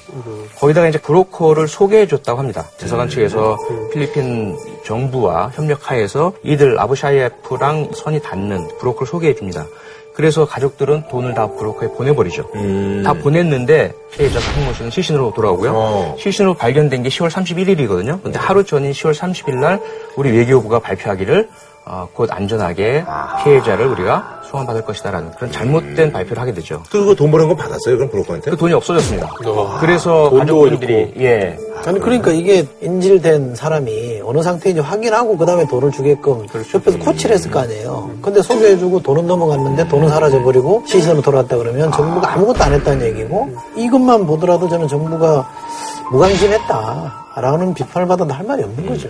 거기다가 0.58 0.88
이제 0.88 0.98
브로커를 0.98 1.68
소개해 1.68 2.08
줬다고 2.08 2.40
합니다. 2.40 2.66
대사관 2.80 3.08
측에서 3.08 3.56
필리핀 3.94 4.58
정부와 4.84 5.52
협력하에서 5.54 6.34
이들 6.44 6.80
아부샤이에프랑 6.80 7.92
선이 7.94 8.20
닿는 8.22 8.68
브로커를 8.80 9.08
소개해 9.08 9.36
줍니다. 9.36 9.66
그래서 10.16 10.46
가족들은 10.46 11.10
돈을 11.10 11.34
다 11.34 11.48
브로커에 11.48 11.90
보내버리죠. 11.90 12.50
음. 12.56 13.04
다 13.06 13.14
보냈는데 13.14 13.94
피해자 14.12 14.40
홍모 14.40 14.74
씨는 14.74 14.90
시신으로 14.90 15.34
돌아오고요. 15.36 15.72
어. 15.76 16.16
시신으로 16.18 16.54
발견된 16.54 17.04
게 17.04 17.10
10월 17.10 17.30
31일이거든요. 17.30 18.24
근데 18.24 18.40
하루 18.40 18.64
전인 18.64 18.92
10월 18.92 19.14
30일 19.14 19.56
날 19.56 19.82
우리 20.16 20.32
외교부가 20.32 20.80
발표하기를 20.80 21.50
어, 21.88 22.08
곧 22.14 22.32
안전하게 22.32 23.06
피해자를 23.44 23.86
우리가 23.88 24.42
소환받을 24.50 24.84
것이다라는 24.86 25.32
그런 25.32 25.52
잘못된 25.52 26.12
발표를 26.12 26.42
하게 26.42 26.54
되죠. 26.54 26.82
그거 26.90 27.14
돈 27.14 27.30
버는 27.30 27.48
건 27.48 27.58
받았어요, 27.58 27.98
그럼 27.98 28.10
브로커한테? 28.10 28.52
그 28.52 28.58
돈이 28.58 28.74
없어졌습니다. 28.74 29.30
그래서 29.80 30.30
돈도 30.30 30.62
가족분들이 30.62 31.14
예 31.20 31.58
아니 31.86 32.00
그러니까 32.00 32.32
이게 32.32 32.66
인질된 32.82 33.54
사람이 33.54 34.22
어느 34.24 34.42
상태인지 34.42 34.82
확인하고 34.82 35.38
그 35.38 35.46
다음에 35.46 35.68
돈을 35.68 35.92
주게끔 35.92 36.48
옆에서 36.74 36.98
코치를 36.98 37.36
했을 37.36 37.52
거 37.52 37.60
아니에요. 37.60 38.10
근데 38.22 38.42
소개해주고 38.42 39.02
돈은 39.04 39.28
넘어갔는데 39.28 39.88
돈은 39.88 40.10
사라져버리고 40.10 40.84
시신으로 40.88 41.22
돌아왔다 41.22 41.58
그러면 41.58 41.92
정부가 41.92 42.34
아무것도 42.34 42.64
안 42.64 42.74
했다는 42.74 43.06
얘기고 43.08 43.50
이것만 43.76 44.26
보더라도 44.26 44.68
저는 44.68 44.88
정부가 44.88 45.48
무관심했다라는 46.12 47.74
비판을 47.76 48.08
받아도 48.08 48.34
할 48.34 48.46
말이 48.46 48.64
없는 48.64 48.86
거죠. 48.88 49.10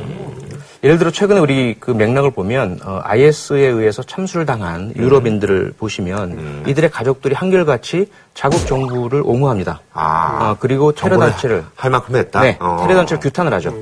예를 0.86 1.00
들어 1.00 1.10
최근에 1.10 1.40
우리 1.40 1.76
그 1.80 1.90
맥락을 1.90 2.30
보면 2.30 2.80
어, 2.86 3.02
IS에 3.04 3.60
의해서 3.60 4.04
참수를 4.04 4.46
당한 4.46 4.94
유럽인들을 4.96 5.74
보시면 5.80 6.64
이들의 6.68 6.92
가족들이 6.92 7.34
한결같이 7.34 8.12
자국 8.36 8.68
정부를 8.68 9.24
옹호합니다. 9.26 9.82
아. 9.94 10.38
어, 10.42 10.58
그리고 10.60 10.92
테러 10.92 11.18
단체를 11.18 11.64
할 11.76 11.90
만큼 11.90 12.16
했다? 12.16 12.42
네, 12.42 12.58
어. 12.60 12.78
테러 12.84 12.98
단체를 12.98 13.20
규탄을 13.20 13.52
하죠. 13.56 13.74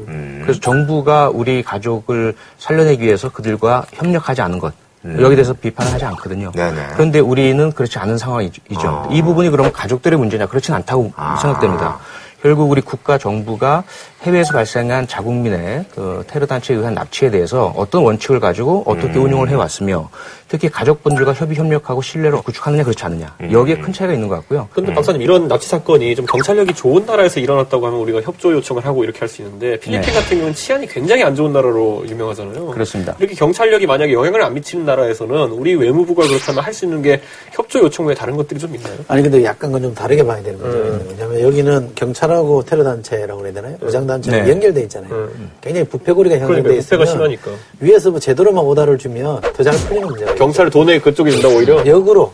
그래서 0.44 0.62
정부가 0.62 1.30
우리 1.30 1.62
가족을 1.62 2.36
살려내기 2.58 3.04
위해서 3.04 3.30
그들과 3.30 3.86
협력하지 3.92 4.42
않은 4.42 4.60
것. 4.60 4.74
여기 5.20 5.36
대해서 5.36 5.52
비판을 5.52 5.92
하지 5.92 6.06
않거든요. 6.06 6.54
네네. 6.54 6.88
그런데 6.94 7.20
우리는 7.20 7.74
그렇지 7.74 8.00
않은 8.00 8.18
상황이죠. 8.18 8.62
아. 8.86 9.10
이 9.12 9.22
부분이 9.22 9.50
그러면 9.50 9.74
가족들의 9.74 10.18
문제냐? 10.18 10.46
그렇진 10.46 10.74
않다고 10.74 11.12
생각됩니다. 11.42 12.00
결국 12.44 12.70
우리 12.70 12.82
국가 12.82 13.18
정부가 13.18 13.84
해외에서 14.24 14.54
발생한 14.54 15.08
자국민의 15.08 15.86
그 15.94 16.24
테러 16.28 16.46
단체에 16.46 16.78
의한 16.78 16.94
납치에 16.94 17.30
대해서 17.30 17.74
어떤 17.76 18.04
원칙을 18.04 18.40
가지고 18.40 18.84
어떻게 18.86 19.20
음. 19.20 19.26
운용을 19.26 19.50
해왔으며 19.50 20.10
특히 20.48 20.70
가족분들과 20.70 21.34
협의 21.34 21.58
협력하고 21.58 22.02
신뢰를 22.02 22.42
구축하느냐 22.42 22.84
그렇지 22.84 23.04
않느냐 23.04 23.36
음. 23.42 23.52
여기에 23.52 23.78
큰 23.80 23.92
차이가 23.92 24.14
있는 24.14 24.28
것 24.30 24.36
같고요. 24.36 24.70
근데 24.74 24.94
박사님 24.94 25.22
이런 25.22 25.48
납치 25.48 25.68
사건이 25.68 26.16
좀 26.16 26.26
경찰력이 26.26 26.74
좋은 26.74 27.06
나라에서 27.06 27.40
일어났다고 27.40 27.86
하면 27.88 28.00
우리가 28.00 28.22
협조 28.22 28.54
요청을 28.54 28.86
하고 28.86 29.04
이렇게 29.04 29.20
할 29.20 29.28
수 29.28 29.42
있는데 29.42 29.80
필리핀 29.80 30.02
네. 30.02 30.12
같은 30.14 30.30
경우는 30.38 30.54
치안이 30.54 30.86
굉장히 30.88 31.24
안 31.24 31.34
좋은 31.36 31.52
나라로 31.52 32.04
유명하잖아요. 32.08 32.68
그렇습니다. 32.68 33.16
이렇게 33.20 33.34
경찰력이 33.36 33.88
만약에 33.88 34.14
영향을 34.14 34.44
안 34.44 34.54
미치는 34.54 34.86
나라에서는 34.86 35.52
우리 35.52 35.74
외무부가 35.76 36.28
그렇다면 36.28 36.64
할 36.64 36.74
수 36.74 36.86
있는 36.86 37.02
게 37.04 37.22
협조 37.52 37.80
요청 37.80 38.06
외에 38.08 38.16
다른 38.16 38.36
것들이 38.36 38.60
좀 38.60 38.74
있나요? 38.76 38.96
아니 39.08 39.22
근데 39.22 39.44
약간 39.44 39.72
건 39.72 39.82
좀 39.84 39.94
다르게 39.94 40.24
봐야 40.26 40.42
되는 40.42 40.58
문제가 40.60 40.86
있는 40.88 41.08
거냐면 41.08 41.42
여기는 41.42 41.92
경찰하고 41.96 42.64
테러 42.64 42.84
단체라고 42.84 43.40
그래야 43.42 43.54
되나요? 43.54 43.78
무장 43.82 44.06
단 44.08 44.13
체가 44.22 44.44
네. 44.44 44.50
연결돼 44.52 44.82
있잖아요. 44.84 45.30
굉장히 45.62 45.88
부패고리가 45.88 46.36
그러니까 46.38 46.58
형성돼 46.70 46.80
부패가 46.82 47.06
심하니까. 47.06 47.52
위에서 47.80 48.12
뭐 48.12 48.20
제대로만 48.20 48.64
오다를 48.64 48.98
주면 48.98 49.42
더 49.42 49.64
잘 49.64 49.74
풀리는 49.74 50.08
문제가 50.08 50.36
경찰 50.36 50.70
돈에 50.70 51.00
그쪽이 51.00 51.32
준다 51.32 51.48
오히려. 51.50 51.86
역으로 51.86 52.34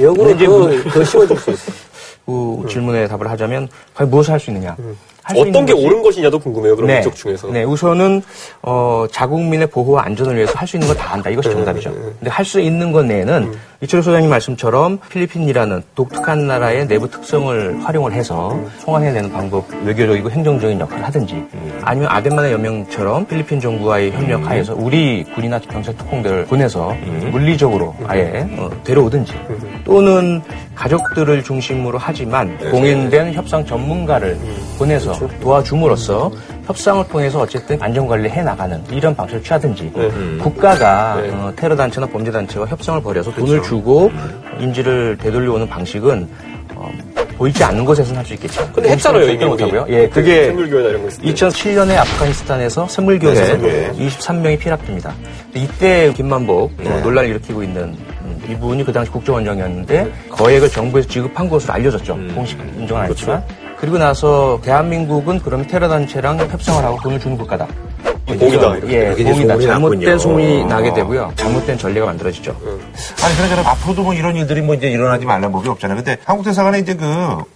역으로 0.00 0.30
이제 0.30 0.46
더, 0.46 0.90
더 0.90 1.04
쉬워질 1.04 1.36
수 1.36 1.50
있어요. 1.50 1.74
그 2.26 2.66
질문에 2.68 3.08
답을 3.08 3.28
하자면 3.30 3.68
과연 3.94 4.10
무엇을 4.10 4.32
할 4.34 4.40
수 4.40 4.50
있느냐? 4.50 4.76
할수 5.22 5.40
어떤 5.42 5.46
있는 5.48 5.66
게 5.66 5.72
것이- 5.74 5.84
옳은 5.86 6.02
것이냐도 6.02 6.38
궁금해요. 6.38 6.76
그럼 6.76 6.90
이쪽 7.00 7.14
중에서. 7.14 7.48
네, 7.48 7.62
우선은 7.64 8.22
어, 8.62 9.06
자국민의 9.10 9.66
보호와 9.68 10.04
안전을 10.04 10.36
위해서 10.36 10.52
할 10.54 10.66
수 10.68 10.76
있는 10.76 10.88
건다 10.88 11.04
한다. 11.12 11.28
이것이 11.30 11.50
정답이죠. 11.50 11.90
근데 11.92 12.30
할 12.30 12.44
수 12.44 12.60
있는 12.60 12.92
것 12.92 13.04
내에는 13.04 13.52
이철호 13.80 14.02
소장님 14.02 14.28
말씀처럼 14.28 14.98
필리핀이라는 15.08 15.84
독특한 15.94 16.48
나라의 16.48 16.88
내부 16.88 17.08
특성을 17.08 17.78
활용을 17.84 18.12
해서 18.12 18.58
송환해내는 18.80 19.30
방법, 19.30 19.66
외교적이고 19.84 20.32
행정적인 20.32 20.80
역할을 20.80 21.04
하든지 21.04 21.44
아니면 21.82 22.08
아덴만의 22.10 22.54
연명처럼 22.54 23.28
필리핀 23.28 23.60
정부와의 23.60 24.10
협력하에서 24.10 24.74
우리 24.74 25.22
군이나 25.22 25.60
경찰 25.60 25.96
특공대를 25.96 26.46
보내서 26.46 26.92
물리적으로 27.30 27.94
아예 28.08 28.48
어, 28.58 28.68
데려오든지 28.82 29.32
또는 29.84 30.42
가족들을 30.74 31.44
중심으로 31.44 31.98
하지만 31.98 32.58
공인된 32.72 33.32
협상 33.32 33.64
전문가를 33.64 34.36
보내서 34.76 35.16
도와줌으로써 35.40 36.32
협상을 36.68 37.08
통해서 37.08 37.40
어쨌든 37.40 37.80
안전관리 37.80 38.28
해 38.28 38.42
나가는 38.42 38.82
이런 38.90 39.16
방식을 39.16 39.42
취하든지 39.42 39.90
국가가 40.42 41.18
네. 41.20 41.30
어, 41.30 41.50
테러 41.56 41.74
단체나 41.74 42.06
범죄 42.06 42.30
단체와 42.30 42.66
협상을 42.66 43.00
벌여서 43.02 43.32
돈을 43.32 43.62
주고 43.62 44.12
인지를 44.60 45.16
되돌려오는 45.16 45.66
방식은 45.66 46.28
어, 46.74 46.90
보이지 47.38 47.64
않는 47.64 47.84
곳에서는 47.86 48.18
할 48.18 48.26
수 48.26 48.34
있겠죠. 48.34 48.70
근데 48.74 48.90
했잖아요, 48.90 49.24
이게. 49.30 49.46
못하고요. 49.46 49.86
예, 49.88 50.08
그게 50.08 50.52
있을 51.08 51.22
때. 51.22 51.32
2007년에 51.32 51.96
아프가니스탄에서 51.96 52.86
생물교회에서 52.88 53.56
네, 53.56 53.90
23명이 53.92 54.58
피랍됩니다. 54.58 55.14
이때 55.54 56.12
김만복 56.14 56.72
어, 56.84 57.00
논란을 57.02 57.30
일으키고 57.30 57.62
있는 57.62 57.96
음, 58.22 58.42
이분이 58.50 58.84
그 58.84 58.92
당시 58.92 59.10
국정원장이었는데 59.10 60.12
거액을 60.30 60.68
정부에서 60.68 61.08
지급한 61.08 61.48
것으로 61.48 61.72
알려졌죠. 61.72 62.14
공식 62.34 62.58
인정은 62.76 63.04
아니지만. 63.04 63.42
그 63.46 63.67
리고 63.82 63.98
나서 63.98 64.60
대한민국은 64.62 65.38
그럼 65.40 65.66
테러 65.66 65.88
단체랑 65.88 66.38
협상을 66.38 66.82
하고 66.84 66.98
돈을 67.02 67.20
주는 67.20 67.36
국가다. 67.38 67.66
공이다. 68.26 68.88
예, 68.88 69.14
공이다. 69.14 69.58
잘못된. 69.58 70.18
소문이 70.18 70.64
나게 70.66 70.90
어. 70.90 70.94
되고요. 70.94 71.32
잘못된 71.36 71.78
전례가 71.78 72.06
만들어지죠. 72.06 72.54
아니, 73.24 73.36
그러잖아. 73.36 73.70
앞으로도 73.70 74.02
뭐 74.02 74.12
이런 74.12 74.36
일들이 74.36 74.60
뭐 74.60 74.74
이제 74.74 74.90
일어나지 74.90 75.24
말란 75.24 75.50
법이 75.50 75.66
없잖아요. 75.68 75.96
근데 75.96 76.18
한국 76.24 76.44
대사관에 76.44 76.80
이제 76.80 76.94
그, 76.94 77.04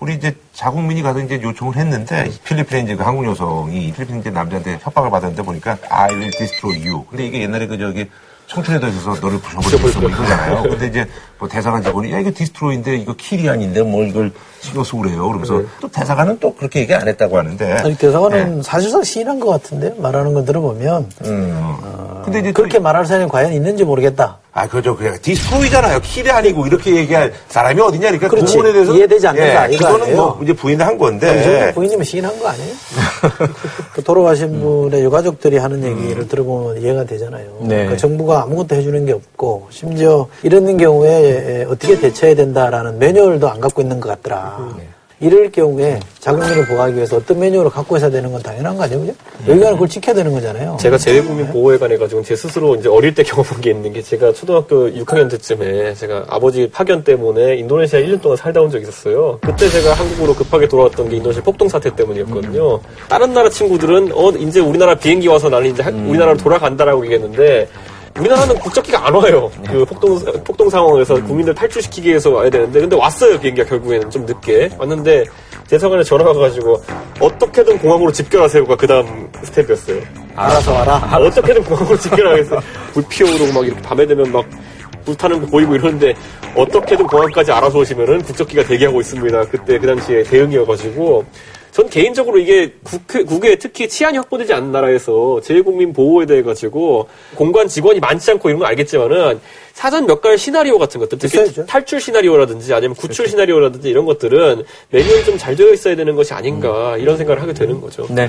우리 0.00 0.14
이제 0.14 0.34
자국민이 0.54 1.02
가서 1.02 1.20
이제 1.20 1.38
요청을 1.42 1.76
했는데, 1.76 2.30
필리핀에 2.44 2.80
이제 2.82 2.96
그 2.96 3.02
한국 3.02 3.26
여성이 3.26 3.92
필리핀 3.92 4.20
이제 4.20 4.30
남자한테 4.30 4.78
협박을 4.80 5.10
받았는데 5.10 5.42
보니까, 5.42 5.76
I 5.90 6.14
will 6.14 6.30
destroy 6.30 6.88
you. 6.88 7.04
근데 7.10 7.26
이게 7.26 7.42
옛날에 7.42 7.66
그 7.66 7.76
저기, 7.76 8.06
청춘에도 8.46 8.88
있어서 8.88 9.20
너를 9.20 9.38
부셔버리겠어 9.40 10.00
뭐 10.00 10.10
이거잖아요. 10.10 10.62
근데 10.68 10.86
이제 10.86 11.06
뭐 11.38 11.48
대사관 11.48 11.82
직원이 11.82 12.12
야 12.12 12.18
이거 12.18 12.30
destroy인데 12.34 12.96
이거 12.96 13.14
아닌데 13.48 13.82
뭘 13.82 14.08
이걸 14.08 14.30
신경 14.60 14.84
쓰고 14.84 15.02
그래요. 15.02 15.26
그러면서 15.26 15.62
또 15.80 15.88
대사관은 15.88 16.38
또 16.38 16.54
그렇게 16.54 16.80
얘기 16.80 16.94
안 16.94 17.08
했다고 17.08 17.38
하는데. 17.38 17.72
아니, 17.72 17.96
대사관은 17.96 18.62
사실상 18.62 19.02
시인한 19.02 19.40
것 19.40 19.48
같은데 19.48 19.94
말하는 19.98 20.34
거 20.34 20.44
들어보면 20.44 21.08
음. 21.24 22.22
근데 22.24 22.40
이제 22.40 22.52
그렇게 22.52 22.78
말할 22.78 23.06
사람이 23.06 23.28
과연 23.28 23.52
있는지 23.52 23.84
모르겠다. 23.84 24.38
아, 24.54 24.68
그죠. 24.68 24.94
그냥 24.94 25.16
destroy잖아요. 25.22 26.00
kill이 26.00 26.28
아니고 26.30 26.66
이렇게 26.66 26.94
얘기할 26.94 27.32
사람이 27.48 27.80
어디냐. 27.80 28.10
그러니까 28.10 28.28
그. 28.28 28.36
부분에 28.36 28.72
대해서 28.72 28.94
이해되지 28.94 29.26
않는다, 29.28 29.66
이거 29.68 29.78
그거는 29.86 30.02
아니에요? 30.02 30.16
뭐 30.16 30.40
이제 30.42 30.52
부인을 30.52 30.86
한 30.86 30.98
건데. 30.98 31.72
부인님은 31.74 32.04
시인한 32.04 32.38
거 32.38 32.48
아니에요? 32.48 32.74
그 33.94 34.02
돌아가신 34.02 34.60
분의 34.60 35.02
유가족들이 35.04 35.56
하는 35.56 35.82
얘기를 35.82 36.28
들어보면 36.28 36.82
이해가 36.82 37.04
되잖아요. 37.04 37.46
네. 37.60 37.68
그러니까 37.76 37.96
정부가 37.96 38.42
아무것도 38.42 38.74
해주는 38.76 39.06
게 39.06 39.12
없고 39.12 39.68
심지어 39.70 40.26
이런 40.42 40.76
경우에 40.76 41.64
어떻게 41.68 41.98
대처해야 41.98 42.36
된다라는 42.36 42.98
매뉴얼도 42.98 43.48
안 43.48 43.58
갖고 43.58 43.80
있는 43.80 44.00
것 44.00 44.10
같더라. 44.10 44.68
이럴 45.22 45.52
경우에 45.52 46.00
자국민을 46.18 46.66
보호하기 46.66 46.96
위해서 46.96 47.16
어떤 47.16 47.38
매뉴얼을 47.38 47.70
갖고 47.70 47.96
있어야 47.96 48.10
되는 48.10 48.30
건 48.32 48.42
당연한 48.42 48.76
거 48.76 48.82
아니에요? 48.82 49.00
그죠? 49.00 49.14
여기가는 49.48 49.72
그걸 49.74 49.88
지켜야 49.88 50.14
되는 50.16 50.32
거잖아요. 50.32 50.76
제가 50.80 50.98
재외국민 50.98 51.46
보호에 51.46 51.78
관해 51.78 51.96
가지고 51.96 52.22
제 52.22 52.34
스스로 52.34 52.74
이제 52.74 52.88
어릴 52.88 53.14
때 53.14 53.22
경험한 53.24 53.60
게 53.60 53.70
있는 53.70 53.92
게 53.92 54.02
제가 54.02 54.32
초등학교 54.32 54.88
6학년 54.90 55.30
때쯤에 55.30 55.94
제가 55.94 56.24
아버지 56.28 56.68
파견 56.70 57.04
때문에 57.04 57.54
인도네시아 57.56 58.00
1년 58.00 58.20
동안 58.20 58.36
살다 58.36 58.60
온 58.60 58.68
적이 58.70 58.82
있었어요. 58.82 59.38
그때 59.42 59.68
제가 59.68 59.94
한국으로 59.94 60.34
급하게 60.34 60.66
돌아왔던 60.66 61.08
게 61.08 61.16
인도네시아 61.16 61.42
폭동 61.44 61.68
사태 61.68 61.94
때문이었거든요. 61.94 62.80
다른 63.08 63.32
나라 63.32 63.48
친구들은 63.48 64.10
어 64.12 64.30
이제 64.32 64.58
우리나라 64.58 64.96
비행기 64.96 65.28
와서 65.28 65.48
나는 65.48 65.70
이제 65.70 65.82
한- 65.84 66.08
우리나라로 66.08 66.36
돌아간다라고 66.38 67.04
얘기했는데 67.04 67.68
우리나라는 68.18 68.58
국적기가 68.58 69.06
안 69.06 69.14
와요. 69.14 69.50
그 69.66 69.84
폭동 69.84 70.18
폭동 70.44 70.68
상황에서 70.68 71.14
국민들 71.14 71.54
탈출시키기 71.54 72.08
위해서 72.08 72.30
와야 72.30 72.50
되는데 72.50 72.80
근데 72.80 72.94
왔어요 72.96 73.38
비행기가 73.40 73.66
결국에는 73.68 74.10
좀 74.10 74.26
늦게 74.26 74.70
왔는데 74.78 75.24
대사관에 75.68 76.02
전화가 76.02 76.34
가지고 76.34 76.82
어떻게든 77.20 77.78
공항으로 77.78 78.12
집결하 78.12 78.48
세요가 78.48 78.76
그 78.76 78.86
다음 78.86 79.30
스텝이었어요. 79.42 80.00
알아서 80.36 80.72
와라. 80.72 81.08
아, 81.10 81.16
어떻게든 81.16 81.64
공항으로 81.64 81.96
집결하겠어. 81.98 82.60
불 82.92 83.04
피워오르고 83.08 83.52
막 83.52 83.66
이렇게 83.66 83.80
밤에 83.80 84.06
되면 84.06 84.30
막 84.30 84.44
불타는 85.04 85.40
거 85.40 85.46
보이고 85.46 85.74
이러는데 85.74 86.14
어떻게든 86.54 87.06
공항까지 87.06 87.50
알아서 87.50 87.78
오시면은 87.78 88.22
국적기가 88.22 88.62
대기하고 88.64 89.00
있습니다. 89.00 89.44
그때 89.46 89.78
그 89.78 89.86
당시에 89.86 90.22
대응이어가지고 90.24 91.24
전 91.72 91.88
개인적으로 91.88 92.38
이게 92.38 92.74
국회, 92.82 93.22
국외 93.24 93.56
특히 93.56 93.88
치안이 93.88 94.18
확보되지 94.18 94.52
않은 94.52 94.72
나라에서 94.72 95.40
재외국민 95.42 95.94
보호에 95.94 96.26
대해 96.26 96.42
가지고 96.42 97.08
공관 97.34 97.66
직원이 97.66 97.98
많지 97.98 98.30
않고 98.30 98.50
이런 98.50 98.58
건 98.58 98.68
알겠지만은 98.68 99.40
사전 99.72 100.06
몇 100.06 100.20
가지 100.20 100.36
시나리오 100.36 100.78
같은 100.78 101.00
것들 101.00 101.18
특히 101.18 101.40
있어야죠. 101.40 101.64
탈출 101.64 101.98
시나리오라든지 101.98 102.74
아니면 102.74 102.94
구출 102.94 103.26
시나리오라든지 103.26 103.88
이런 103.88 104.04
것들은 104.04 104.62
매뉴얼이 104.90 105.24
좀 105.24 105.38
잘 105.38 105.56
되어 105.56 105.72
있어야 105.72 105.96
되는 105.96 106.14
것이 106.14 106.34
아닌가 106.34 106.96
이런 106.98 107.16
생각을 107.16 107.40
하게 107.40 107.54
되는 107.54 107.80
거죠. 107.80 108.06
네. 108.10 108.28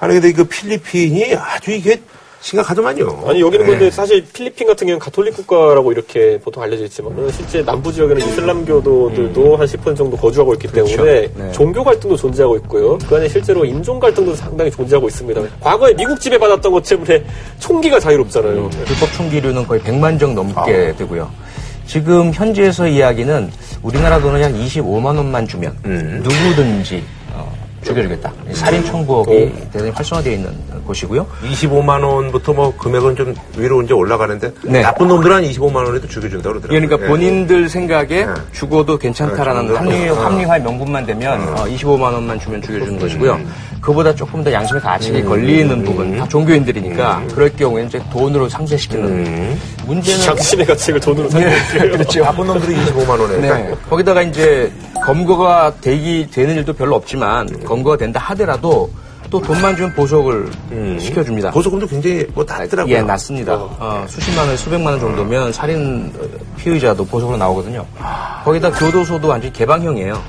아니, 0.00 0.14
근데 0.14 0.32
그 0.32 0.44
필리핀이 0.44 1.34
아주 1.36 1.70
이게 1.70 2.00
심각하더만요. 2.44 3.24
아니 3.26 3.40
여기는 3.40 3.64
네. 3.64 3.72
근데 3.72 3.90
사실 3.90 4.22
필리핀 4.32 4.66
같은 4.66 4.86
경우는 4.86 4.98
가톨릭 4.98 5.34
국가라고 5.34 5.92
이렇게 5.92 6.38
보통 6.38 6.62
알려져 6.62 6.84
있지만은 6.84 7.30
실제 7.32 7.62
남부 7.64 7.90
지역에는 7.90 8.20
이슬람교도들도 8.26 9.58
한10% 9.58 9.96
정도 9.96 10.16
거주하고 10.16 10.52
있기 10.54 10.68
때문에 10.68 11.28
네. 11.34 11.52
종교 11.52 11.82
갈등도 11.82 12.16
존재하고 12.16 12.56
있고요. 12.56 12.98
그 13.08 13.16
안에 13.16 13.28
실제로 13.28 13.64
인종 13.64 13.98
갈등도 13.98 14.34
상당히 14.34 14.70
존재하고 14.70 15.08
있습니다. 15.08 15.40
과거에 15.60 15.94
미국 15.94 16.20
지배 16.20 16.36
받았던 16.36 16.70
것 16.70 16.82
때문에 16.84 17.24
총기가 17.58 17.98
자유롭잖아요. 17.98 18.68
불법 18.68 19.12
총기류는 19.14 19.66
거의 19.66 19.80
100만 19.80 20.20
정 20.20 20.34
넘게 20.34 20.94
되고요. 20.98 21.30
지금 21.86 22.30
현지에서 22.32 22.86
이야기는 22.86 23.50
우리나라 23.82 24.20
돈은 24.20 24.42
한 24.42 24.54
25만 24.54 25.16
원만 25.16 25.46
주면 25.46 25.76
누구든지 25.82 26.96
어, 26.96 27.23
죽여주겠다. 27.84 28.32
살인 28.52 28.84
청부업이 28.84 29.52
대단히 29.72 29.90
활성화되어 29.90 30.32
있는 30.32 30.50
곳이고요. 30.86 31.26
25만 31.42 32.02
원부터 32.02 32.52
뭐 32.52 32.74
금액은 32.76 33.16
좀 33.16 33.34
위로 33.56 33.82
이제 33.82 33.92
올라가는데 33.94 34.52
네. 34.64 34.82
나쁜 34.82 35.08
놈들은 35.08 35.36
한 35.36 35.42
25만 35.44 35.76
원에도 35.76 36.08
죽여준다고 36.08 36.60
그러더라고요. 36.60 36.68
그러니까 36.88 37.04
예. 37.04 37.08
본인들 37.08 37.68
생각에 37.68 38.26
네. 38.26 38.32
죽어도 38.52 38.98
괜찮다라는 38.98 39.68
네, 39.68 39.74
합리, 39.74 40.06
죽어도. 40.08 40.20
합리화의 40.20 40.62
명분만 40.62 41.06
되면 41.06 41.48
어, 41.50 41.64
25만 41.64 42.02
원만 42.12 42.38
주면 42.40 42.60
죽여주는 42.62 42.98
것이고요. 42.98 43.40
그보다 43.80 44.14
조금 44.14 44.42
더 44.42 44.50
양심의 44.50 44.80
가책이 44.80 45.24
걸리는 45.24 45.84
부분, 45.84 46.16
다 46.16 46.26
종교인들이니까 46.26 47.22
그럴 47.34 47.50
경우에는 47.54 47.88
이제 47.88 48.00
돈으로 48.10 48.48
상쇄시키는 48.48 49.58
문제는 49.86 50.22
장신의 50.22 50.66
가책을 50.66 51.00
돈으로 51.00 51.28
사는 51.28 51.46
거예요. 51.46 51.92
그렇죠. 51.92 52.22
나쁜 52.24 52.46
놈들이 52.46 52.74
25만 52.76 53.20
원에. 53.20 53.36
네. 53.38 53.74
거기다가 53.90 54.22
이제 54.22 54.72
검거가 55.04 55.80
되기 55.82 56.30
되는 56.30 56.54
일도 56.56 56.72
별로 56.72 56.96
없지만 56.96 57.64
검거가 57.64 57.98
된다 57.98 58.20
하더라도 58.20 58.90
또 59.30 59.40
돈만 59.40 59.76
주면 59.76 59.92
보석을 59.94 60.50
시켜줍니다. 60.98 61.50
보석금도 61.50 61.86
굉장히 61.86 62.26
뭐 62.34 62.44
낮더라고요. 62.46 62.94
예, 62.94 63.02
낮습니다. 63.02 63.54
어, 63.54 64.04
수십만 64.08 64.46
원, 64.46 64.56
수백만 64.56 64.92
원 64.92 65.00
정도면 65.00 65.52
살인 65.52 66.12
피의자도 66.56 67.04
보석으로 67.04 67.36
나오거든요. 67.36 67.84
거기다 68.44 68.70
교도소도 68.70 69.28
완전히 69.28 69.52
개방형이에요. 69.52 70.20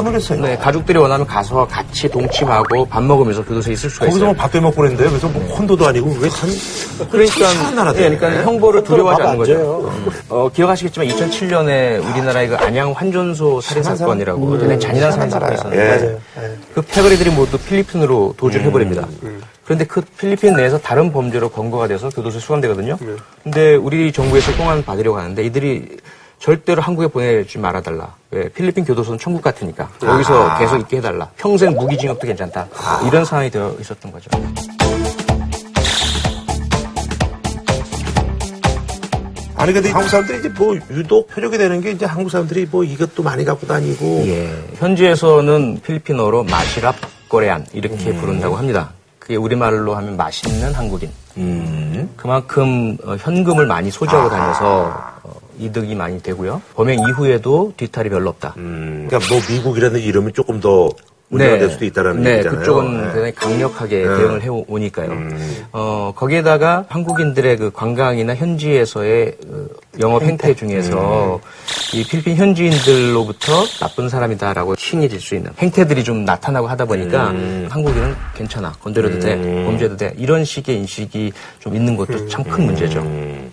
놀랐어요. 0.00 0.40
네, 0.40 0.56
가족들이 0.56 0.98
원하면 0.98 1.26
가서 1.26 1.66
같이 1.66 2.08
동침하고 2.08 2.86
밥 2.86 3.02
먹으면서 3.02 3.44
교도소에 3.44 3.74
있을 3.74 3.90
수가 3.90 4.06
거기서 4.06 4.18
있어요. 4.18 4.32
뭐 4.32 4.34
밥도 4.34 4.60
먹고 4.60 4.76
그랬는데 4.76 5.08
그래서 5.08 5.28
뭐 5.28 5.46
콘도도 5.54 5.86
아니고 5.86 6.16
왜 6.18 6.28
참, 6.30 6.48
그러니까, 7.10 7.52
참 7.52 7.74
나라다. 7.74 8.00
예, 8.00 8.16
그러니까 8.16 8.44
형벌을 8.44 8.84
두려워하지 8.84 9.22
않는 9.22 9.36
거죠. 9.36 9.54
줘요. 9.54 9.92
어, 10.30 10.48
기억하시겠지만 10.48 11.08
2007년에 11.08 12.04
우리나라의 12.10 12.48
그 12.48 12.56
안양 12.56 12.92
환전소 12.92 13.60
살인 13.60 13.82
사건이라고 13.82 14.50
굉장히 14.58 14.80
잔인한 14.80 15.12
살인 15.12 15.30
사건이 15.30 15.54
있었는데 15.54 16.18
예. 16.38 16.42
예. 16.42 16.56
그 16.74 16.82
패거리들이 16.82 17.30
모두 17.30 17.58
필리핀으로 17.58 18.34
도주를 18.36 18.66
해버립니다. 18.66 19.06
그런데 19.64 19.84
그 19.84 20.00
필리핀 20.00 20.54
내에서 20.54 20.78
다른 20.78 21.12
범죄로 21.12 21.48
검거가 21.48 21.88
돼서 21.88 22.08
교도소에 22.10 22.40
수감되거든요. 22.40 22.98
근데 23.42 23.74
우리 23.74 24.12
정부에서 24.12 24.52
송환 24.52 24.84
받으려고 24.84 25.18
하는데 25.18 25.42
이들이 25.44 25.98
절대로 26.38 26.82
한국에 26.82 27.08
보내지 27.08 27.58
말아달라. 27.58 28.14
왜? 28.30 28.48
필리핀 28.50 28.84
교도소는 28.84 29.18
천국 29.18 29.42
같으니까. 29.42 29.88
거기서 29.98 30.58
계속 30.58 30.80
있게 30.80 30.98
해달라. 30.98 31.30
평생 31.36 31.74
무기징역도 31.74 32.26
괜찮다. 32.26 32.68
이런 33.06 33.24
상황이 33.24 33.50
되어 33.50 33.74
있었던 33.80 34.12
거죠. 34.12 34.30
아니 39.58 39.72
근데 39.72 39.90
한국 39.90 40.10
사람들이 40.10 40.38
이제 40.40 40.48
뭐 40.50 40.76
유독 40.90 41.28
표적이 41.28 41.56
되는 41.56 41.80
게 41.80 41.90
이제 41.90 42.04
한국 42.04 42.30
사람들이 42.30 42.68
뭐 42.70 42.84
이것도 42.84 43.22
많이 43.22 43.42
갖고 43.42 43.66
다니고 43.66 44.24
예. 44.26 44.52
현지에서는 44.74 45.80
필리핀어로 45.82 46.44
마시랍 46.44 46.94
거레안 47.28 47.66
이렇게 47.72 48.12
부른다고 48.14 48.56
합니다. 48.56 48.90
그게 49.18 49.36
우리말로 49.36 49.94
하면 49.96 50.16
맛있는 50.16 50.72
한국인. 50.72 51.10
그만큼 52.16 52.96
어, 53.04 53.16
현금을 53.18 53.66
많이 53.66 53.90
소지하고 53.90 54.28
다녀서 54.28 54.94
어, 55.22 55.34
이득이 55.58 55.94
많이 55.94 56.22
되고요. 56.22 56.62
범행 56.74 57.00
이후에도 57.08 57.72
뒤탈이 57.76 58.08
별로 58.08 58.30
없다. 58.30 58.54
음, 58.56 59.06
그러니까 59.08 59.34
뭐 59.34 59.42
미국이라는 59.50 60.00
이름이 60.00 60.32
조금 60.32 60.60
더 60.60 60.88
문제가 61.28 61.58
될 61.58 61.70
수도 61.70 61.84
있다라는 61.84 62.22
네, 62.22 62.34
얘기잖아요. 62.34 62.60
그쪽은 62.60 63.00
네. 63.00 63.12
대단히 63.12 63.34
강력하게 63.34 64.02
대응을 64.02 64.42
해오니까요. 64.42 65.10
어, 65.72 66.12
거기에다가 66.14 66.84
한국인들의 66.88 67.56
그 67.56 67.70
관광이나 67.72 68.34
현지에서의 68.36 69.36
그 69.42 69.76
영업 70.00 70.22
행태 70.22 70.54
중에서 70.54 71.40
이 71.94 72.04
필리핀 72.04 72.36
현지인들로부터 72.36 73.64
나쁜 73.80 74.08
사람이다라고 74.08 74.76
칭해질 74.76 75.20
수 75.20 75.34
있는 75.34 75.50
행태들이 75.58 76.04
좀 76.04 76.24
나타나고 76.24 76.66
하다 76.66 76.84
보니까 76.84 77.28
한국인은 77.68 78.14
괜찮아 78.34 78.72
건드려도 78.82 79.20
돼 79.20 79.36
범죄도 79.64 79.96
돼 79.96 80.14
이런 80.18 80.44
식의 80.44 80.76
인식이 80.76 81.32
좀 81.60 81.74
있는 81.74 81.96
것도 81.96 82.28
참 82.28 82.46
큰 82.46 82.66
문제죠. 82.66 83.00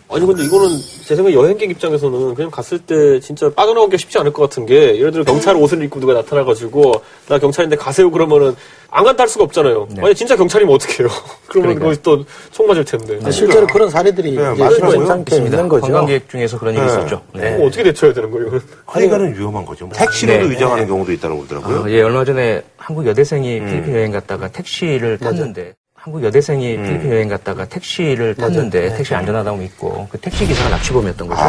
아니 0.10 0.24
근데 0.26 0.44
이거는 0.44 0.70
제 1.06 1.16
생각에 1.16 1.34
여행객 1.34 1.72
입장에서는 1.72 2.36
그냥 2.36 2.52
갔을 2.52 2.78
때 2.78 3.20
진짜 3.20 3.50
빠져나오기가 3.50 3.98
쉽지 3.98 4.20
않을 4.20 4.32
것 4.32 4.44
같은 4.44 4.66
게 4.68 4.98
예를 5.00 5.12
들어 5.12 5.24
경찰 5.24 5.56
옷을 5.56 5.82
입고 5.84 6.00
누가 6.00 6.14
나타나가지고 6.14 7.02
나 7.28 7.40
경찰인데 7.40 7.76
가세요 7.78 8.12
그러면은 8.12 8.56
안 8.96 9.04
간다 9.04 9.24
할 9.24 9.28
수가 9.28 9.46
없잖아요. 9.46 9.88
만약 9.98 10.14
진짜 10.14 10.36
경찰이면 10.36 10.76
어떡해요? 10.76 11.08
그러면 11.48 11.76
그러니까요. 11.80 11.90
거기 11.90 12.02
또총 12.04 12.68
맞을 12.68 12.86
텐데. 12.86 13.32
실제로 13.32 13.66
그런 13.66 13.90
사례들이 13.90 14.36
네, 14.36 14.54
이제 14.54 14.64
맞더라고요. 14.64 14.92
실제 14.92 15.06
상태에 15.08 15.40
있는 15.40 15.68
거죠. 15.68 15.82
관광객 15.82 16.28
중에서 16.34 16.58
그런 16.58 16.74
일이 16.74 16.84
네. 16.84 16.88
있었죠. 16.92 17.22
네. 17.34 17.52
그거 17.52 17.66
어떻게 17.66 17.84
대처해야 17.84 18.14
되는 18.14 18.32
거예요? 18.32 18.48
이거는? 18.48 18.66
하여간은 18.88 19.38
위험한 19.38 19.66
거죠. 19.66 19.86
뭐. 19.86 19.96
택시로도 19.96 20.48
네. 20.48 20.50
위장하는 20.52 20.88
경우도 20.88 21.12
있다고 21.12 21.38
그러더라고요. 21.46 21.84
아, 21.86 21.90
예, 21.92 22.02
얼마 22.02 22.26
전에 22.26 22.62
한국 22.78 23.06
여대생이 23.06 23.60
필리핀 23.60 23.94
여행 23.94 24.12
갔다가 24.12 24.48
택시를 24.48 25.20
탔는데 25.20 25.74
한국 25.94 26.24
여대생이 26.24 26.76
필리핀 26.78 27.12
여행 27.12 27.30
갔다가 27.30 27.66
택시를 27.66 28.36
탔는데 28.36 28.98
택시 28.98 29.14
안전하다고 29.14 29.58
믿고 29.58 30.08
그 30.12 30.18
택시 30.20 30.46
기사가 30.46 30.70
납치범이었던 30.72 31.28
거죠. 31.28 31.42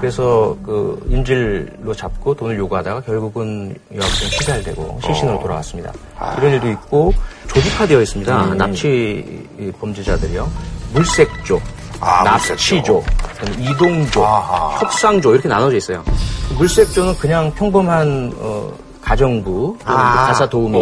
그래서 0.00 0.56
그 0.64 1.00
인질로 1.10 1.94
잡고 1.94 2.34
돈을 2.34 2.56
요구하다가 2.56 3.02
결국은 3.02 3.76
여학생 3.94 4.28
피살되고 4.30 5.00
실신으로 5.04 5.38
돌아왔습니다. 5.40 5.92
이런 6.38 6.54
일도 6.54 6.68
있고 6.70 7.12
조직화되어 7.46 8.00
있습니다. 8.00 8.54
납치 8.54 9.46
범죄자들이요. 9.78 10.50
물색조, 10.94 11.60
아, 12.00 12.22
납치조, 12.24 13.02
그다음에 13.02 13.64
이동조, 13.70 14.24
아하. 14.24 14.78
협상조 14.78 15.32
이렇게 15.34 15.48
나눠져 15.48 15.76
있어요. 15.76 16.02
물색조는 16.56 17.16
그냥 17.18 17.52
평범한 17.54 18.32
어, 18.38 18.72
가정부, 19.02 19.76
아. 19.84 20.26
가사 20.26 20.48
도우미, 20.48 20.78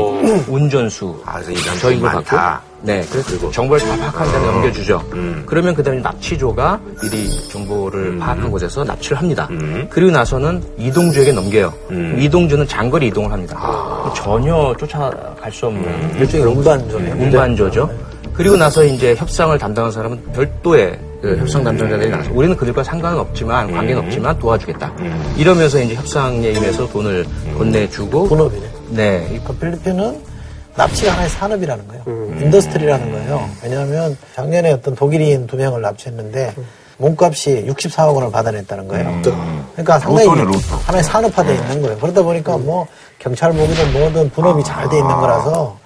운전수, 0.48 1.22
아, 1.24 1.40
저인 1.80 2.00
것 2.00 2.06
많다. 2.12 2.36
같고, 2.36 2.66
네, 2.82 3.04
그래서 3.10 3.50
정보를 3.50 3.86
다 3.86 3.96
파악한 3.96 4.32
다음에 4.32 4.46
넘겨주죠. 4.46 5.02
음. 5.12 5.42
그러면 5.46 5.74
그 5.74 5.82
다음에 5.82 6.00
납치조가 6.00 6.80
미리 7.02 7.48
정보를 7.48 8.18
파악한 8.18 8.50
곳에서 8.50 8.84
납치를 8.84 9.18
합니다. 9.18 9.48
음. 9.50 9.86
그리고 9.90 10.10
나서는 10.10 10.62
이동조에게 10.78 11.32
넘겨요. 11.32 11.72
음. 11.90 12.16
이동조는 12.18 12.66
장거리 12.68 13.06
이동을 13.08 13.32
합니다. 13.32 13.56
전혀 14.14 14.74
쫓아갈 14.78 15.50
수 15.52 15.66
없는 15.66 16.16
일종의 16.18 16.46
운반조네요. 16.46 17.14
운반조죠. 17.14 17.90
그리고 18.36 18.56
나서 18.56 18.84
이제 18.84 19.14
협상을 19.14 19.56
담당한 19.58 19.90
사람은 19.90 20.32
별도의 20.32 20.98
그 21.22 21.38
협상 21.38 21.64
담당자들이 21.64 22.10
나서 22.10 22.30
우리는 22.32 22.54
그들과 22.56 22.84
상관은 22.84 23.18
없지만 23.18 23.72
관계는 23.72 24.04
없지만 24.04 24.38
도와주겠다. 24.38 24.92
이러면서 25.36 25.80
이제 25.80 25.94
협상에 25.94 26.50
임해서 26.50 26.88
돈을 26.88 27.26
건네주고 27.56 28.28
본업이네. 28.28 28.66
네, 28.90 29.28
이게 29.32 29.56
필리핀은 29.56 30.22
납치가 30.76 31.12
하나의 31.12 31.30
산업이라는 31.30 31.88
거예요. 31.88 32.02
industry라는 32.42 33.10
거예요. 33.10 33.48
왜냐하면 33.62 34.16
작년에 34.34 34.72
어떤 34.72 34.94
독일인 34.94 35.46
두 35.46 35.56
명을 35.56 35.80
납치했는데 35.80 36.54
몸값이 36.98 37.66
64억 37.68 38.14
원을 38.14 38.30
받아냈다는 38.30 38.86
거예요. 38.88 39.22
그러니까 39.72 39.98
상당히 39.98 40.28
로또네, 40.28 40.44
로또. 40.44 40.76
하나의 40.84 41.02
산업화되어 41.04 41.54
있는 41.54 41.82
거예요. 41.82 41.98
그러다 41.98 42.22
보니까 42.22 42.58
뭐 42.58 42.86
경찰복이든 43.18 43.92
뭐든 43.94 44.30
분업이 44.30 44.62
잘 44.64 44.88
돼 44.90 44.98
있는 44.98 45.14
거라서 45.16 45.78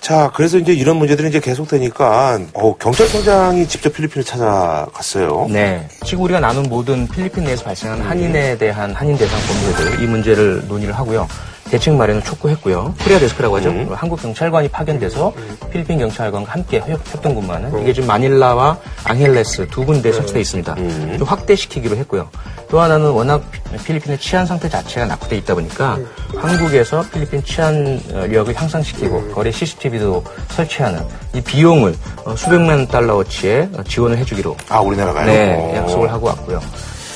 자, 0.00 0.30
그래서 0.34 0.58
이제 0.58 0.72
이런 0.72 0.96
문제들이 0.96 1.28
이제 1.28 1.40
계속되니까, 1.40 2.38
어, 2.54 2.76
경찰청장이 2.76 3.66
직접 3.66 3.92
필리핀을 3.92 4.24
찾아갔어요. 4.24 5.48
네. 5.50 5.88
지금 6.04 6.24
우리가 6.24 6.40
나눈 6.40 6.64
모든 6.64 7.08
필리핀 7.08 7.44
내에서 7.44 7.64
발생한 7.64 8.00
한인에 8.00 8.56
대한 8.58 8.94
한인 8.94 9.16
대상 9.16 9.38
범죄들 9.40 10.02
이 10.02 10.06
문제를 10.06 10.68
논의를 10.68 10.94
하고요. 10.96 11.26
대책 11.70 11.94
마련을 11.94 12.22
촉구했고요. 12.22 12.94
Korea 13.02 13.18
desk라고 13.18 13.56
하죠. 13.56 13.74
한국 13.94 14.22
경찰관이 14.22 14.68
파견돼서 14.68 15.32
필리핀 15.70 15.98
경찰관과 15.98 16.52
함께 16.52 16.78
협- 16.78 17.00
협동근무하는 17.12 17.82
이게 17.82 17.92
지금 17.92 18.06
마닐라와 18.06 18.78
앙헬레스 19.04 19.66
두 19.68 19.84
군데 19.84 20.12
설치돼 20.12 20.40
있습니다. 20.40 20.74
좀 21.18 21.22
확대시키기로 21.26 21.96
했고요. 21.96 22.28
또 22.68 22.80
하나는 22.80 23.10
워낙 23.10 23.42
필리핀의 23.84 24.18
치안 24.18 24.46
상태 24.46 24.68
자체가 24.68 25.06
낙후돼 25.06 25.36
있다 25.38 25.54
보니까 25.54 25.98
한국에서 26.36 27.04
필리핀 27.12 27.42
치안력을 27.44 28.54
향상시키고 28.54 29.32
거리에 29.32 29.50
CCTV도 29.50 30.24
설치하는 30.48 31.00
이 31.34 31.40
비용을 31.40 31.94
어, 32.24 32.34
수백만 32.36 32.86
달러어치의 32.88 33.70
어, 33.76 33.82
지원을 33.84 34.18
해주기로 34.18 34.56
아, 34.68 34.80
우리나라가요? 34.80 35.26
네, 35.26 35.54
어. 35.54 35.76
약속을 35.76 36.10
하고 36.12 36.26
왔고요. 36.26 36.60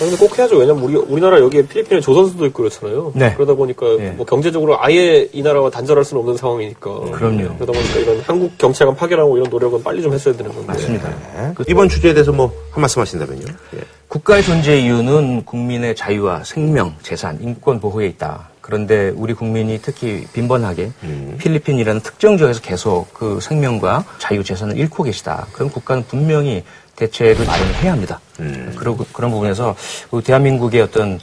아, 0.00 0.04
근데 0.04 0.16
꼭 0.16 0.38
해야죠. 0.38 0.56
왜냐면 0.56 0.82
우리, 0.82 0.96
우리나라 0.96 1.38
여기에 1.38 1.66
필리핀에 1.66 2.00
조선소도 2.00 2.46
있고 2.46 2.62
그렇잖아요. 2.62 3.12
네. 3.14 3.34
그러다 3.34 3.52
보니까 3.54 3.86
네. 3.98 4.10
뭐 4.12 4.24
경제적으로 4.24 4.82
아예 4.82 5.28
이 5.32 5.42
나라와 5.42 5.68
단절할 5.68 6.04
수는 6.04 6.20
없는 6.20 6.38
상황이니까. 6.38 7.00
그럼요. 7.10 7.56
그러다 7.56 7.72
보니까 7.72 7.98
이런 7.98 8.20
한국 8.20 8.56
경찰관 8.56 8.96
파견하고 8.96 9.36
이런 9.36 9.50
노력은 9.50 9.82
빨리 9.82 10.00
좀 10.00 10.14
했어야 10.14 10.34
되는 10.34 10.50
건데. 10.52 10.72
맞습니다. 10.72 11.08
네. 11.08 11.52
이번 11.68 11.88
주제에 11.90 12.14
대해서 12.14 12.32
뭐, 12.32 12.50
한 12.70 12.80
말씀 12.80 13.02
하신다면요? 13.02 13.44
예. 13.76 13.80
국가의 14.08 14.42
존재 14.42 14.80
이유는 14.80 15.44
국민의 15.44 15.94
자유와 15.94 16.44
생명, 16.44 16.94
재산, 17.02 17.38
인권 17.42 17.78
보호에 17.78 18.06
있다. 18.06 18.48
그런데 18.60 19.12
우리 19.14 19.34
국민이 19.34 19.78
특히 19.82 20.26
빈번하게 20.32 20.90
필리핀이라는 21.38 22.00
특정 22.02 22.36
지역에서 22.36 22.60
계속 22.60 23.12
그 23.12 23.38
생명과 23.40 24.04
자유, 24.18 24.42
재산을 24.44 24.76
잃고 24.76 25.04
계시다. 25.04 25.46
그럼 25.52 25.70
국가는 25.70 26.04
분명히 26.06 26.64
대책을 27.00 27.46
마련을 27.46 27.74
해야 27.76 27.92
합니다. 27.92 28.20
그러고 28.76 29.06
그런 29.12 29.30
부분에서 29.30 29.74
그 30.10 30.22
대한민국의 30.22 30.82
어떤 30.82 31.18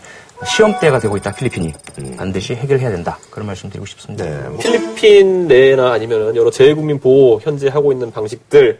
시험대가 0.45 0.99
되고 0.99 1.17
있다. 1.17 1.33
필리핀이 1.33 1.73
반드시 2.17 2.55
해결해야 2.55 2.91
된다. 2.91 3.17
그런 3.29 3.47
말씀드리고 3.47 3.85
싶습니다. 3.85 4.25
네. 4.25 4.37
뭐, 4.49 4.57
필리핀 4.57 5.47
내나 5.47 5.93
아니면 5.93 6.35
여러 6.35 6.51
재외국민 6.51 6.99
보호 6.99 7.39
현재 7.41 7.69
하고 7.69 7.91
있는 7.91 8.11
방식들 8.11 8.79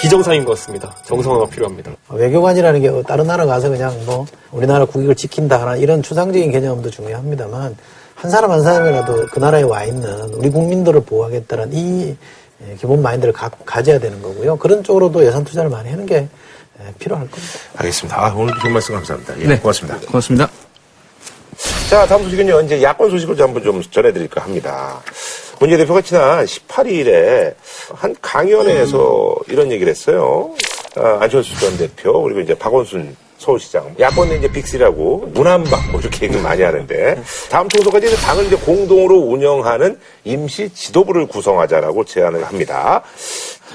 비정상인 0.00 0.44
것 0.44 0.52
같습니다. 0.52 0.94
정상화가 1.04 1.46
필요합니다. 1.46 1.90
외교관이라는 2.10 2.80
게 2.80 3.02
다른 3.02 3.26
나라 3.26 3.44
가서 3.46 3.68
그냥 3.68 3.92
뭐 4.06 4.26
우리나라 4.52 4.84
국익을 4.84 5.14
지킨다 5.14 5.60
하나 5.60 5.76
이런 5.76 6.02
추상적인 6.02 6.52
개념도 6.52 6.90
중요합니다만 6.90 7.76
한 8.14 8.30
사람 8.30 8.50
한 8.50 8.62
사람이라도 8.62 9.26
그 9.26 9.38
나라에 9.38 9.62
와 9.62 9.84
있는 9.84 10.34
우리 10.34 10.50
국민들을 10.50 11.02
보호하겠다는 11.02 11.72
이 11.72 12.08
예, 12.10 12.16
기본 12.78 13.02
마인드를 13.02 13.32
가, 13.32 13.50
가져야 13.64 13.98
되는 13.98 14.20
거고요. 14.20 14.56
그런 14.56 14.82
쪽으로도 14.82 15.24
예산 15.24 15.44
투자를 15.44 15.70
많이 15.70 15.90
하는 15.90 16.06
게 16.06 16.28
예, 16.80 16.94
필요할 16.98 17.28
겁니다. 17.28 17.58
알겠습니다. 17.76 18.24
아, 18.24 18.32
오늘도 18.34 18.60
좋은 18.60 18.72
말씀 18.72 18.94
감사합니다. 18.94 19.40
예, 19.40 19.46
네. 19.46 19.58
고맙습니다. 19.58 19.98
고맙습니다. 20.06 20.50
자, 21.90 22.06
다음 22.06 22.22
소식은요. 22.24 22.60
이제 22.62 22.82
야권 22.82 23.10
소식을 23.10 23.36
좀 23.36 23.48
한번 23.48 23.62
좀 23.62 23.82
전해드릴까 23.82 24.42
합니다. 24.42 25.02
문재인 25.58 25.80
대표가 25.80 26.00
지난 26.02 26.44
18일에 26.44 27.54
한 27.94 28.14
강연회에서 28.20 29.34
이런 29.48 29.72
얘기를 29.72 29.90
했어요. 29.90 30.54
아, 30.96 31.18
안철수 31.20 31.58
전 31.58 31.76
대표 31.76 32.22
그리고 32.22 32.40
이제 32.40 32.54
박원순 32.54 33.16
서울시장 33.38 33.94
야권은 33.98 34.38
이제 34.38 34.50
빅스라고 34.50 35.30
문한박 35.32 35.90
뭐 35.90 36.00
이렇게 36.00 36.26
얘기 36.26 36.36
많이 36.38 36.62
하는데 36.62 37.22
다음 37.50 37.68
총선까지 37.68 38.14
당을 38.20 38.46
이제 38.46 38.56
공동으로 38.56 39.16
운영하는 39.16 39.98
임시 40.24 40.68
지도부를 40.74 41.26
구성하자라고 41.26 42.04
제안을 42.04 42.44
합니다. 42.44 43.02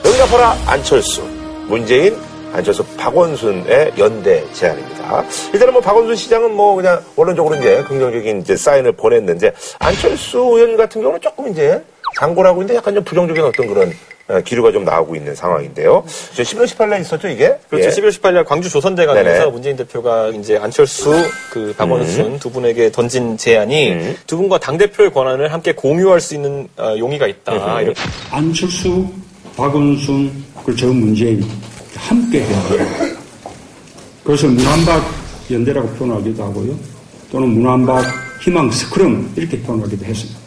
여기가 0.05 0.25
바로 0.25 0.43
안철수, 0.67 1.23
문재인, 1.67 2.15
안철수, 2.53 2.85
박원순의 2.97 3.93
연대 3.97 4.43
제안입니다. 4.53 5.25
일단은 5.53 5.73
뭐 5.73 5.81
박원순 5.81 6.15
시장은 6.15 6.53
뭐 6.53 6.75
그냥 6.75 7.01
원론적으로 7.15 7.55
이제 7.55 7.83
긍정적인 7.83 8.41
이제 8.41 8.55
사인을 8.55 8.91
보냈는데 8.91 9.53
안철수 9.79 10.37
의원 10.37 10.77
같은 10.77 11.01
경우는 11.01 11.21
조금 11.21 11.49
이제 11.51 11.83
장고라고 12.19 12.61
있는데 12.61 12.75
약간 12.75 12.93
좀 12.93 13.03
부정적인 13.03 13.43
어떤 13.43 13.67
그런 13.67 13.89
어, 13.89 14.12
기류가 14.41 14.71
좀 14.71 14.83
나오고 14.83 15.15
있는 15.15 15.35
상황인데요. 15.35 16.03
저 16.35 16.43
11월 16.43 16.65
18일에 16.65 17.01
있었죠 17.01 17.27
이게? 17.27 17.55
그렇죠. 17.69 17.87
예. 17.87 17.89
11월 17.91 18.09
18일 18.09 18.45
광주 18.45 18.69
조선대관에서. 18.69 19.49
문재인 19.51 19.75
대표가 19.75 20.29
이제 20.29 20.57
안철수, 20.57 21.11
그 21.51 21.73
박원순 21.77 22.39
두 22.39 22.49
분에게 22.51 22.91
던진 22.91 23.37
제안이 23.37 23.91
음. 23.91 24.17
두 24.27 24.37
분과 24.37 24.59
당 24.59 24.77
대표의 24.77 25.11
권한을 25.11 25.51
함께 25.53 25.73
공유할 25.73 26.19
수 26.19 26.35
있는 26.35 26.67
어, 26.77 26.95
용의가 26.97 27.27
있다. 27.27 27.81
이렇게 27.81 27.99
안철수, 28.31 29.05
박원순, 29.55 30.31
그리고 30.65 30.79
저 30.79 30.87
문재인 30.87 31.43
함께 31.95 32.41
해야 32.41 32.69
돼요. 32.69 32.87
그래서 34.23 34.47
문한박 34.47 35.03
연대라고 35.51 35.87
표현하기도 35.89 36.43
하고요. 36.43 36.75
또는 37.31 37.49
문한박 37.49 38.03
희망 38.41 38.71
스크럼 38.71 39.31
이렇게 39.35 39.59
표현하기도 39.61 40.05
했습니다. 40.05 40.39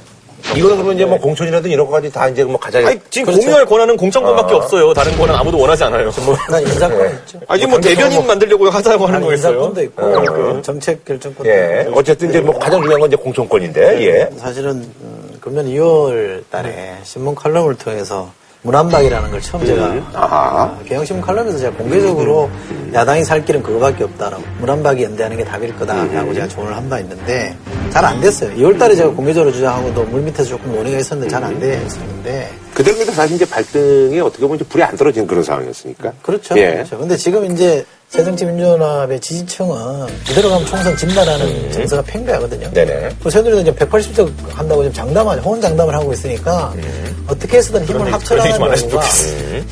이거는 0.57 0.77
그러면 0.77 0.95
이제 0.95 1.05
뭐 1.05 1.19
공천이라든 1.19 1.71
이런 1.71 1.87
거까지 1.87 2.11
다 2.11 2.29
이제 2.29 2.45
뭐 2.45 2.59
가자. 2.59 2.79
아니, 2.79 2.99
지금 3.11 3.35
공유할 3.35 3.67
권한은 3.67 3.97
공천권밖에 3.97 4.55
없어요. 4.55 4.93
다른 4.95 5.17
권한 5.17 5.37
아무도 5.37 5.59
원하지 5.59 5.85
않아요. 5.85 6.11
뭐. 6.25 6.37
나 6.49 6.61
인사권 6.61 7.11
있죠. 7.11 7.41
아니, 7.49 7.67
뭐 7.67 7.81
대변인 7.81 8.27
만들려고 8.27 8.69
하자고 8.71 9.07
하는 9.07 9.21
거겠어요. 9.23 9.53
인사권도 9.53 9.83
있고 9.83 10.13
그 10.33 10.63
정책 10.63 11.05
결정권도 11.05 11.51
예. 11.51 11.85
있고. 11.89 11.99
어쨌든 11.99 12.31
이제 12.31 12.41
뭐 12.41 12.59
가장 12.59 12.81
중요한 12.81 13.01
건 13.01 13.09
이제 13.09 13.17
공천권인데, 13.17 14.07
예. 14.07 14.31
사실은 14.39 14.71
음, 14.73 15.39
금년 15.41 15.67
2월 15.67 16.43
달에 16.51 16.95
신문 17.03 17.35
칼럼을 17.35 17.77
통해서 17.77 18.31
문안박이라는 18.63 19.31
걸 19.31 19.41
처음 19.41 19.65
제가 19.65 19.87
음. 19.91 20.05
어, 20.15 20.79
경영신문 20.87 21.25
칼럼에서 21.25 21.59
제가 21.59 21.77
공개적으로 21.77 22.51
야당이 22.93 23.25
살 23.25 23.45
길은 23.45 23.63
그거밖에 23.63 24.05
없다라고 24.05 24.43
문안박이 24.61 25.03
연대하는 25.05 25.37
게 25.37 25.45
답일 25.45 25.77
거다라고 25.77 26.35
제가 26.35 26.49
조언을 26.49 26.75
한 26.77 26.87
바 26.89 26.99
있는데 27.01 27.57
잘 27.91 28.05
안 28.05 28.21
됐어요. 28.21 28.51
2월달에 28.57 28.97
제가 28.97 29.11
공개적으로 29.11 29.53
주장하고도 29.53 30.05
물밑에서 30.05 30.45
조금 30.51 30.73
논의가 30.75 30.99
있었는데 30.99 31.31
잘 31.31 31.43
안 31.45 31.59
됐었는데 31.59 32.51
그대로 32.75 32.97
보면 32.99 33.15
사실 33.15 33.37
이제 33.37 33.45
발등에 33.49 34.21
어떻게 34.21 34.43
보면 34.47 34.59
불이 34.69 34.83
안 34.83 34.97
떨어지는 34.97 35.27
그런 35.27 35.43
상황이었으니까. 35.43 36.13
그렇죠. 36.23 36.57
예. 36.59 36.73
그렇죠. 36.75 36.99
근데 36.99 37.17
지금 37.17 37.51
이제 37.51 37.85
새정치민주연합의 38.09 39.21
지지층은 39.21 40.07
이대로 40.31 40.49
가면 40.51 40.67
총선 40.67 40.97
진다라는 40.97 41.73
정서가 41.73 42.03
팽배하거든요. 42.03 42.67
음. 42.69 42.73
네네. 42.73 43.17
그 43.23 43.31
새누리도 43.31 43.61
이제 43.63 43.73
180석 43.73 44.31
한다고 44.55 44.83
지금 44.83 44.95
장담하죠. 44.95 45.43
호언 45.43 45.61
장담을 45.61 45.93
하고 45.95 46.13
있으니까 46.13 46.73
음. 46.77 47.27
어떻게 47.29 47.59
해서든 47.59 47.85
힘을 47.85 48.13
합쳐라는 48.13 48.53
요구가 48.53 49.03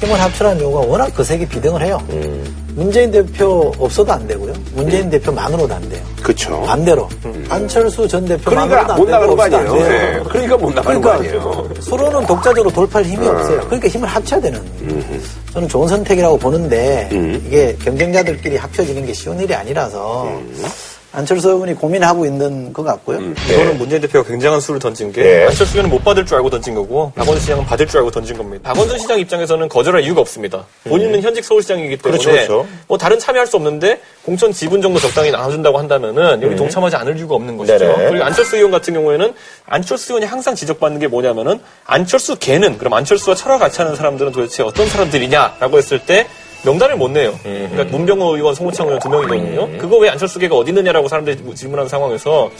힘을 0.00 0.20
합쳐라는 0.20 0.60
요구가 0.62 0.86
워낙 0.86 1.14
거세게 1.14 1.48
비등을 1.48 1.82
해요. 1.82 2.02
음. 2.10 2.62
문재인 2.74 3.12
대표 3.12 3.72
없어도 3.78 4.12
안 4.12 4.26
되고요. 4.26 4.52
문재인 4.72 5.08
대표만으로도 5.08 5.72
안 5.72 5.88
돼요. 5.88 6.02
그렇죠. 6.20 6.60
반대로 6.62 7.08
안철수 7.48 8.08
전 8.08 8.24
대표만으로도 8.26 8.94
그러니까 9.04 9.16
안못거안 9.16 9.54
아니에요. 9.54 9.74
돼요. 9.74 9.88
네. 9.88 10.22
그러니까 10.28 10.56
못 10.56 10.74
나가는 10.74 11.00
거 11.00 11.08
그러니까 11.10 11.14
아니에요. 11.38 11.68
서로는 11.80 12.26
독자적으로 12.26 12.72
돌파할 12.72 13.06
힘이 13.08 13.28
없어요. 13.28 13.60
그러니까 13.66 13.88
힘을 13.88 14.08
합쳐야 14.08 14.40
되는. 14.40 14.60
저는 15.54 15.68
좋은 15.68 15.86
선택이라고 15.86 16.36
보는데 16.36 17.08
이게 17.46 17.76
경쟁자들끼리 17.76 18.56
합쳐지는 18.56 19.06
게 19.06 19.12
쉬운 19.12 19.38
일이 19.38 19.54
아니라서 19.54 20.28
안철수 21.14 21.48
의원이 21.50 21.74
고민하고 21.74 22.26
있는 22.26 22.72
것 22.72 22.82
같고요. 22.82 23.18
이거는 23.18 23.78
문재인 23.78 24.02
대표가 24.02 24.28
굉장한 24.28 24.60
수를 24.60 24.80
던진 24.80 25.12
게 25.12 25.22
네. 25.22 25.44
안철수 25.44 25.74
의원은 25.74 25.90
못 25.90 26.04
받을 26.04 26.26
줄 26.26 26.36
알고 26.36 26.50
던진 26.50 26.74
거고 26.74 27.12
박원순 27.14 27.40
시장은 27.40 27.64
받을 27.64 27.86
줄 27.86 27.98
알고 27.98 28.10
던진 28.10 28.36
겁니다. 28.36 28.72
박원순 28.72 28.98
시장 28.98 29.18
입장에서는 29.20 29.68
거절할 29.68 30.02
이유가 30.02 30.20
없습니다. 30.20 30.66
본인은 30.84 31.22
현직 31.22 31.44
서울시장이기 31.44 31.98
때문에 31.98 32.22
그렇죠, 32.22 32.30
그렇죠. 32.30 32.66
뭐 32.88 32.98
다른 32.98 33.18
참여할 33.18 33.46
수 33.46 33.56
없는데 33.56 34.00
공천 34.24 34.52
지분 34.52 34.82
정도 34.82 34.98
적당히 34.98 35.30
나눠준다고 35.30 35.78
한다면은 35.78 36.42
여기 36.42 36.56
동참하지 36.56 36.96
않을 36.96 37.16
이유가 37.16 37.36
없는 37.36 37.56
것이죠. 37.56 37.78
네네. 37.78 38.10
그리고 38.10 38.24
안철수 38.24 38.56
의원 38.56 38.72
같은 38.72 38.92
경우에는 38.94 39.34
안철수 39.66 40.12
의원이 40.12 40.26
항상 40.26 40.56
지적받는 40.56 40.98
게 40.98 41.06
뭐냐면은 41.06 41.60
안철수 41.84 42.36
걔는 42.36 42.78
그럼 42.78 42.92
안철수와 42.94 43.36
철학 43.36 43.58
같이 43.58 43.80
하는 43.80 43.94
사람들은 43.94 44.32
도대체 44.32 44.64
어떤 44.64 44.88
사람들이냐라고 44.88 45.78
했을 45.78 46.00
때 46.00 46.26
명단을 46.64 46.96
못 46.96 47.10
내요. 47.10 47.38
그러니까 47.42 47.84
문병호 47.84 48.36
의원, 48.36 48.54
송호창 48.54 48.86
의원 48.86 49.00
두 49.00 49.08
명이거든요. 49.08 49.78
그거 49.78 49.98
왜 49.98 50.08
안철수 50.08 50.38
걔가 50.38 50.56
어디 50.56 50.70
있느냐라고 50.70 51.08
사람들이 51.08 51.38
질문하는 51.54 51.88
상황에서 51.88 52.50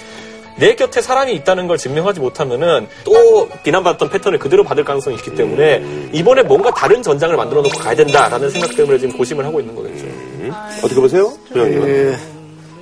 내 0.56 0.74
곁에 0.76 1.00
사람이 1.00 1.34
있다는 1.34 1.66
걸 1.66 1.78
증명하지 1.78 2.20
못하면은 2.20 2.86
또 3.02 3.48
비난받았던 3.64 4.08
패턴을 4.10 4.38
그대로 4.38 4.62
받을 4.62 4.84
가능성이 4.84 5.16
있기 5.16 5.34
때문에 5.34 5.82
이번에 6.12 6.42
뭔가 6.42 6.70
다른 6.70 7.02
전장을 7.02 7.34
만들어 7.36 7.60
놓고 7.62 7.76
가야 7.78 7.96
된다라는 7.96 8.50
생각 8.50 8.76
때문에 8.76 8.98
지금 8.98 9.16
고심을 9.16 9.44
하고 9.44 9.58
있는 9.58 9.74
거겠죠. 9.74 10.06
어떻게 10.78 11.00
보세요? 11.00 11.32
그 11.52 12.16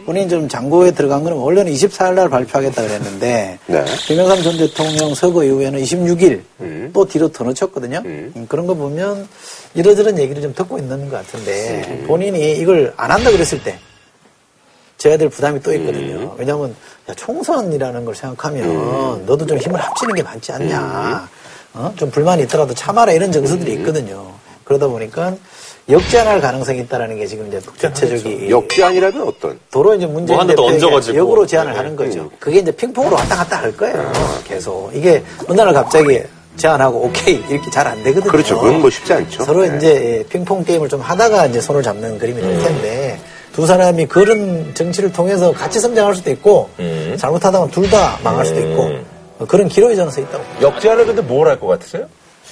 본인이 0.05 0.29
좀 0.29 0.49
장고에 0.49 0.91
들어간 0.93 1.23
거는 1.23 1.37
원래는 1.37 1.73
24일 1.73 2.15
날 2.15 2.29
발표하겠다 2.29 2.83
그랬는데 2.83 3.59
네. 3.67 3.85
김영삼 4.07 4.43
전 4.43 4.57
대통령 4.57 5.15
서거 5.15 5.45
이후에는 5.45 5.81
26일 5.81 6.43
음. 6.61 6.91
또 6.93 7.05
뒤로 7.07 7.29
더 7.29 7.45
늦췄거든요. 7.45 8.03
음, 8.05 8.47
그런 8.49 8.67
거 8.67 8.75
보면 8.75 9.29
이러저런 9.75 10.19
얘기를 10.19 10.43
좀 10.43 10.55
듣고 10.55 10.79
있는 10.79 11.09
것 11.09 11.17
같은데 11.17 11.85
음. 11.89 12.05
본인이 12.07 12.59
이걸 12.59 12.93
안 12.97 13.11
한다 13.11 13.31
그랬을 13.31 13.63
때 13.63 13.79
져야 14.99 15.17
될 15.17 15.29
부담이 15.29 15.61
또 15.63 15.73
있거든요. 15.75 16.17
음. 16.17 16.31
왜냐하면 16.37 16.75
야, 17.09 17.15
총선이라는 17.15 18.05
걸 18.05 18.15
생각하면 18.15 19.27
너도 19.27 19.47
좀 19.47 19.59
힘을 19.59 19.81
합치는 19.81 20.15
게 20.15 20.23
맞지 20.23 20.53
않냐. 20.53 21.29
음. 21.75 21.79
어? 21.79 21.93
좀 21.97 22.11
불만이 22.11 22.43
있더라도 22.43 22.75
참아라 22.75 23.13
이런 23.13 23.33
정서들이 23.33 23.73
있거든요. 23.75 24.33
그러다 24.65 24.87
보니까 24.89 25.35
역전할 25.89 26.41
가능성이 26.41 26.81
있다라는 26.81 27.19
게 27.19 27.27
지금 27.27 27.49
이제 27.49 27.61
대체적인 27.79 28.49
역제안이라면 28.49 29.27
어떤? 29.27 29.59
도로 29.71 29.95
이제 29.95 30.07
문재인 30.07 30.39
뭐 30.55 30.67
얹어가지고. 30.67 31.17
역으로 31.19 31.47
제안을 31.47 31.73
네. 31.73 31.77
하는 31.77 31.97
거죠. 31.97 32.31
그게 32.39 32.61
이제 32.61 32.71
핑퐁으로 32.71 33.17
왔다 33.17 33.37
갔다 33.37 33.61
할 33.63 33.77
거예요. 33.77 34.13
계속 34.47 34.91
이게 34.95 35.23
어느 35.49 35.61
날 35.61 35.73
갑자기 35.73 36.21
제안하고 36.57 36.99
오케이 37.07 37.43
이렇게 37.49 37.71
잘 37.71 37.87
안 37.87 38.03
되거든요. 38.05 38.31
그렇죠. 38.31 38.59
그건 38.61 38.81
뭐 38.81 38.91
쉽지 38.91 39.13
않죠. 39.13 39.43
서로 39.45 39.67
네. 39.67 39.77
이제 39.77 40.25
핑퐁 40.29 40.65
게임을 40.65 40.89
좀 40.89 41.01
하다가 41.01 41.47
이제 41.47 41.61
손을 41.61 41.83
잡는 41.83 42.19
그림이 42.19 42.41
될 42.41 42.59
텐데 42.61 43.21
두 43.53 43.67
사람이 43.67 44.07
그런 44.07 44.73
정치를 44.75 45.13
통해서 45.13 45.53
같이 45.53 45.81
성장할 45.81 46.15
수도 46.15 46.31
있고 46.31 46.71
잘못하다가 47.19 47.67
둘 47.69 47.91
다 47.91 48.19
망할 48.23 48.47
수도 48.47 48.61
있고 48.61 48.89
어, 49.41 49.47
그런 49.49 49.67
기로에 49.69 49.97
저는 49.97 50.13
서 50.13 50.21
있다고. 50.21 50.45
역제안을 50.63 51.07
근데 51.07 51.23
뭘 51.23 51.49
할 51.49 51.59
것 51.59 51.67
같으세요? 51.67 52.07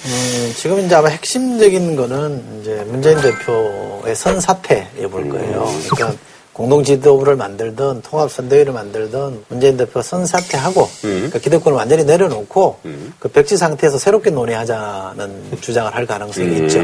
음, 0.05 0.53
지금 0.55 0.79
이제 0.79 0.95
아마 0.95 1.09
핵심적인 1.09 1.95
거는 1.95 2.61
이제 2.61 2.83
문재인 2.87 3.19
대표의 3.21 4.15
선사태에 4.15 5.07
볼 5.09 5.29
거예요. 5.29 5.65
그러니까 5.89 6.19
공동 6.53 6.83
지도부를 6.83 7.35
만들든 7.35 8.01
통합 8.01 8.29
선대위를 8.31 8.73
만들든 8.73 9.43
문재인 9.47 9.77
대표 9.77 10.01
선사퇴하고 10.01 10.89
그러니까 11.01 11.39
기득권을 11.39 11.77
완전히 11.77 12.03
내려놓고 12.03 12.79
그 13.19 13.27
백지 13.29 13.57
상태에서 13.57 13.97
새롭게 13.97 14.31
논의하자는 14.31 15.57
주장을 15.61 15.93
할 15.95 16.05
가능성이 16.05 16.57
있죠. 16.63 16.79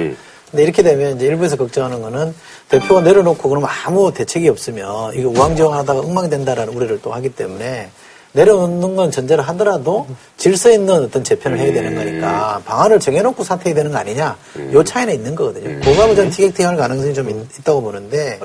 근데 0.49 0.63
이렇게 0.63 0.81
되면 0.81 1.17
이제 1.17 1.25
일부에서 1.25 1.57
걱정하는 1.57 2.01
거는 2.01 2.33
대표가 2.69 3.01
내려놓고 3.01 3.49
그러면 3.49 3.69
아무 3.85 4.13
대책이 4.13 4.47
없으면 4.47 5.13
이거 5.15 5.29
우왕좌왕하다가 5.29 5.99
엉망된다라는 5.99 6.73
우려를 6.73 7.01
또 7.01 7.11
하기 7.13 7.29
때문에 7.29 7.89
내려놓는 8.37 8.95
건 8.95 9.09
전제를 9.09 9.43
하더라도 9.49 10.05
질서 10.37 10.69
있는 10.71 11.05
어떤 11.05 11.23
재편을 11.23 11.57
해야 11.57 11.73
되는 11.73 11.95
거니까 11.95 12.61
방안을 12.65 12.99
정해놓고 12.99 13.43
사퇴해야 13.43 13.73
되는 13.75 13.91
거 13.91 13.97
아니냐. 13.97 14.37
요 14.73 14.83
차이는 14.83 15.13
있는 15.15 15.33
거거든요. 15.33 15.79
그거하고 15.81 16.13
저는 16.15 16.29
티격태격할 16.29 16.77
가능성이 16.77 17.13
좀 17.15 17.29
있, 17.29 17.63
다고 17.63 17.81
보는데. 17.81 18.39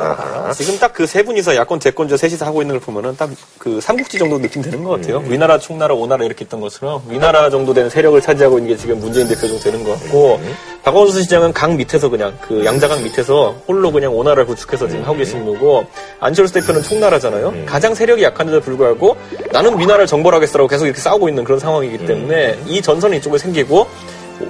지금 0.56 0.78
딱 0.78 0.92
그 0.94 1.06
세 1.06 1.22
분이서 1.22 1.56
야권 1.56 1.78
대권자 1.78 2.16
셋이서 2.16 2.46
하고 2.46 2.62
있는 2.62 2.74
걸 2.78 2.80
보면은 2.80 3.16
딱 3.16 3.28
그 3.58 3.80
삼국지 3.80 4.18
정도 4.18 4.38
느낌 4.40 4.60
되는 4.62 4.82
것 4.82 4.90
같아요. 5.00 5.18
위나라, 5.28 5.56
충나라, 5.58 5.94
오나라 5.94 6.24
이렇게 6.24 6.44
있던 6.44 6.60
것처럼 6.60 7.00
위나라 7.08 7.48
정도 7.48 7.72
되는 7.72 7.88
세력을 7.90 8.20
차지하고 8.20 8.58
있는 8.58 8.72
게 8.74 8.76
지금 8.76 8.98
문재인 8.98 9.28
대표 9.28 9.42
정도 9.46 9.58
되는 9.60 9.84
것 9.84 9.92
같고 10.00 10.40
박원순 10.82 11.22
시장은 11.22 11.52
강 11.52 11.76
밑에서 11.76 12.08
그냥 12.08 12.36
그 12.40 12.64
양자강 12.64 13.04
밑에서 13.04 13.54
홀로 13.68 13.92
그냥 13.92 14.16
오나라를 14.16 14.46
구축해서 14.46 14.88
지금 14.88 15.04
하고 15.04 15.16
계시는 15.16 15.46
거고 15.46 15.84
안철수 16.18 16.54
대표는 16.54 16.82
총나라잖아요. 16.82 17.66
가장 17.66 17.94
세력이 17.94 18.24
약한데도 18.24 18.60
불구하고 18.62 19.16
나는 19.52 19.76
위나라를 19.82 20.06
정벌하겠어라고 20.06 20.68
계속 20.68 20.86
이렇게 20.86 21.00
싸우고 21.00 21.28
있는 21.28 21.44
그런 21.44 21.58
상황이기 21.58 22.06
때문에 22.06 22.58
이 22.66 22.80
전선이 22.80 23.16
이쪽에 23.18 23.38
생기고 23.38 23.86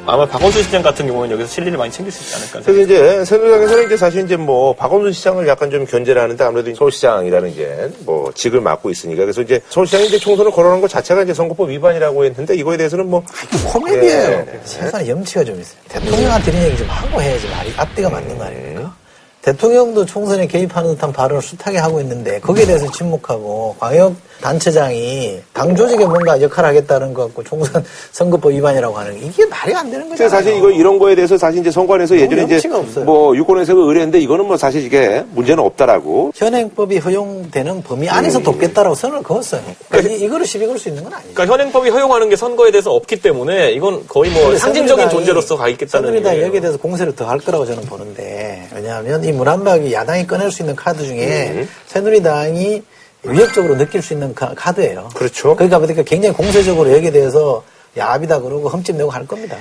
아마 0.07 0.27
박원순 0.27 0.63
시장 0.63 0.83
같은 0.83 1.07
경우는 1.07 1.31
여기서 1.33 1.49
실리를 1.51 1.77
많이 1.77 1.91
챙길 1.91 2.11
수 2.13 2.23
있지 2.23 2.35
않을까. 2.37 2.61
그래서 2.73 2.81
이제 2.83 3.25
새누리당에서는 3.25 3.87
이제 3.87 3.97
사실 3.97 4.25
이제 4.25 4.37
뭐 4.37 4.75
박원순 4.75 5.13
시장을 5.13 5.47
약간 5.49 5.71
좀 5.71 5.85
견제를 5.85 6.23
하는데 6.23 6.43
아무래도 6.45 6.75
서울시장이라는 6.75 7.51
이제 7.51 7.91
뭐 8.01 8.31
직을 8.35 8.61
맡고 8.61 8.91
있으니까 8.91 9.23
그래서 9.23 9.43
이제 9.43 9.61
서울시장이 9.69 10.07
이제 10.07 10.19
총선을 10.19 10.51
걸어놓은 10.53 10.81
것 10.81 10.89
자체가 10.89 11.23
이제 11.25 11.35
선거법 11.35 11.69
위반이라고 11.71 12.25
했는데 12.25 12.55
이거에 12.55 12.77
대해서는 12.77 13.09
뭐 13.09 13.23
코미디예요. 13.67 14.31
예. 14.31 14.61
세상에 14.65 15.09
염치가 15.09 15.45
좀 15.45 15.61
있어요. 15.61 15.77
대통령한테 15.89 16.53
이런 16.53 16.65
얘기 16.65 16.77
좀 16.79 16.87
하고 16.89 17.21
해야지 17.21 17.47
말이 17.49 17.73
앞뒤가 17.77 18.09
맞는 18.09 18.39
거 18.39 18.45
아닙니까? 18.45 18.95
대통령도 19.43 20.07
총선에 20.07 20.47
개입하는 20.47 20.95
듯한 20.95 21.13
발언을 21.13 21.43
숱하게 21.43 21.79
하고 21.79 22.01
있는데 22.01 22.39
거기에 22.41 22.65
대해서 22.65 22.91
침묵하고 22.93 23.75
광역 23.79 24.15
단체장이 24.41 25.39
당 25.53 25.75
조직에 25.75 26.05
뭔가 26.05 26.41
역할을 26.41 26.69
하겠다는 26.71 27.15
것 27.15 27.25
같고 27.27 27.45
총선 27.45 27.85
선거법 28.13 28.53
위반이라고 28.53 28.97
하는 28.97 29.19
게 29.19 29.27
이게 29.27 29.47
말이 29.47 29.73
안 29.75 29.91
되는 29.91 30.09
거잖아요. 30.09 30.29
사실 30.29 30.57
이거 30.57 30.71
이런 30.71 30.99
거에 30.99 31.15
대해서 31.15 31.37
사실 31.39 31.61
이제 31.61 31.71
선관에서 31.71 32.17
예전에 32.17 32.43
이제 32.45 32.69
없어요. 32.69 33.05
뭐 33.05 33.37
유권에서 33.37 33.73
의뢰했는데 33.75 34.19
이거는 34.21 34.47
뭐 34.47 34.57
사실 34.57 34.85
이게 34.85 35.25
문제는 35.31 35.63
없다라고 35.63 36.33
현행법이 36.35 36.99
허용되는 36.99 37.83
범위 37.83 38.09
안에서 38.09 38.39
음. 38.39 38.43
돕겠다라고 38.45 38.95
선을 38.97 39.23
그었어요. 39.23 39.61
그러니까 39.89 40.13
이- 40.15 40.21
이거를 40.23 40.47
시비 40.47 40.67
걸 40.67 40.77
수 40.79 40.89
있는 40.89 41.05
건 41.05 41.15
아니죠. 41.15 41.35
그러니까 41.35 41.55
현행법이 41.55 41.91
허용하는 41.91 42.29
게 42.29 42.35
선거에 42.37 42.71
대해서 42.73 42.93
없기 42.93 43.21
때문에 43.21 43.73
이건 43.73 44.05
거의 44.09 44.31
뭐 44.33 44.57
상징적인 44.57 45.09
존재로서 45.11 45.57
가 45.57 45.69
있겠다는 45.69 46.15
얘기예요. 46.17 46.47
여기에 46.47 46.61
대해서 46.61 46.79
공세를 46.79 47.15
더 47.17 47.23
할 47.33 47.39
거라고 47.39 47.65
저는 47.65 47.85
보는데 47.85 48.69
왜냐하면 48.75 49.23
이 49.33 49.35
문안박이 49.35 49.93
야당이 49.93 50.27
꺼낼 50.27 50.51
수 50.51 50.63
있는 50.63 50.77
카드 50.77 51.05
중에 51.05 51.53
음. 51.55 51.69
새누리당이 51.87 52.83
위협적으로 53.25 53.77
느낄 53.77 54.03
수 54.03 54.13
있는 54.13 54.35
카, 54.35 54.55
드예요 54.73 55.09
그렇죠. 55.15 55.57
그러니까 55.57 55.79
보니까 55.79 56.03
굉장히 56.03 56.35
공세적으로 56.35 56.93
여기에 56.93 57.11
대해서 57.13 57.65
야합이다 57.97 58.41
그러고 58.41 58.69
흠집 58.69 58.97
내고 58.97 59.11
할 59.11 59.27
겁니다. 59.27 59.57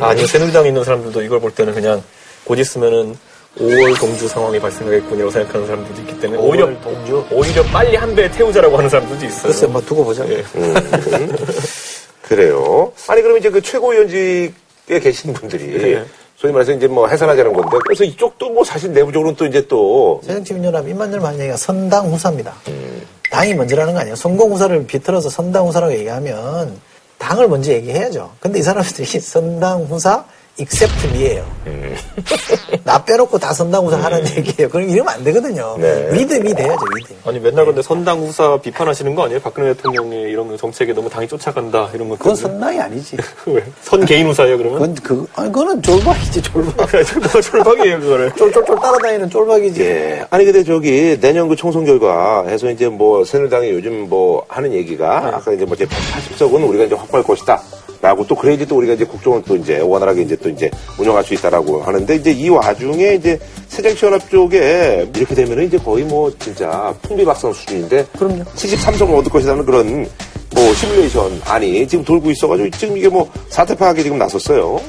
아니 0.00 0.26
새누리당에 0.26 0.68
있는 0.68 0.84
사람들도 0.84 1.22
이걸 1.22 1.40
볼 1.40 1.52
때는 1.52 1.74
그냥 1.74 2.02
곧 2.44 2.58
있으면은 2.58 3.16
5월 3.56 3.98
동주 3.98 4.28
상황이 4.28 4.60
발생하겠군이라고 4.60 5.30
생각하는 5.30 5.66
사람들도 5.66 6.00
있기 6.02 6.20
때문에 6.20 6.40
오히려 6.40 6.80
동주? 6.80 7.24
오히려 7.30 7.62
빨리 7.64 7.96
한배 7.96 8.30
태우자라고 8.30 8.76
하는 8.76 8.88
사람들도 8.88 9.24
있어요. 9.24 9.42
글쎄 9.42 9.66
뭐 9.66 9.80
두고 9.80 10.04
보자. 10.04 10.28
예. 10.28 10.44
그래요. 12.22 12.92
아니 13.08 13.22
그러면 13.22 13.40
이제 13.40 13.50
그 13.50 13.62
최고위원직에 13.62 14.52
계신 15.00 15.32
분들이 15.32 15.66
네. 15.66 16.04
소위 16.38 16.52
말해서 16.52 16.72
이제 16.72 16.86
뭐 16.86 17.08
해산하자는 17.08 17.52
건데 17.52 17.78
그래서 17.84 18.04
이쪽도 18.04 18.50
뭐 18.50 18.62
사실 18.62 18.92
내부적으로는 18.92 19.34
또 19.34 19.44
이제 19.44 19.66
또 19.66 20.20
새정치민주연합 20.24 20.88
입만 20.88 21.12
열면 21.12 21.26
하는 21.26 21.40
얘기가 21.40 21.56
선당 21.56 22.12
후사입니다. 22.12 22.54
음. 22.68 23.02
당이 23.32 23.54
먼저라는 23.54 23.92
거 23.92 23.98
아니에요. 23.98 24.14
성공 24.14 24.52
후사를 24.52 24.86
비틀어서 24.86 25.30
선당 25.30 25.66
후사라고 25.66 25.92
얘기하면 25.94 26.78
당을 27.18 27.48
먼저 27.48 27.72
얘기해야죠. 27.72 28.30
근데 28.38 28.60
이 28.60 28.62
사람들이 28.62 29.04
선당 29.20 29.82
후사 29.82 30.24
except 30.58 31.06
me예요. 31.08 31.44
나 32.84 33.02
빼놓고 33.04 33.38
다 33.38 33.52
선당 33.52 33.84
후사 33.84 33.96
하는 33.98 34.26
얘기예요. 34.36 34.68
그럼 34.68 34.88
이러면 34.88 35.14
안 35.14 35.24
되거든요. 35.24 35.76
네. 35.78 36.08
with 36.12 36.34
me 36.34 36.54
돼야죠, 36.54 36.84
with. 36.96 37.14
아니 37.24 37.38
맨날 37.38 37.64
근데 37.66 37.80
선당 37.82 38.20
후사 38.20 38.58
비판하시는 38.60 39.14
거 39.14 39.24
아니에요? 39.24 39.40
박근혜 39.40 39.72
대통령이 39.74 40.22
이런 40.22 40.48
거 40.48 40.56
정책에 40.56 40.92
너무 40.92 41.08
당이 41.08 41.28
쫓아간다 41.28 41.90
이런 41.94 42.08
거. 42.08 42.16
그건 42.16 42.34
선당이 42.34 42.80
아니지. 42.80 43.16
왜? 43.46 43.64
선 43.82 44.04
개인 44.04 44.26
후사예요 44.26 44.58
그러면? 44.58 44.78
그건 44.80 44.94
그 45.02 45.26
아니 45.36 45.52
그거는 45.52 45.82
쫄박이지 45.82 46.42
쫄박. 46.42 46.76
뭐가 47.18 47.40
졸박이에요 47.40 48.00
그거를. 48.00 48.32
쫄쫄쫄 48.34 48.76
따라다니는 48.80 49.30
쫄박이지. 49.30 49.82
예. 49.82 50.26
아니 50.30 50.44
근데 50.44 50.64
저기 50.64 51.18
내년 51.20 51.48
그 51.48 51.56
총선 51.56 51.84
결과 51.84 52.44
해서 52.46 52.68
이제 52.70 52.88
뭐 52.88 53.24
새누리당이 53.24 53.70
요즘 53.70 54.08
뭐 54.08 54.44
하는 54.48 54.72
얘기가 54.72 55.36
아까 55.36 55.52
이제 55.52 55.64
뭐 55.64 55.74
이제 55.74 55.86
180석은 55.86 56.68
우리가 56.68 56.84
이제 56.84 56.94
확보할 56.94 57.22
것이다. 57.24 57.62
라고 58.08 58.26
또 58.26 58.34
그래야지 58.34 58.64
또 58.64 58.78
우리가 58.78 58.94
이제 58.94 59.04
국정을 59.04 59.42
또 59.46 59.54
이제 59.54 59.80
원활하게 59.80 60.22
이제 60.22 60.34
또 60.36 60.48
이제 60.48 60.70
운영할 60.98 61.22
수 61.22 61.34
있다라고 61.34 61.82
하는데 61.82 62.16
이제 62.16 62.30
이 62.30 62.48
와중에 62.48 63.16
이제 63.16 63.38
새정치연합 63.68 64.30
쪽에 64.30 65.06
이렇게 65.14 65.34
되면은 65.34 65.66
이제 65.66 65.76
거의 65.76 66.04
뭐 66.04 66.32
진짜 66.38 66.94
풍비박산 67.02 67.52
수준인데 67.52 68.06
그럼요. 68.18 68.44
73석을 68.44 69.14
얻을 69.18 69.30
것이라는 69.30 69.62
그런 69.66 70.08
뭐 70.54 70.74
시뮬레이션 70.74 71.42
안이 71.44 71.86
지금 71.86 72.02
돌고 72.02 72.30
있어가지고 72.30 72.70
지금 72.70 72.96
이게 72.96 73.10
뭐 73.10 73.30
사태 73.50 73.76
파악에 73.76 74.02
지금 74.02 74.16
나섰어요. 74.16 74.80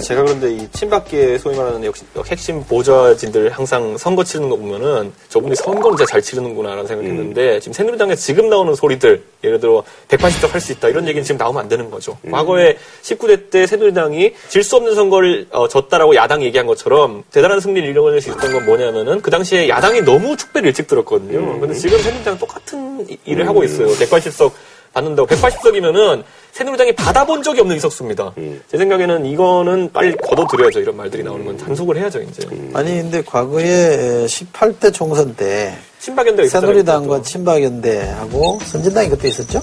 제가 0.00 0.22
그런데 0.22 0.52
이 0.52 0.68
친박계 0.72 1.38
소위 1.38 1.56
말하는 1.56 1.84
역시 1.84 2.04
핵심 2.26 2.62
보좌진들 2.64 3.50
항상 3.50 3.96
선거 3.96 4.22
치르는 4.24 4.48
거 4.48 4.56
보면은 4.56 5.12
저분이 5.28 5.54
선거를 5.56 5.96
진짜 5.96 6.10
잘 6.10 6.22
치르는구나라는 6.22 6.86
생각이 6.86 7.08
드는데 7.08 7.60
지금 7.60 7.72
새누리당에 7.72 8.14
지금 8.16 8.48
나오는 8.48 8.74
소리들 8.74 9.22
예를 9.44 9.60
들어 9.60 9.82
180석 10.08 10.50
할 10.50 10.60
수 10.60 10.72
있다 10.72 10.88
이런 10.88 11.06
얘기는 11.06 11.22
지금 11.24 11.38
나오면 11.38 11.62
안 11.62 11.68
되는 11.68 11.90
거죠. 11.90 12.18
과거에 12.30 12.76
19대 13.02 13.50
때 13.50 13.66
새누리당이 13.66 14.32
질 14.48 14.62
수 14.62 14.76
없는 14.76 14.94
선거를 14.94 15.46
어, 15.50 15.68
졌다라고 15.68 16.14
야당이 16.16 16.44
얘기한 16.46 16.66
것처럼 16.66 17.22
대단한 17.30 17.60
승리를 17.60 17.88
이뤄낼 17.88 18.20
수 18.20 18.30
있었던 18.30 18.52
건 18.52 18.66
뭐냐면은 18.66 19.20
그 19.22 19.30
당시에 19.30 19.68
야당이 19.68 20.02
너무 20.02 20.36
축배를 20.36 20.68
일찍 20.68 20.86
들었거든요. 20.88 21.60
근데 21.60 21.74
지금 21.74 21.98
새누리당은 21.98 22.38
똑같은 22.38 23.06
이- 23.08 23.16
일을 23.26 23.46
하고 23.48 23.62
있어요. 23.64 23.86
180석 23.88 24.50
받는다고 24.92 25.28
180석이면은 25.28 26.24
새누리당이 26.56 26.92
받아본 26.94 27.42
적이 27.42 27.60
없는 27.60 27.76
의석수입니다. 27.76 28.32
제 28.66 28.78
생각에는 28.78 29.26
이거는 29.26 29.90
빨리 29.92 30.16
걷어들여야죠. 30.16 30.80
이런 30.80 30.96
말들이 30.96 31.22
나오는 31.22 31.44
건 31.44 31.54
단속을 31.58 31.98
해야죠. 31.98 32.22
이제 32.22 32.48
아니 32.72 33.02
근데 33.02 33.22
과거에 33.22 34.24
18대 34.24 34.90
총선 34.90 35.34
때 35.36 35.74
있었잖아요. 36.00 36.48
새누리당과 36.48 37.20
친박연대하고 37.20 38.60
선진당이 38.64 39.10
그때 39.10 39.28
있었죠? 39.28 39.60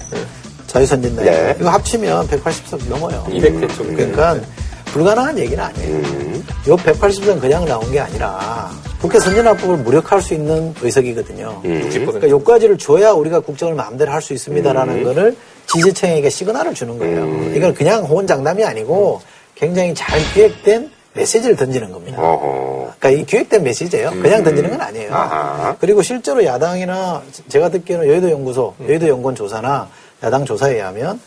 자유선진당. 0.67 1.25
네. 1.25 1.55
이거 1.59 1.69
합치면 1.69 2.27
180석 2.27 2.87
넘어요. 2.87 3.25
200대 3.27 3.75
쪽. 3.75 3.87
그러니까 3.87 4.39
불가능한 4.85 5.39
얘기는 5.39 5.63
아니에요. 5.63 5.97
요 6.67 6.77
180석 6.77 7.41
그냥 7.41 7.65
나온 7.65 7.91
게 7.91 7.99
아니라 8.01 8.69
국회 9.01 9.19
선진화법을 9.19 9.77
무력화할 9.77 10.21
수 10.21 10.35
있는 10.35 10.75
의석이거든요. 10.79 11.61
음. 11.65 11.89
60%. 11.89 12.05
그러니까 12.05 12.29
요까지를 12.29 12.77
줘야 12.77 13.13
우리가 13.13 13.39
국정을 13.39 13.73
마음대로 13.73 14.11
할 14.11 14.21
수 14.21 14.33
있습니다라는 14.33 15.03
거를 15.03 15.35
지지층에게 15.67 16.29
시그널을 16.29 16.73
주는 16.73 16.97
거예요. 16.97 17.55
이건 17.55 17.73
그냥 17.73 18.03
호언장담이 18.03 18.63
아니고 18.63 19.21
굉장히 19.55 19.93
잘 19.93 20.19
기획된 20.33 20.91
메시지를 21.13 21.55
던지는 21.55 21.91
겁니다. 21.91 22.21
어허. 22.21 22.93
그러니까 22.99 23.09
이 23.21 23.25
기획된 23.25 23.63
메시지예요. 23.63 24.11
그냥 24.21 24.43
던지는 24.43 24.71
건 24.71 24.81
아니에요. 24.81 25.13
아하. 25.13 25.75
그리고 25.79 26.01
실제로 26.01 26.43
야당이나 26.43 27.21
제가 27.49 27.69
듣기에는 27.69 28.07
여의도 28.07 28.31
연구소, 28.31 28.73
여의도 28.87 29.07
연구원 29.07 29.35
조사나 29.35 29.89
야당 30.23 30.45
조사에 30.45 30.73
의하면 30.73 31.19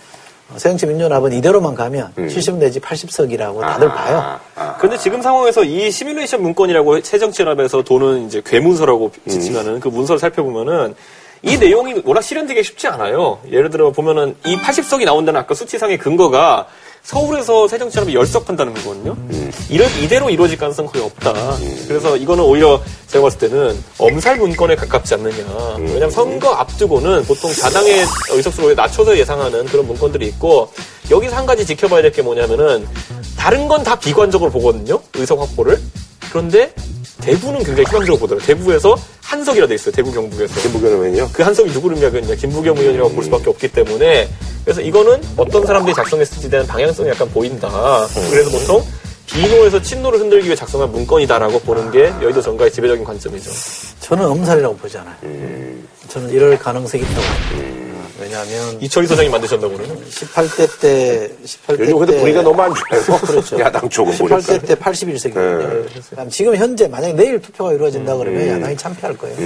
새정치 0.55 0.87
민주연합은 0.87 1.33
이대로만 1.33 1.75
가면 1.75 2.13
70 2.17 2.57
내지 2.57 2.81
80석이라고 2.81 3.61
다들 3.61 3.89
봐요. 3.89 4.39
아, 4.55 4.77
근데 4.77 4.97
지금 4.97 5.21
상황에서 5.21 5.65
이 5.65 5.91
시뮬레이션 5.91 6.41
문건이라고 6.43 7.01
새정치연합에서 7.01 7.83
도는 7.83 8.27
이제 8.27 8.43
괴문서라고 8.45 9.11
지칭하는 9.29 9.81
그 9.81 9.89
문서를 9.89 10.19
살펴보면은 10.21 10.95
이 11.47 11.57
내용이 11.59 12.03
워낙 12.05 12.23
실현되기 12.23 12.63
쉽지 12.65 12.89
않아요. 12.89 13.39
예를 13.51 13.71
들어 13.71 13.93
보면은 13.93 14.35
이 14.45 14.57
80석이 14.57 15.05
나온다는 15.05 15.41
아까 15.41 15.55
수치상의 15.55 15.97
근거가 15.99 16.67
서울에서 17.05 17.69
새정치연합이 17.69 18.17
열석한다는 18.17 18.75
거거든요. 18.75 19.17
이럴, 19.71 19.87
이대로 20.03 20.29
이루어질 20.29 20.59
가능성은 20.59 20.91
거의 20.91 21.05
없다. 21.05 21.33
그래서 21.87 22.17
이거는 22.17 22.43
오히려 22.43 22.83
제가 23.07 23.23
봤을 23.23 23.39
때는 23.39 23.81
엄살 23.99 24.39
문건에 24.39 24.75
가깝지 24.75 25.15
않느냐. 25.15 25.37
왜냐하면 25.79 26.11
선거 26.11 26.51
앞두고는 26.55 27.25
보통 27.27 27.53
자당의 27.53 28.05
의석수를 28.31 28.75
낮춰서 28.75 29.17
예상하는 29.17 29.67
그런 29.67 29.87
문건들이 29.87 30.27
있고 30.27 30.73
여기서 31.13 31.37
한 31.37 31.47
가지 31.47 31.65
지켜봐야 31.65 32.03
될 32.03 32.11
게 32.11 32.23
뭐냐면은 32.23 32.89
다른 33.39 33.69
건 33.69 33.85
다 33.85 33.97
비관적으로 33.97 34.51
보거든요. 34.51 34.99
의석 35.15 35.39
확보를. 35.41 35.81
그런데 36.31 36.73
대부는 37.21 37.63
굉장히 37.63 37.85
희망적으로 37.89 38.19
보더라고요. 38.19 38.47
대부에서 38.47 38.97
한석이라 39.23 39.67
돼 39.67 39.75
있어요. 39.75 39.93
대구 39.93 40.13
경북에서. 40.13 40.61
김부겸 40.61 40.89
의원이요? 40.91 41.31
그 41.33 41.43
한석이 41.43 41.71
누구를 41.73 41.97
이야기하냐 41.99 42.35
김부겸 42.35 42.77
의원이라고 42.77 43.11
볼 43.13 43.25
수밖에 43.25 43.51
없기 43.51 43.69
때문에 43.69 44.29
그래서 44.65 44.81
이거는 44.81 45.21
어떤 45.37 45.67
사람들이 45.67 45.95
작성했을지 45.95 46.51
대한 46.51 46.67
방향성이 46.67 47.09
약간 47.09 47.29
보인다. 47.31 47.69
그래서 48.31 48.51
보통 48.51 48.85
비노에서 49.27 49.83
친노를 49.83 50.21
흔들기 50.21 50.47
위해 50.47 50.55
작성한 50.55 50.93
문건이다라고 50.93 51.61
보는 51.61 51.91
게 51.91 52.13
여의도 52.23 52.41
정가의 52.43 52.71
지배적인 52.73 53.05
관점이죠. 53.05 53.51
저는 54.01 54.25
엄살이라고 54.27 54.77
보지 54.77 54.99
않아요. 54.99 55.17
저는 56.09 56.31
이럴 56.31 56.57
가능성이 56.59 57.03
있다고 57.03 57.23
봅니다. 57.51 57.76
왜냐하면 58.27 58.83
이철희 58.83 59.07
소장이 59.07 59.29
만드셨다고는 59.29 59.87
18대 60.11 60.81
때, 60.81 61.31
18대 61.45 61.81
요즘 61.81 61.99
근데 61.99 62.13
때 62.13 62.19
분위기가 62.19 62.43
너무 62.43 62.61
안 62.61 62.75
좋아요. 62.75 63.21
그렇죠. 63.21 63.59
야당 63.61 63.89
쪽은 63.89 64.17
보니까. 64.19 64.39
18대 64.39 64.67
때 64.67 64.75
81석이거든요. 64.75 66.31
지금 66.31 66.57
현재 66.57 66.89
만약에 66.89 67.13
내일 67.13 67.41
투표가 67.41 67.73
이루어진다 67.73 68.17
그러면 68.17 68.49
야당이 68.49 68.77
참패할 68.77 69.17
거예요. 69.17 69.37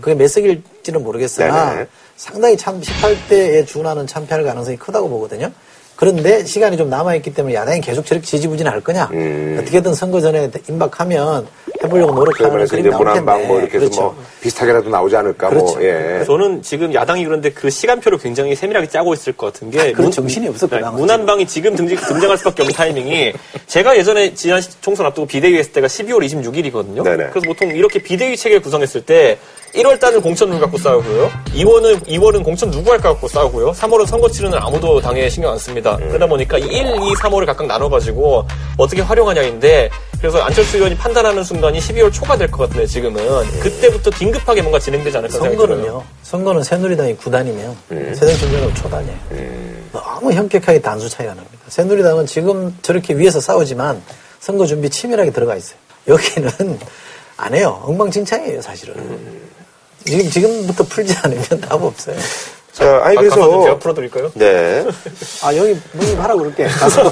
그게 0.00 0.14
몇 0.14 0.28
석일지는 0.28 1.02
모르겠으나 1.02 1.74
네네. 1.74 1.86
상당히 2.16 2.56
참 2.56 2.80
18대에 2.80 3.66
준하는 3.66 4.06
참패할 4.06 4.44
가능성이 4.44 4.76
크다고 4.76 5.08
보거든요. 5.08 5.50
그런데 5.96 6.44
시간이 6.44 6.76
좀 6.76 6.90
남아있기 6.90 7.32
때문에 7.34 7.54
야당이 7.54 7.80
계속 7.80 8.04
저렇게 8.04 8.26
지지부진 8.26 8.66
할 8.66 8.80
거냐. 8.80 9.04
어떻게든 9.60 9.94
선거 9.94 10.20
전에 10.20 10.50
임박하면 10.68 11.46
해보려고 11.84 12.12
노력하는 12.14 12.50
그러면서 12.50 12.70
그림이 12.72 12.90
나올 12.90 13.04
텐데. 13.04 13.20
문한방 13.20 13.46
뭐 13.48 13.60
이렇게 13.60 13.74
해서 13.78 13.84
그렇죠. 13.86 14.00
뭐 14.02 14.16
비슷하게라도 14.40 14.90
나오지 14.90 15.16
않을까 15.16 15.48
그렇죠. 15.50 15.74
뭐 15.74 15.84
예. 15.84 16.24
저는 16.26 16.62
지금 16.62 16.92
야당이 16.92 17.24
그런데 17.24 17.50
그 17.50 17.70
시간표를 17.70 18.18
굉장히 18.18 18.56
세밀하게 18.56 18.88
짜고 18.88 19.14
있을 19.14 19.34
것 19.34 19.52
같은 19.52 19.70
게 19.70 19.92
그런 19.92 20.10
정신이 20.10 20.48
없었구나, 20.48 20.80
네, 20.80 20.86
그치? 20.90 21.00
문한방이 21.00 21.46
지금 21.46 21.76
등장, 21.76 21.96
등장할 21.98 22.38
수밖에 22.38 22.62
없는 22.62 22.74
타이밍이 22.74 23.32
제가 23.66 23.96
예전에 23.96 24.34
지난 24.34 24.60
시- 24.60 24.70
총선 24.80 25.06
앞두고 25.06 25.26
비대위 25.28 25.56
했을 25.58 25.72
때가 25.72 25.86
12월 25.86 26.24
26일이거든요. 26.26 27.04
네네. 27.04 27.28
그래서 27.30 27.40
보통 27.46 27.68
이렇게 27.70 28.00
비대위 28.02 28.36
체계를 28.36 28.62
구성했을 28.62 29.02
때 29.04 29.38
1월 29.74 29.98
달은 29.98 30.20
공천 30.22 30.48
누구 30.50 30.60
갖고 30.60 30.78
싸우고요. 30.78 31.30
2월은 31.54 32.06
2월은 32.06 32.44
공천 32.44 32.70
누구 32.70 32.92
할까 32.92 33.10
갖고 33.10 33.26
싸우고요. 33.26 33.72
3월은 33.72 34.06
선거 34.06 34.28
치르는 34.30 34.56
아무도 34.58 35.00
당에 35.00 35.28
신경 35.28 35.50
안 35.52 35.58
씁니다. 35.58 35.96
그러다 35.96 36.26
보니까 36.26 36.58
1, 36.58 36.66
2, 36.66 36.70
3월을 37.14 37.44
각각 37.46 37.66
나눠 37.66 37.88
가지고 37.88 38.46
어떻게 38.76 39.02
활용하냐인데 39.02 39.90
그래서 40.18 40.40
안철수 40.42 40.76
의원이 40.76 40.96
판단하는 40.96 41.42
순간이 41.42 41.80
12월 41.80 42.12
초가 42.12 42.36
될 42.36 42.48
것 42.50 42.68
같은데 42.68 42.86
지금은 42.86 43.20
그때부터 43.60 44.10
긴급하게 44.10 44.62
뭔가 44.62 44.78
진행되지 44.78 45.16
않을까. 45.18 45.38
선거는요. 45.38 46.04
선거는 46.22 46.62
새누리당이 46.62 47.16
9단이면 47.16 47.74
새정치민주연합 48.14 48.76
초단이에요. 48.76 49.18
너무 49.92 50.32
현격하게 50.32 50.80
단수 50.80 51.08
차이가 51.10 51.34
납니다. 51.34 51.58
새누리당은 51.68 52.26
지금 52.26 52.76
저렇게 52.82 53.14
위에서 53.14 53.40
싸우지만 53.40 54.00
선거 54.38 54.66
준비 54.66 54.88
치밀하게 54.88 55.30
들어가 55.32 55.56
있어요. 55.56 55.78
여기는 56.06 56.50
안 57.36 57.52
해요. 57.54 57.80
엉망진창이에요, 57.84 58.62
사실은. 58.62 58.94
지금 60.04 60.30
지금부터 60.30 60.84
풀지 60.84 61.14
않으면 61.22 61.44
답 61.60 61.82
없어요. 61.82 62.16
자, 62.72 63.00
아니 63.04 63.16
아, 63.16 63.20
그래서 63.20 63.78
풀어드릴까요? 63.78 64.32
네. 64.34 64.84
아 65.44 65.54
여기 65.56 65.78
문의하라 65.92 66.34
그럴게. 66.34 66.64
가서 66.64 67.04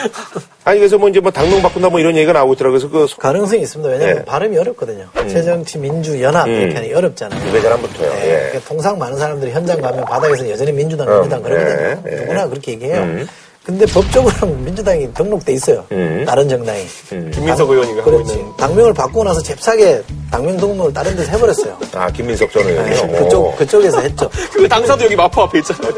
아니 0.64 0.80
그래서 0.80 0.98
뭐 0.98 1.08
이제 1.08 1.20
뭐 1.20 1.30
당명 1.30 1.62
바꾼다 1.62 1.90
뭐 1.90 2.00
이런 2.00 2.16
얘기가 2.16 2.32
나오고 2.32 2.54
있더라고요. 2.54 2.80
그래서 2.90 3.14
그 3.14 3.22
가능성이 3.22 3.62
있습니다. 3.62 3.88
왜냐하면 3.88 4.16
네. 4.18 4.24
발음이 4.24 4.58
어렵거든요. 4.58 5.08
새정치 5.28 5.78
민주연합 5.78 6.48
이렇게 6.48 6.74
하니 6.74 6.92
어렵잖아요. 6.92 7.40
두 7.40 7.52
배자람부터요. 7.52 8.10
네, 8.10 8.24
예. 8.24 8.36
그러니까 8.48 8.68
통상 8.68 8.98
많은 8.98 9.16
사람들이 9.16 9.52
현장 9.52 9.80
가면 9.80 10.04
바닥에서 10.06 10.50
여전히 10.50 10.72
민주당, 10.72 11.08
민주당 11.08 11.40
그러거든요. 11.42 11.76
네, 11.76 12.00
네. 12.02 12.16
누구나 12.22 12.48
그렇게 12.48 12.72
얘기해요. 12.72 13.26
근데 13.66 13.84
법적으로는 13.86 14.62
민주당이 14.64 15.12
등록돼 15.12 15.52
있어요. 15.54 15.84
다른 16.24 16.48
정당이. 16.48 16.86
김민석 17.32 17.68
의원이 17.68 17.90
하고 17.98 18.04
그렇지. 18.04 18.34
있는 18.34 18.56
당명을 18.56 18.94
바꾸고 18.94 19.24
나서 19.24 19.42
잽싸게 19.42 20.04
당명 20.30 20.56
등록을 20.56 20.92
다른 20.92 21.16
데서 21.16 21.32
해버렸어요. 21.32 21.76
아 21.94 22.08
김민석 22.10 22.52
전 22.52 22.64
의원이요. 22.64 23.06
네, 23.06 23.18
그쪽, 23.18 23.56
그쪽에서 23.56 24.00
했죠. 24.00 24.30
그 24.54 24.68
당사도 24.68 25.04
여기 25.04 25.16
마포 25.16 25.42
앞에 25.42 25.58
있잖아요. 25.58 25.92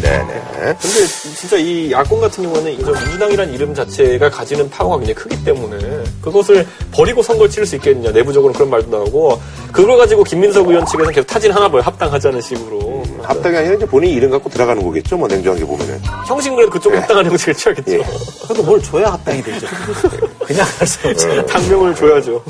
네네. 0.00 0.47
근데 0.58 1.06
진짜 1.36 1.56
이 1.56 1.90
야권 1.92 2.20
같은 2.20 2.44
경우는 2.44 2.72
이제 2.72 2.84
민주당이라는 2.84 3.54
이름 3.54 3.74
자체가 3.74 4.30
가지는 4.30 4.68
파워가 4.70 4.96
굉장히 4.98 5.14
크기 5.14 5.44
때문에 5.44 5.78
그것을 6.22 6.66
버리고 6.92 7.22
선거를 7.22 7.50
치를 7.50 7.66
수 7.66 7.76
있겠느냐 7.76 8.10
내부적으로 8.10 8.52
그런 8.52 8.70
말도 8.70 8.90
나오고 8.90 9.40
그걸 9.72 9.96
가지고 9.98 10.24
김민석 10.24 10.68
의원 10.68 10.84
측에서는 10.86 11.12
계속 11.12 11.26
타진 11.26 11.52
하나 11.52 11.68
봐요 11.70 11.80
합당하자는 11.82 12.40
식으로 12.40 13.04
합당이 13.22 13.56
아니라 13.56 13.74
이제 13.74 13.86
본인이 13.86 14.14
이름 14.14 14.30
갖고 14.30 14.48
들어가는 14.48 14.82
거겠죠. 14.82 15.16
뭐 15.16 15.28
냉정하게 15.28 15.64
보면은. 15.64 16.00
형식은 16.26 16.56
그래도 16.56 16.70
그쪽 16.72 16.94
합당하는 16.94 17.30
형식을 17.30 17.54
취하겠죠 17.54 17.92
예. 17.92 18.02
그래도 18.46 18.62
뭘 18.62 18.82
줘야 18.82 19.12
합당이 19.12 19.42
되죠. 19.42 19.66
그냥 20.46 20.66
할 20.78 20.86
수 20.86 21.06
없잖아요. 21.08 21.44
당명을 21.46 21.94
줘야죠 21.94 22.42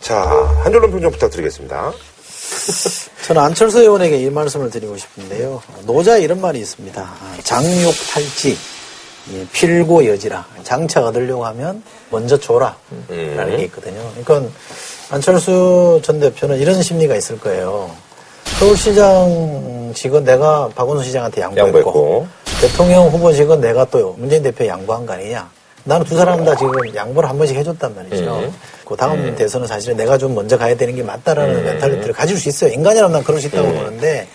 자, 0.00 0.20
한 0.62 0.72
줄로 0.72 0.90
평좀 0.90 1.10
부탁드리겠습니다. 1.12 1.92
저는 3.26 3.42
안철수 3.42 3.80
의원에게 3.80 4.18
이 4.18 4.30
말씀을 4.30 4.70
드리고 4.70 4.96
싶은데요. 4.96 5.62
노자 5.84 6.16
이런 6.16 6.40
말이 6.40 6.58
있습니다. 6.60 7.00
아, 7.00 7.36
장욕 7.42 7.94
탈지, 8.12 8.56
예, 9.32 9.46
필고 9.52 10.06
여지라. 10.06 10.46
장차 10.62 11.04
얻으려고 11.04 11.44
하면 11.46 11.82
먼저 12.10 12.38
줘라. 12.38 12.76
라는 13.08 13.56
게 13.56 13.64
있거든요. 13.64 14.00
그러니까 14.22 14.50
안철수 15.10 16.00
전 16.02 16.20
대표는 16.20 16.58
이런 16.58 16.82
심리가 16.82 17.16
있을 17.16 17.38
거예요. 17.38 17.90
서울시장 18.58 19.92
직은 19.94 20.24
내가 20.24 20.68
박원순 20.74 21.04
시장한테 21.04 21.42
양보했고, 21.42 21.78
양보했고. 21.78 22.28
대통령 22.60 23.08
후보직은 23.08 23.60
내가 23.60 23.84
또 23.84 24.14
문재인 24.18 24.42
대표 24.42 24.66
양보한 24.66 25.06
거 25.06 25.12
아니냐. 25.12 25.48
나는 25.84 26.04
두 26.04 26.16
사람 26.16 26.44
다 26.44 26.54
지금 26.56 26.72
양보를 26.94 27.28
한 27.28 27.38
번씩 27.38 27.56
해줬단 27.56 27.94
말이죠. 27.94 28.52
그 28.88 28.96
다음 28.96 29.34
대선은 29.36 29.66
사실은 29.66 29.98
내가 29.98 30.16
좀 30.16 30.34
먼저 30.34 30.56
가야 30.56 30.74
되는 30.74 30.94
게 30.96 31.02
맞다라는 31.02 31.62
mentality를 31.62 32.14
가질 32.14 32.38
수 32.38 32.48
있어요. 32.48 32.72
인간이라면 32.72 33.12
난 33.12 33.22
그럴 33.22 33.38
수 33.38 33.48
있다고 33.48 33.68
보는데 33.70 34.26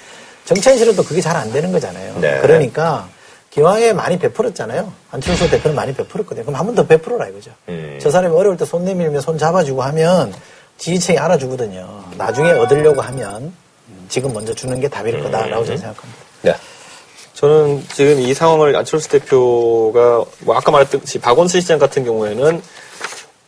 정치현실은 0.45 0.95
또 0.95 1.03
그게 1.03 1.21
잘 1.21 1.35
안 1.35 1.51
되는 1.51 1.71
거잖아요. 1.71 2.19
네. 2.21 2.39
그러니까 2.39 3.09
기왕에 3.49 3.93
많이 3.93 4.19
베풀었잖아요. 4.19 4.91
안철수 5.11 5.49
대표는 5.49 5.75
많이 5.75 5.93
베풀었거든요. 5.95 6.45
그럼 6.45 6.59
한 6.59 6.65
번 6.67 6.75
더 6.75 6.85
베풀어라 6.85 7.29
이거죠. 7.29 7.51
저 7.99 8.11
사람이 8.11 8.35
어려울 8.35 8.55
때 8.57 8.65
손 8.65 8.85
내밀면 8.85 9.21
손 9.21 9.37
잡아주고 9.39 9.81
하면 9.81 10.31
지지층이 10.77 11.17
알아주거든요. 11.17 12.03
나중에 12.17 12.51
얻으려고 12.51 13.01
하면 13.01 13.53
지금 14.09 14.33
먼저 14.33 14.53
주는 14.53 14.79
게 14.79 14.87
답일 14.87 15.23
거다라고 15.23 15.65
저는 15.65 15.79
생각합니다. 15.79 16.21
네. 16.43 16.55
저는 17.33 17.83
지금 17.93 18.19
이 18.19 18.33
상황을 18.35 18.75
안철수 18.75 19.09
대표가 19.09 20.23
뭐 20.41 20.55
아까 20.55 20.71
말했듯이 20.71 21.19
박원순 21.19 21.61
시장 21.61 21.79
같은 21.79 22.03
경우에는 22.05 22.61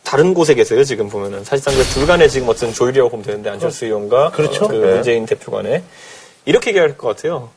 다른 0.06 0.34
곳에 0.34 0.54
계세요 0.54 0.84
지금 0.84 1.08
보면은 1.08 1.42
사실상 1.42 1.74
그 1.74 1.82
둘간에 1.82 2.28
지금 2.28 2.48
어떤 2.48 2.72
조율이라고 2.72 3.10
보면 3.10 3.26
되는데 3.26 3.50
안철수 3.50 3.86
의원과 3.86 4.30
그렇죠. 4.30 4.66
어, 4.66 4.68
그 4.68 4.74
네. 4.74 4.94
문재인 4.94 5.26
대표 5.26 5.50
간에 5.50 5.82
이렇게 6.44 6.70
얘기할 6.70 6.96
것 6.96 7.08
같아요. 7.08 7.50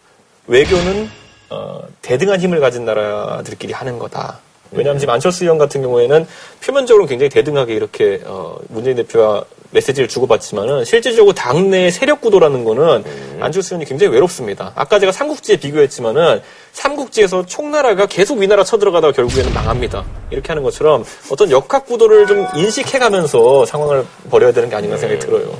외교는 0.47 1.07
어, 1.51 1.83
대등한 2.01 2.39
힘을 2.39 2.59
가진 2.59 2.85
나라들끼리 2.85 3.73
하는 3.73 3.99
거다. 3.99 4.39
왜냐하면 4.71 4.99
지금 4.99 5.13
안철수 5.13 5.43
의원 5.43 5.57
같은 5.57 5.81
경우에는 5.81 6.27
표면적으로 6.63 7.05
는 7.05 7.09
굉장히 7.09 7.29
대등하게 7.29 7.73
이렇게 7.73 8.21
어, 8.25 8.57
문재인 8.67 8.95
대표와 8.97 9.43
메시지를 9.71 10.07
주고받지만은 10.07 10.83
실질적으로 10.83 11.33
당내 11.33 11.91
세력 11.91 12.21
구도라는 12.21 12.63
거는 12.63 13.03
안철수 13.39 13.73
의원이 13.73 13.85
굉장히 13.85 14.13
외롭습니다. 14.13 14.71
아까 14.75 14.99
제가 14.99 15.11
삼국지에 15.11 15.57
비교했지만은 15.57 16.41
삼국지에서 16.73 17.45
총나라가 17.45 18.05
계속 18.07 18.39
위나라 18.39 18.63
쳐들어가다가 18.63 19.13
결국에는 19.13 19.53
망합니다. 19.53 20.05
이렇게 20.31 20.47
하는 20.47 20.63
것처럼 20.63 21.03
어떤 21.31 21.51
역학 21.51 21.85
구도를 21.85 22.25
좀 22.25 22.47
인식해가면서 22.55 23.65
상황을 23.65 24.05
벌여야 24.29 24.51
되는 24.51 24.69
게 24.69 24.75
아닌가 24.75 24.97
생각이 24.97 25.19
들어요. 25.19 25.55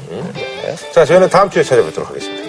자, 0.92 1.06
저희는 1.06 1.30
다음 1.30 1.50
주에 1.50 1.64
찾아뵙도록 1.64 2.10
하겠습니다. 2.10 2.49